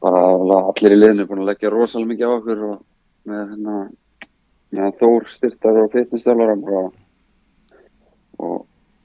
bara 0.00 0.22
allir 0.70 0.94
í 0.94 0.98
liðinu 1.02 1.26
búin 1.28 1.42
að 1.42 1.50
leggja 1.50 1.72
rosalega 1.74 2.10
mikið 2.14 2.32
á 2.32 2.36
okkur 2.38 2.62
og 2.70 2.78
með 3.28 3.44
hérna 3.52 3.80
með 4.74 4.96
Þór 5.00 5.28
styrtar 5.32 5.82
og 5.82 5.92
fitnessstjálfara 5.94 6.56
bara 6.60 6.86
og 8.38 8.56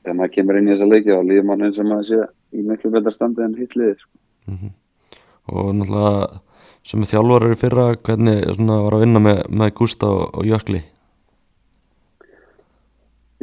þegar 0.03 0.17
maður 0.19 0.33
kemur 0.35 0.59
inn 0.59 0.67
í 0.67 0.73
þessa 0.73 0.87
leiki 0.89 1.13
þá 1.13 1.27
líður 1.27 1.45
mann 1.49 1.67
eins 1.67 1.79
og 1.79 1.89
maður 1.89 2.09
sé 2.09 2.23
í 2.53 2.63
miklu 2.67 2.91
betra 2.93 3.13
standi 3.15 3.45
en 3.45 3.55
hitt 3.57 3.75
liðið 3.79 4.01
sko. 4.01 4.71
Og 5.53 5.69
náttúrulega 5.77 6.41
sem 6.83 7.05
þjálfarar 7.07 7.53
í 7.55 7.59
fyrra, 7.59 7.85
hvernig 7.95 8.41
svona, 8.57 8.81
var 8.83 8.97
að 8.97 9.05
vinna 9.05 9.21
með, 9.23 9.37
með 9.55 9.69
Gústa 9.79 10.09
og, 10.11 10.25
og 10.35 10.47
Jökli? 10.49 10.81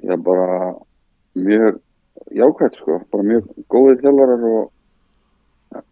Ég 0.05 0.12
er 0.12 0.21
bara 0.25 0.75
mjög 1.40 1.81
jákvæmt 2.37 2.77
sko, 2.77 2.99
bara 3.12 3.27
mjög 3.31 3.49
góðir 3.73 4.03
þjálfarar 4.03 4.45
og 4.51 4.61
ja, 5.73 5.83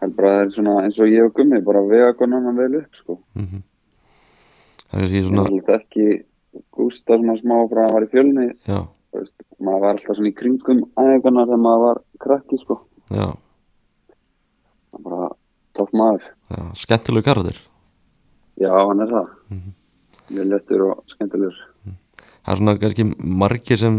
held 0.00 0.16
bara 0.16 0.32
að 0.32 0.38
það 0.38 0.46
er 0.46 0.56
svona 0.56 0.78
eins 0.86 1.02
og 1.02 1.12
ég 1.12 1.28
og 1.28 1.36
Gummi 1.36 1.60
bara 1.66 1.84
vega 1.92 2.16
konan 2.16 2.48
hann 2.48 2.60
vel 2.64 2.80
upp 2.80 3.02
sko. 3.02 3.20
Mm 3.36 3.44
Það 4.92 5.02
er 5.06 5.14
Ég 5.16 5.26
svona, 5.28 5.44
held 5.48 5.70
ekki 5.78 6.06
Gústa 6.76 7.16
svona 7.16 7.36
smá 7.40 7.54
frá 7.70 7.82
að 7.86 7.94
var 7.96 8.04
í 8.04 8.10
fjölni. 8.12 8.46
Veist, 9.12 9.34
maður 9.60 9.84
var 9.86 9.94
alltaf 9.94 10.16
svona 10.18 10.30
í 10.30 10.36
kringum 10.36 10.82
æðingarnar 11.00 11.48
þegar 11.48 11.62
maður 11.64 11.84
var 11.86 12.00
krakki 12.24 12.58
sko. 12.60 12.78
Já, 13.12 13.30
Það 14.92 14.98
var 14.98 15.04
bara 15.08 15.28
topp 15.78 15.94
maður. 15.96 16.26
Já, 16.52 16.62
skemmtilegu 16.82 17.24
karakter. 17.24 17.60
já, 18.60 18.68
hann 18.76 19.00
er 19.00 19.12
það. 19.14 19.30
Mjög 20.32 20.48
lettur 20.52 20.84
og 20.90 21.02
skemmtilegur. 21.12 21.60
Það 22.42 22.52
er 22.52 22.58
svona 22.60 22.74
kannski 22.82 23.04
margir 23.42 23.78
sem, 23.80 23.98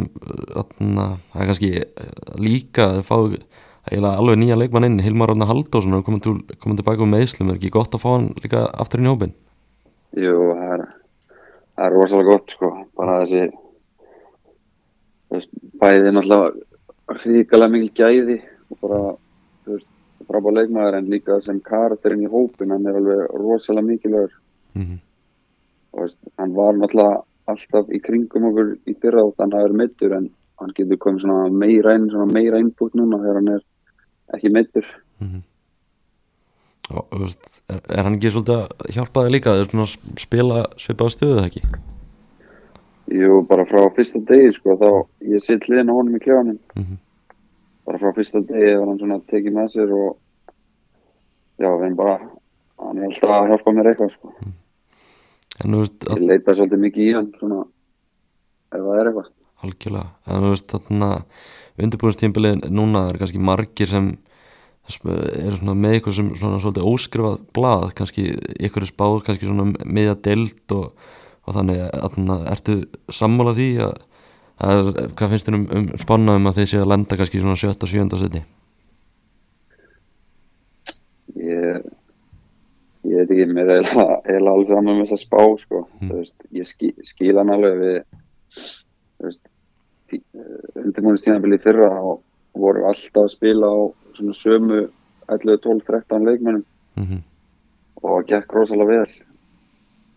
þarna, 0.53 1.05
það 1.33 1.41
er 1.41 1.49
kannski 1.49 1.71
eh, 1.81 2.15
líka 2.37 2.89
að 2.91 3.05
fá 3.07 3.15
alveg 3.17 4.37
nýja 4.39 4.57
leikmann 4.59 4.85
inn, 4.87 4.99
Hilmar 5.03 5.31
Ráðna 5.31 5.47
Halldórsson 5.49 5.97
og 5.97 6.05
komið, 6.05 6.21
til, 6.27 6.57
komið 6.61 6.81
tilbaka 6.81 7.03
um 7.05 7.11
meðslum, 7.15 7.49
er 7.49 7.57
ekki 7.57 7.71
gott 7.73 7.95
að 7.95 8.03
fá 8.03 8.09
hann 8.13 8.29
líka 8.43 8.65
aftur 8.79 9.01
í 9.03 9.09
hópin? 9.09 9.33
Jú, 10.17 10.35
það 10.57 10.73
er 10.75 10.85
það 11.73 11.85
er 11.85 11.95
rosalega 11.97 12.29
gott 12.29 12.53
sko. 12.53 12.71
Bara 12.97 13.19
þessi 13.23 13.43
veist, 15.33 15.49
bæði 15.81 16.13
náttúrulega 16.13 17.23
ríkalega 17.23 17.73
mikil 17.73 17.93
gæði 17.97 18.37
og 18.69 18.83
bara 18.83 19.01
þú 19.63 19.77
veist, 19.77 19.89
frábár 20.27 20.57
leikmaður 20.59 20.99
en 20.99 21.09
líka 21.11 21.39
sem 21.43 21.59
karakterinn 21.63 22.23
í 22.27 22.31
hópin 22.31 22.71
hann 22.71 22.85
er 22.87 22.99
alveg 23.01 23.25
rosalega 23.41 23.89
mikilvægur. 23.89 24.37
Mm 24.77 25.01
og 25.93 26.01
veist, 26.01 26.17
hann 26.37 26.55
var 26.57 26.73
náttúrulega 26.77 27.21
alltaf 27.51 27.89
í 27.93 27.99
kringum 28.01 28.49
okkur 28.49 28.69
í 28.89 28.95
fyrra 29.01 29.23
og 29.27 29.35
hann 29.39 29.53
hafi 29.53 29.67
verið 29.67 29.79
meittur 29.81 30.15
en 30.17 30.29
hann 30.61 30.75
getur 30.77 30.97
komið 30.97 31.25
svona 31.25 31.49
meira 31.63 31.95
inn 31.97 32.09
svona 32.09 32.33
meira 32.33 32.61
input 32.63 32.95
núna 32.97 33.19
þegar 33.21 33.39
hann 33.39 33.51
er 33.57 33.63
ekki 34.37 34.53
Og, 34.53 34.85
þú 35.19 35.33
veist, 35.33 35.52
er, 36.91 37.81
er 37.89 38.03
hann 38.03 38.17
ekki 38.17 38.31
svolítið 38.33 38.59
að 38.59 38.91
hjálpa 38.97 39.23
þig 39.25 39.33
líka, 39.37 39.53
að 39.63 39.95
spila 40.19 40.63
svipaða 40.81 41.13
stöðu 41.15 41.37
það 41.39 41.47
ekki? 41.49 41.63
Jú, 43.13 43.41
bara 43.47 43.65
frá 43.67 43.83
fyrsta 43.95 44.19
degi 44.27 44.53
sko, 44.55 44.75
þá 44.79 44.89
ég 45.33 45.43
sitt 45.43 45.67
liðin 45.69 45.91
á 45.91 45.97
honum 45.97 46.15
í 46.17 46.21
kljóðanum 46.23 46.59
Mhm. 46.75 46.97
bara 47.85 47.99
frá 47.99 48.13
fyrsta 48.15 48.39
degi 48.47 48.75
var 48.79 48.87
hann 48.87 48.99
svona 48.99 49.19
tekið 49.27 49.53
með 49.57 49.67
sér 49.73 49.91
og 49.93 50.17
já, 51.59 51.67
erum 51.67 51.95
bara 51.95 52.17
hann 52.79 52.97
er 52.97 53.07
alltaf 53.09 53.29
að 53.29 53.47
hjálpa 53.51 53.73
mér 53.75 53.89
eitthvað 53.91 54.11
sko. 54.17 54.33
En 55.63 55.71
þú 55.71 55.79
veist, 55.83 56.05
ég 56.09 56.27
leita 56.27 56.55
svolítið 56.55 56.79
mikið 56.83 57.03
í 57.09 57.13
hann 57.13 57.31
svona, 57.39 57.59
ef 58.73 58.79
það 58.81 58.99
er 58.99 59.07
eitthvað 59.11 59.31
algjörlega, 59.63 60.07
en 60.27 60.41
þú 60.43 60.49
veist, 60.53 60.67
þarna 60.73 61.09
undirbúinstímbilið 61.83 62.65
núna 62.71 63.09
er 63.09 63.17
kannski 63.21 63.39
margir 63.39 63.87
sem 63.87 64.17
eru 64.83 65.59
svona 65.59 65.75
með 65.79 65.97
eitthvað 65.97 66.17
sem 66.17 66.31
svona 66.35 66.61
svolítið 66.61 66.87
óskrifað 66.89 67.37
blað, 67.55 67.85
kannski 67.97 68.25
ykkur 68.67 68.83
er 68.83 68.91
spáð 68.91 69.19
kannski 69.27 69.47
svona 69.47 69.69
miðja 69.85 70.17
deild 70.25 70.75
og, 70.75 70.89
og 71.47 71.55
þannig, 71.57 71.85
þarna, 71.93 72.39
ertu 72.51 72.75
sammála 73.11 73.55
því 73.55 73.69
að, 73.85 73.93
að 74.67 74.91
hvað 75.13 75.35
finnst 75.35 75.49
þér 75.49 75.59
um, 75.59 75.69
um 75.79 75.87
spanna 76.01 76.35
um 76.39 76.51
að 76.51 76.59
þið 76.59 76.69
séu 76.73 76.83
að 76.83 76.91
lenda 76.93 77.19
kannski 77.21 77.43
svona 77.43 77.59
sjötta, 77.59 77.89
sjönda 77.89 78.19
seti? 78.19 78.43
ég 81.43 81.87
ég 83.03 83.17
veit 83.19 83.31
ekki, 83.33 83.47
mér 83.51 83.71
er 83.71 83.87
eiginlega 83.87 84.51
alveg 84.53 84.69
saman 84.69 84.99
með 84.99 85.09
þess 85.09 85.15
að 85.17 85.23
spá 85.25 85.41
sko. 85.63 85.81
Þú 85.99 86.19
veist, 86.19 86.35
ég 86.55 86.69
skil 87.09 87.33
hann 87.39 87.51
alveg 87.53 87.81
við 87.81 87.97
þú 88.53 89.27
veist 89.27 89.43
undirbúinstíðanbili 90.83 91.59
fyrra 91.63 91.89
og 91.99 92.21
voru 92.59 92.85
alltaf 92.87 93.25
að 93.25 93.33
spila 93.33 93.71
á 93.71 93.79
svona 94.17 94.37
sömu 94.37 94.79
11, 95.31 95.57
12, 95.63 95.85
13 95.87 96.25
leikmennum 96.27 96.65
Mm 96.95 97.03
-hmm. 97.03 97.21
og 97.95 98.27
gekk 98.27 98.53
rosalega 98.53 98.89
vel 98.89 99.09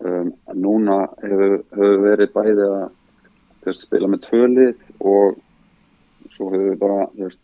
um, 0.05 0.33
núna 0.53 1.07
hefur, 1.23 1.63
hefur 1.71 2.01
verið 2.03 2.33
bæði 2.33 2.67
að 2.67 2.89
veist, 3.65 3.81
spila 3.81 4.07
með 4.07 4.21
tvölið 4.27 4.83
og 4.99 5.39
svo 6.35 6.51
hefur 6.51 6.69
við 6.69 6.77
bara 6.79 7.07
veist, 7.17 7.39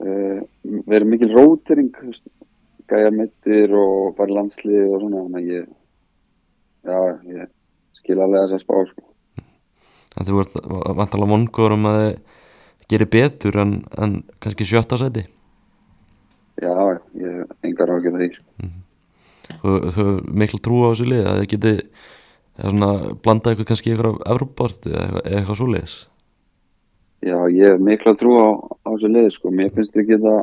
uh, 0.00 0.40
verið 0.62 1.08
mikil 1.08 1.34
veist, 1.34 2.24
gæja 2.88 3.10
mittir 3.10 3.74
og 3.74 4.16
bara 4.16 4.32
landslið 4.32 4.88
og 4.88 5.00
svona 5.00 5.22
þannig 5.22 5.42
að 5.42 5.52
ég 5.52 5.66
já, 6.86 6.98
ég 7.36 7.48
skil 7.92 8.20
alveg 8.20 8.42
þess 8.42 8.52
að 8.54 8.64
spá 8.64 8.76
sko. 8.86 9.02
En 10.16 10.26
þú 10.26 10.40
ert 10.40 10.54
vantalega 10.96 11.30
vongur 11.30 11.72
um 11.72 11.86
að 11.86 12.00
þið 12.00 12.18
gerir 12.90 13.10
betur 13.10 13.58
en, 13.62 13.80
en 13.98 14.20
kannski 14.40 14.66
sjötta 14.68 14.98
seti? 15.00 15.26
já, 16.62 17.00
ég 17.14 17.32
hef 17.40 17.64
engar 17.64 17.92
á 17.92 17.94
að 17.96 18.04
gera 18.06 18.20
því 18.20 18.28
sko. 18.34 18.68
Þú 19.46 19.72
þú 19.76 19.88
hefur 19.96 20.20
miklu 20.42 20.60
trú 20.62 20.82
á 20.82 20.88
þessu 20.90 21.08
lið 21.10 21.26
að 21.28 21.40
þið 21.40 21.48
geti 21.52 21.72
eða 22.56 22.70
svona, 22.72 22.90
blanda 23.22 23.52
ykkur 23.54 23.68
kannski 23.68 23.92
ykkur 23.92 24.10
af 24.10 24.20
Evroport 24.32 24.88
eða 24.88 25.02
eitthvað, 25.02 25.26
eitthvað 25.32 25.58
svoleiðis 25.60 25.96
Já, 27.26 27.38
ég 27.50 27.72
hef 27.72 27.82
mikla 27.82 28.14
trú 28.16 28.36
á, 28.38 28.48
á 28.56 28.88
þessu 28.92 29.10
lið 29.12 29.28
sko. 29.34 29.50
Mér 29.50 29.72
finnst 29.74 29.96
við 29.96 30.10
geta 30.12 30.34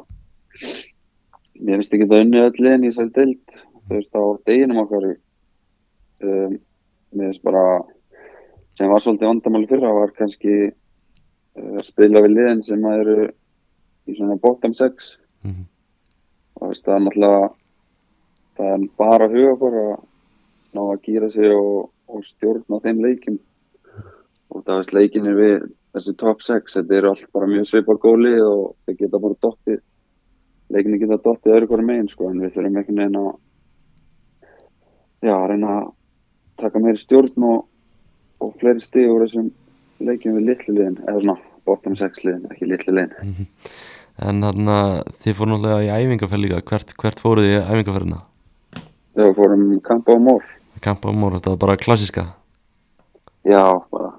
mér 1.64 1.80
finnst 1.80 1.94
við 1.96 2.04
geta 2.04 2.22
unnið 2.22 2.48
öll 2.48 2.62
liðin 2.62 2.86
í 2.86 2.92
þessari 2.92 3.14
deild 3.18 3.58
þú 3.58 3.98
veist 3.98 4.14
á 4.18 4.24
deginum 4.50 4.84
okkar 4.84 5.10
um, 5.10 6.56
mér 7.14 7.32
finnst 7.32 7.46
bara 7.46 7.66
sem 8.78 8.90
var 8.90 9.04
svolítið 9.04 9.30
vandamáli 9.30 9.70
fyrra 9.70 9.94
var 9.94 10.14
kannski 10.18 10.72
að 11.60 11.84
spila 11.86 12.22
við 12.26 12.34
liðin 12.38 12.64
sem 12.66 12.86
að 12.90 13.00
eru 13.04 13.18
í 14.10 14.16
svona 14.18 14.40
bottom 14.42 14.74
6 14.74 15.18
Mhm. 15.44 15.66
og 16.56 16.62
þú 16.62 16.68
veist 16.72 16.86
það 16.86 16.96
er 16.96 17.04
náttúrulega 17.04 17.54
það 18.58 18.74
er 18.74 18.90
bara 18.98 19.28
huga 19.28 19.54
okkur 19.54 19.74
að 19.84 20.04
ná 20.74 20.82
að 20.94 21.02
gýra 21.04 21.30
sig 21.32 21.52
og, 21.52 21.90
og 22.08 22.24
stjórna 22.24 22.80
þeim 22.82 23.02
leikim 23.04 23.40
og 24.54 24.64
það 24.64 24.78
veist 24.80 24.94
leikinni 24.94 25.34
við 25.36 25.72
þessi 25.94 26.14
top 26.18 26.42
6, 26.42 26.74
þetta 26.74 26.96
eru 26.98 27.10
allt 27.12 27.28
bara 27.34 27.48
mjög 27.48 27.68
svipar 27.70 28.00
góli 28.02 28.34
og 28.42 28.76
þeir 28.86 28.98
geta 29.04 29.20
bara 29.20 29.36
dottið 29.42 29.82
leikinni 30.74 31.00
geta 31.00 31.18
dottið 31.22 31.54
öðru 31.58 31.68
hverju 31.70 31.86
megin 31.86 32.10
sko 32.10 32.30
en 32.32 32.40
við 32.42 32.54
þurfum 32.56 32.80
ekki 32.82 32.96
neina 32.98 33.20
að 33.20 33.36
já, 35.24 35.34
að 35.36 35.50
reyna 35.52 35.74
að 35.82 35.92
taka 36.64 36.80
meiri 36.80 36.98
stjórn 37.02 37.46
og, 37.50 37.68
og 38.42 38.56
fleiri 38.62 38.82
stig 38.82 39.10
úr 39.12 39.26
þessum 39.26 39.52
leikjum 40.10 40.38
við 40.38 40.46
litlu 40.50 40.76
liðin 40.78 40.98
eða 41.08 41.20
svona 41.22 41.38
bottom 41.68 41.96
6 42.00 42.24
liðin, 42.26 42.46
ekki 42.52 42.70
litlu 42.70 42.94
liðin 42.98 43.48
En 44.24 44.44
þannig 44.46 44.70
að 44.70 44.98
þið 45.24 45.38
fórum 45.40 45.54
náttúrulega 45.56 45.86
í 45.88 46.04
æfingarferð 46.06 46.44
líka 46.44 46.60
hvert, 46.70 46.92
hvert 47.02 47.22
fóruð 47.24 47.48
þið 47.48 47.56
í 47.56 47.62
æfingarferðina? 47.74 48.20
við 49.18 49.32
fórum 49.38 49.64
kampa 49.88 50.14
á 50.14 50.18
mór 50.22 50.44
Kampa 50.84 51.10
á 51.10 51.14
mór, 51.16 51.38
þetta 51.40 51.54
var 51.56 51.62
bara 51.64 51.78
klassiska 51.82 52.26
já, 53.48 53.64
bara 53.92 54.12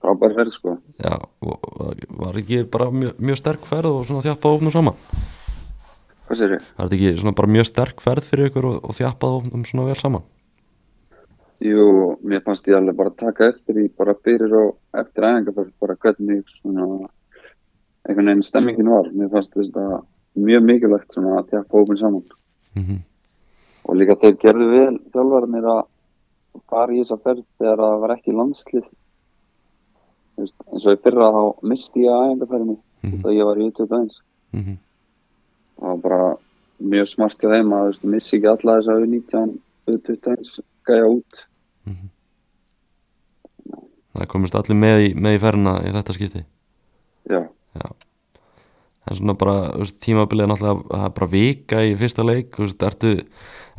frábær 0.00 0.34
ferð 0.36 0.52
sko 0.54 0.76
Já, 1.00 1.14
og- 1.40 1.64
og 1.72 2.04
var 2.20 2.36
ekki 2.40 2.62
bara 2.70 2.90
mjög, 2.90 3.14
mjög 3.20 3.36
sterk 3.40 3.64
ferð 3.68 3.90
og 3.94 4.06
svona 4.08 4.22
þjappað 4.26 4.56
ofnum 4.58 4.72
saman? 4.74 4.94
hvað 6.28 6.38
sér 6.38 6.52
ég? 6.56 6.62
Var 6.76 6.86
þetta 6.88 6.96
ekki 7.00 7.14
svona 7.20 7.34
bara 7.40 7.48
mjög 7.56 7.66
sterk 7.70 8.00
ferð 8.04 8.28
fyrir 8.28 8.50
ykkur 8.50 8.68
og, 8.70 8.76
og 8.84 8.94
þjappað 8.98 9.38
ofnum 9.40 9.64
svona 9.66 9.86
vel 9.88 9.96
saman? 10.00 10.22
Jú, 11.60 12.16
mér 12.24 12.40
fannst 12.44 12.68
ég 12.68 12.76
alveg 12.78 12.96
bara 12.96 13.10
taka 13.10 13.50
eftir 13.52 13.76
í 13.82 13.88
bara 13.96 14.14
fyrir 14.24 14.52
og 14.56 14.76
eftir 14.96 15.26
æfingarferð 15.28 15.72
bara 15.80 15.96
hvernig 15.96 16.44
svona 16.56 16.86
einhvern 18.08 18.30
veginn 18.30 18.42
stemmingin 18.46 18.88
var. 18.88 19.10
Mér 19.12 19.28
fannst 19.30 19.52
þetta 19.54 20.02
mjög 20.40 20.62
mikilvægt 20.64 21.12
svona 21.12 21.38
að 21.40 21.50
tjaka 21.50 21.76
hópin 21.76 22.00
saman. 22.00 22.24
Mm 22.76 23.00
og 23.88 23.96
líka 23.96 24.14
þeir 24.20 24.34
gerðu 24.38 24.66
vel 24.70 24.96
þjálfarnir 25.10 25.64
að 25.66 25.78
fara 26.68 26.92
í 26.92 26.98
þessa 27.00 27.16
ferð 27.24 27.44
þegar 27.58 27.80
það 27.80 28.00
var 28.02 28.12
ekki 28.14 28.34
landslið. 28.36 28.84
Eins 30.38 30.86
og 30.86 30.92
í 30.92 31.00
fyrra 31.04 31.30
þá 31.34 31.42
misti 31.72 32.04
ég 32.04 32.20
æfingarferðinni 32.26 32.76
Mhm. 33.02 33.22
þegar 33.22 33.36
ég 33.36 33.44
var 33.48 33.56
í 33.56 33.70
21 33.72 34.10
-hmm. 34.52 34.76
það 35.80 35.88
var 35.88 35.96
bara 36.04 36.36
mjög 36.80 37.08
smart 37.08 37.38
hjá 37.40 37.48
þeim 37.50 37.72
að 37.72 38.04
missi 38.04 38.36
ekki 38.36 38.48
alla 38.48 38.76
þess 38.76 38.88
að 38.88 39.06
19 39.08 39.58
21 39.86 40.60
gæja 40.86 41.06
út 41.08 41.32
Það 44.10 44.28
komist 44.32 44.56
allir 44.58 44.78
með 44.78 45.04
í, 45.06 45.10
með 45.14 45.36
í 45.36 45.42
ferðina 45.42 45.74
í 45.86 45.92
þetta 45.94 46.16
skipti. 46.16 46.44
Já, 47.30 47.42
En 49.10 49.16
svona 49.16 49.34
bara, 49.38 49.54
veist, 49.80 49.96
tímabilið 50.04 50.44
er 50.44 50.50
náttúrulega 50.50 50.98
það 51.00 51.04
er 51.06 51.12
bara 51.16 51.30
vika 51.32 51.80
í 51.82 51.94
fyrsta 51.98 52.24
leik 52.26 52.58
veist, 52.60 52.82
ertu, 52.84 53.12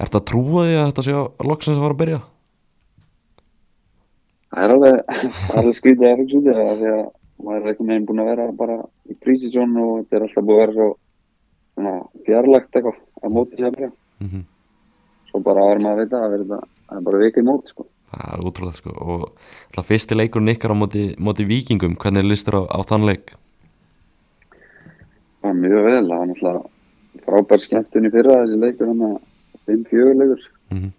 ertu 0.02 0.18
að 0.18 0.26
trúa 0.28 0.64
því 0.66 0.78
að 0.80 0.88
þetta 0.90 1.06
sé 1.06 1.14
að 1.16 1.46
loksins 1.48 1.78
að 1.78 1.84
fara 1.86 1.96
að 1.96 2.02
byrja? 2.02 2.22
það 4.52 4.64
er 4.66 4.74
alveg 4.76 4.96
það 5.48 5.60
er 5.62 6.24
út 6.26 6.34
í 6.36 6.42
það 6.48 6.72
því 6.82 6.90
að 6.92 7.04
maður 7.42 7.62
er 7.62 7.70
einhvern 7.72 7.92
veginn 7.92 8.08
búin 8.10 8.24
að 8.24 8.32
vera 8.32 8.48
bara 8.58 8.78
í 9.08 9.18
prísisjón 9.24 9.78
og 9.82 9.92
þetta 10.02 10.18
er 10.18 10.26
alltaf 10.28 10.48
búið 10.50 10.58
að 10.58 10.64
vera 10.64 10.76
svo 10.78 10.90
fjarlægt 12.28 12.76
eitthvað 12.76 13.00
að 13.22 13.36
móti 13.38 13.60
sér 13.60 13.70
að 13.70 13.78
byrja 13.78 13.92
Mm 14.22 14.44
svo 15.32 15.42
bara 15.46 15.66
er 15.72 15.82
maður 15.84 15.98
að 15.98 16.04
vita 16.04 16.22
að 16.22 16.38
þetta 16.38 16.62
það 16.62 17.00
er 17.00 17.08
bara 17.08 17.24
vika 17.24 17.42
í 17.42 17.48
móti 17.48 17.74
sko. 17.74 17.88
Það 18.12 18.28
er 18.28 18.46
útrúlega 18.50 18.78
sko. 18.78 18.94
Og 19.00 19.26
alltaf 19.26 19.88
fyrsti 19.88 20.20
leikurinn 20.20 20.54
ykkar 20.54 20.76
á 20.76 20.78
móti, 20.78 21.04
móti 21.18 21.48
vikingum, 21.48 21.98
hvernig 22.00 22.28
listur 22.28 22.60
á, 22.60 22.62
á 22.68 22.80
þann 22.84 23.08
leik? 23.08 23.36
það 25.42 25.50
er 25.50 25.58
mjög 25.58 25.86
vel, 25.88 26.02
það 26.06 26.18
var 26.20 26.28
náttúrulega 26.30 27.24
frábær 27.26 27.62
skemmtun 27.64 28.06
í 28.06 28.12
fyrra 28.14 28.42
þessi 28.44 28.58
leikur 28.62 28.92
hann 28.92 29.06
að 29.08 29.16
5-4 29.72 30.18
leikur. 30.20 30.44
Mm 30.72 30.92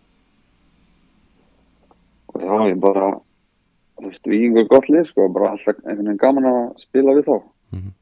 og 2.32 2.40
já, 2.42 2.54
ég 2.72 2.78
bara 2.80 3.08
þú 3.98 4.08
veist, 4.08 4.28
vikingur 4.28 4.68
gott 4.70 4.88
lið 4.90 5.08
sko, 5.10 5.28
bara 5.32 5.52
alltaf 5.52 5.76
einhvern 5.84 6.08
veginn 6.08 6.20
gaman 6.20 6.48
að 6.48 6.62
spila 6.80 7.16
við 7.18 7.28
þá. 7.28 7.36
Mætti, 7.72 7.92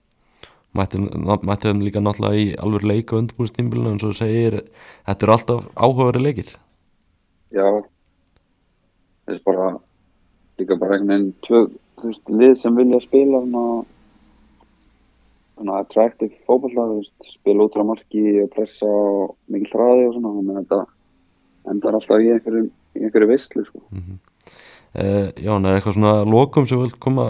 mætti 0.77 1.67
þeim 1.67 1.85
líka 1.85 2.03
náttúrulega 2.03 2.41
í 2.41 2.51
alveg 2.63 2.87
leik 2.87 3.13
og 3.13 3.25
undirbúrstímbilinu 3.25 3.95
eins 3.95 4.05
og 4.07 4.13
þú 4.13 4.19
segir, 4.21 4.59
þetta 5.09 5.27
eru 5.27 5.35
alltaf 5.37 5.69
áhugaveri 5.75 6.23
leikir. 6.23 6.53
Já. 7.55 7.67
Þess 9.27 9.43
bara 9.47 9.71
líka 10.61 10.79
bara 10.79 10.99
einhvern 10.99 11.11
veginn 11.11 11.33
tvö, 11.47 11.65
þú 12.01 12.13
veist, 12.13 12.25
lið 12.31 12.55
sem 12.61 12.79
vilja 12.79 13.03
spila 13.03 13.43
svona 15.61 15.81
attractive 15.81 16.35
veist, 16.49 17.15
spila 17.35 17.67
út 17.67 17.77
á 17.77 17.85
marki 17.85 18.25
og 18.45 18.51
pressa 18.55 18.87
og 18.87 19.37
mikil 19.51 19.75
hraði 19.75 20.09
og 20.09 20.17
svona, 20.17 20.35
þannig 20.39 20.55
að 20.55 20.61
þetta 20.63 20.81
endar 21.75 21.99
alltaf 21.99 22.25
í 22.25 22.33
einhverju, 22.35 22.67
einhverju 22.97 23.31
veistlu 23.31 23.67
sko. 23.67 23.83
uh, 23.91 24.30
Jón, 24.91 25.67
er 25.67 25.77
eitthvað 25.77 25.95
svona 25.95 26.25
lokum 26.27 26.67
sem 26.67 26.81
vil 26.81 26.91
koma 26.99 27.29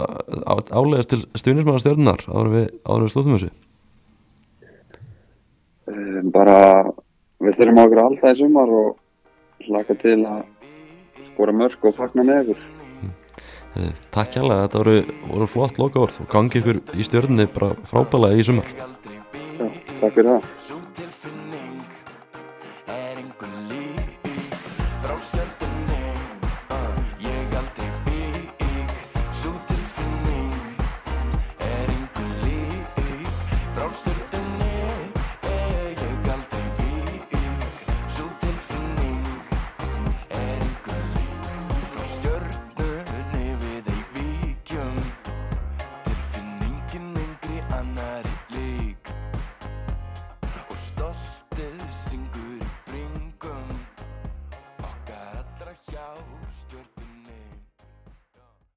álegast 0.73 1.11
til 1.11 1.19
stuðnismæða 1.37 1.83
stjórnar 1.83 2.23
áður 2.25 2.49
við, 2.55 2.63
við 2.89 3.11
slúðum 3.13 3.35
þessu. 3.35 3.51
Bara 6.33 6.57
við 7.41 7.59
þurfum 7.59 7.77
á 7.77 7.83
okkur 7.83 8.01
að 8.01 8.07
halda 8.07 8.33
í 8.33 8.39
sumar 8.39 8.73
og 8.79 9.67
hlaka 9.67 9.97
til 10.01 10.17
að 10.25 10.41
skora 11.27 11.55
mörg 11.61 11.85
og 11.85 11.97
fagna 11.99 12.25
með 12.25 12.41
ykkur. 12.41 12.65
Uh, 13.71 13.91
Takk 14.11 14.33
hjálpa, 14.35 14.63
þetta 14.65 14.81
voru, 14.81 14.95
voru 15.29 15.49
flott 15.53 15.77
lokaord 15.79 16.17
og 16.23 16.31
gangi 16.33 16.59
ykkur 16.59 16.81
í 16.97 17.05
stjórnni 17.07 17.45
bara 17.53 17.75
frábælega 17.87 18.41
í 18.41 18.49
sumar. 18.49 18.73
Já, 19.61 19.69
takk 20.01 20.17
fyrir 20.17 20.33
það 20.33 20.60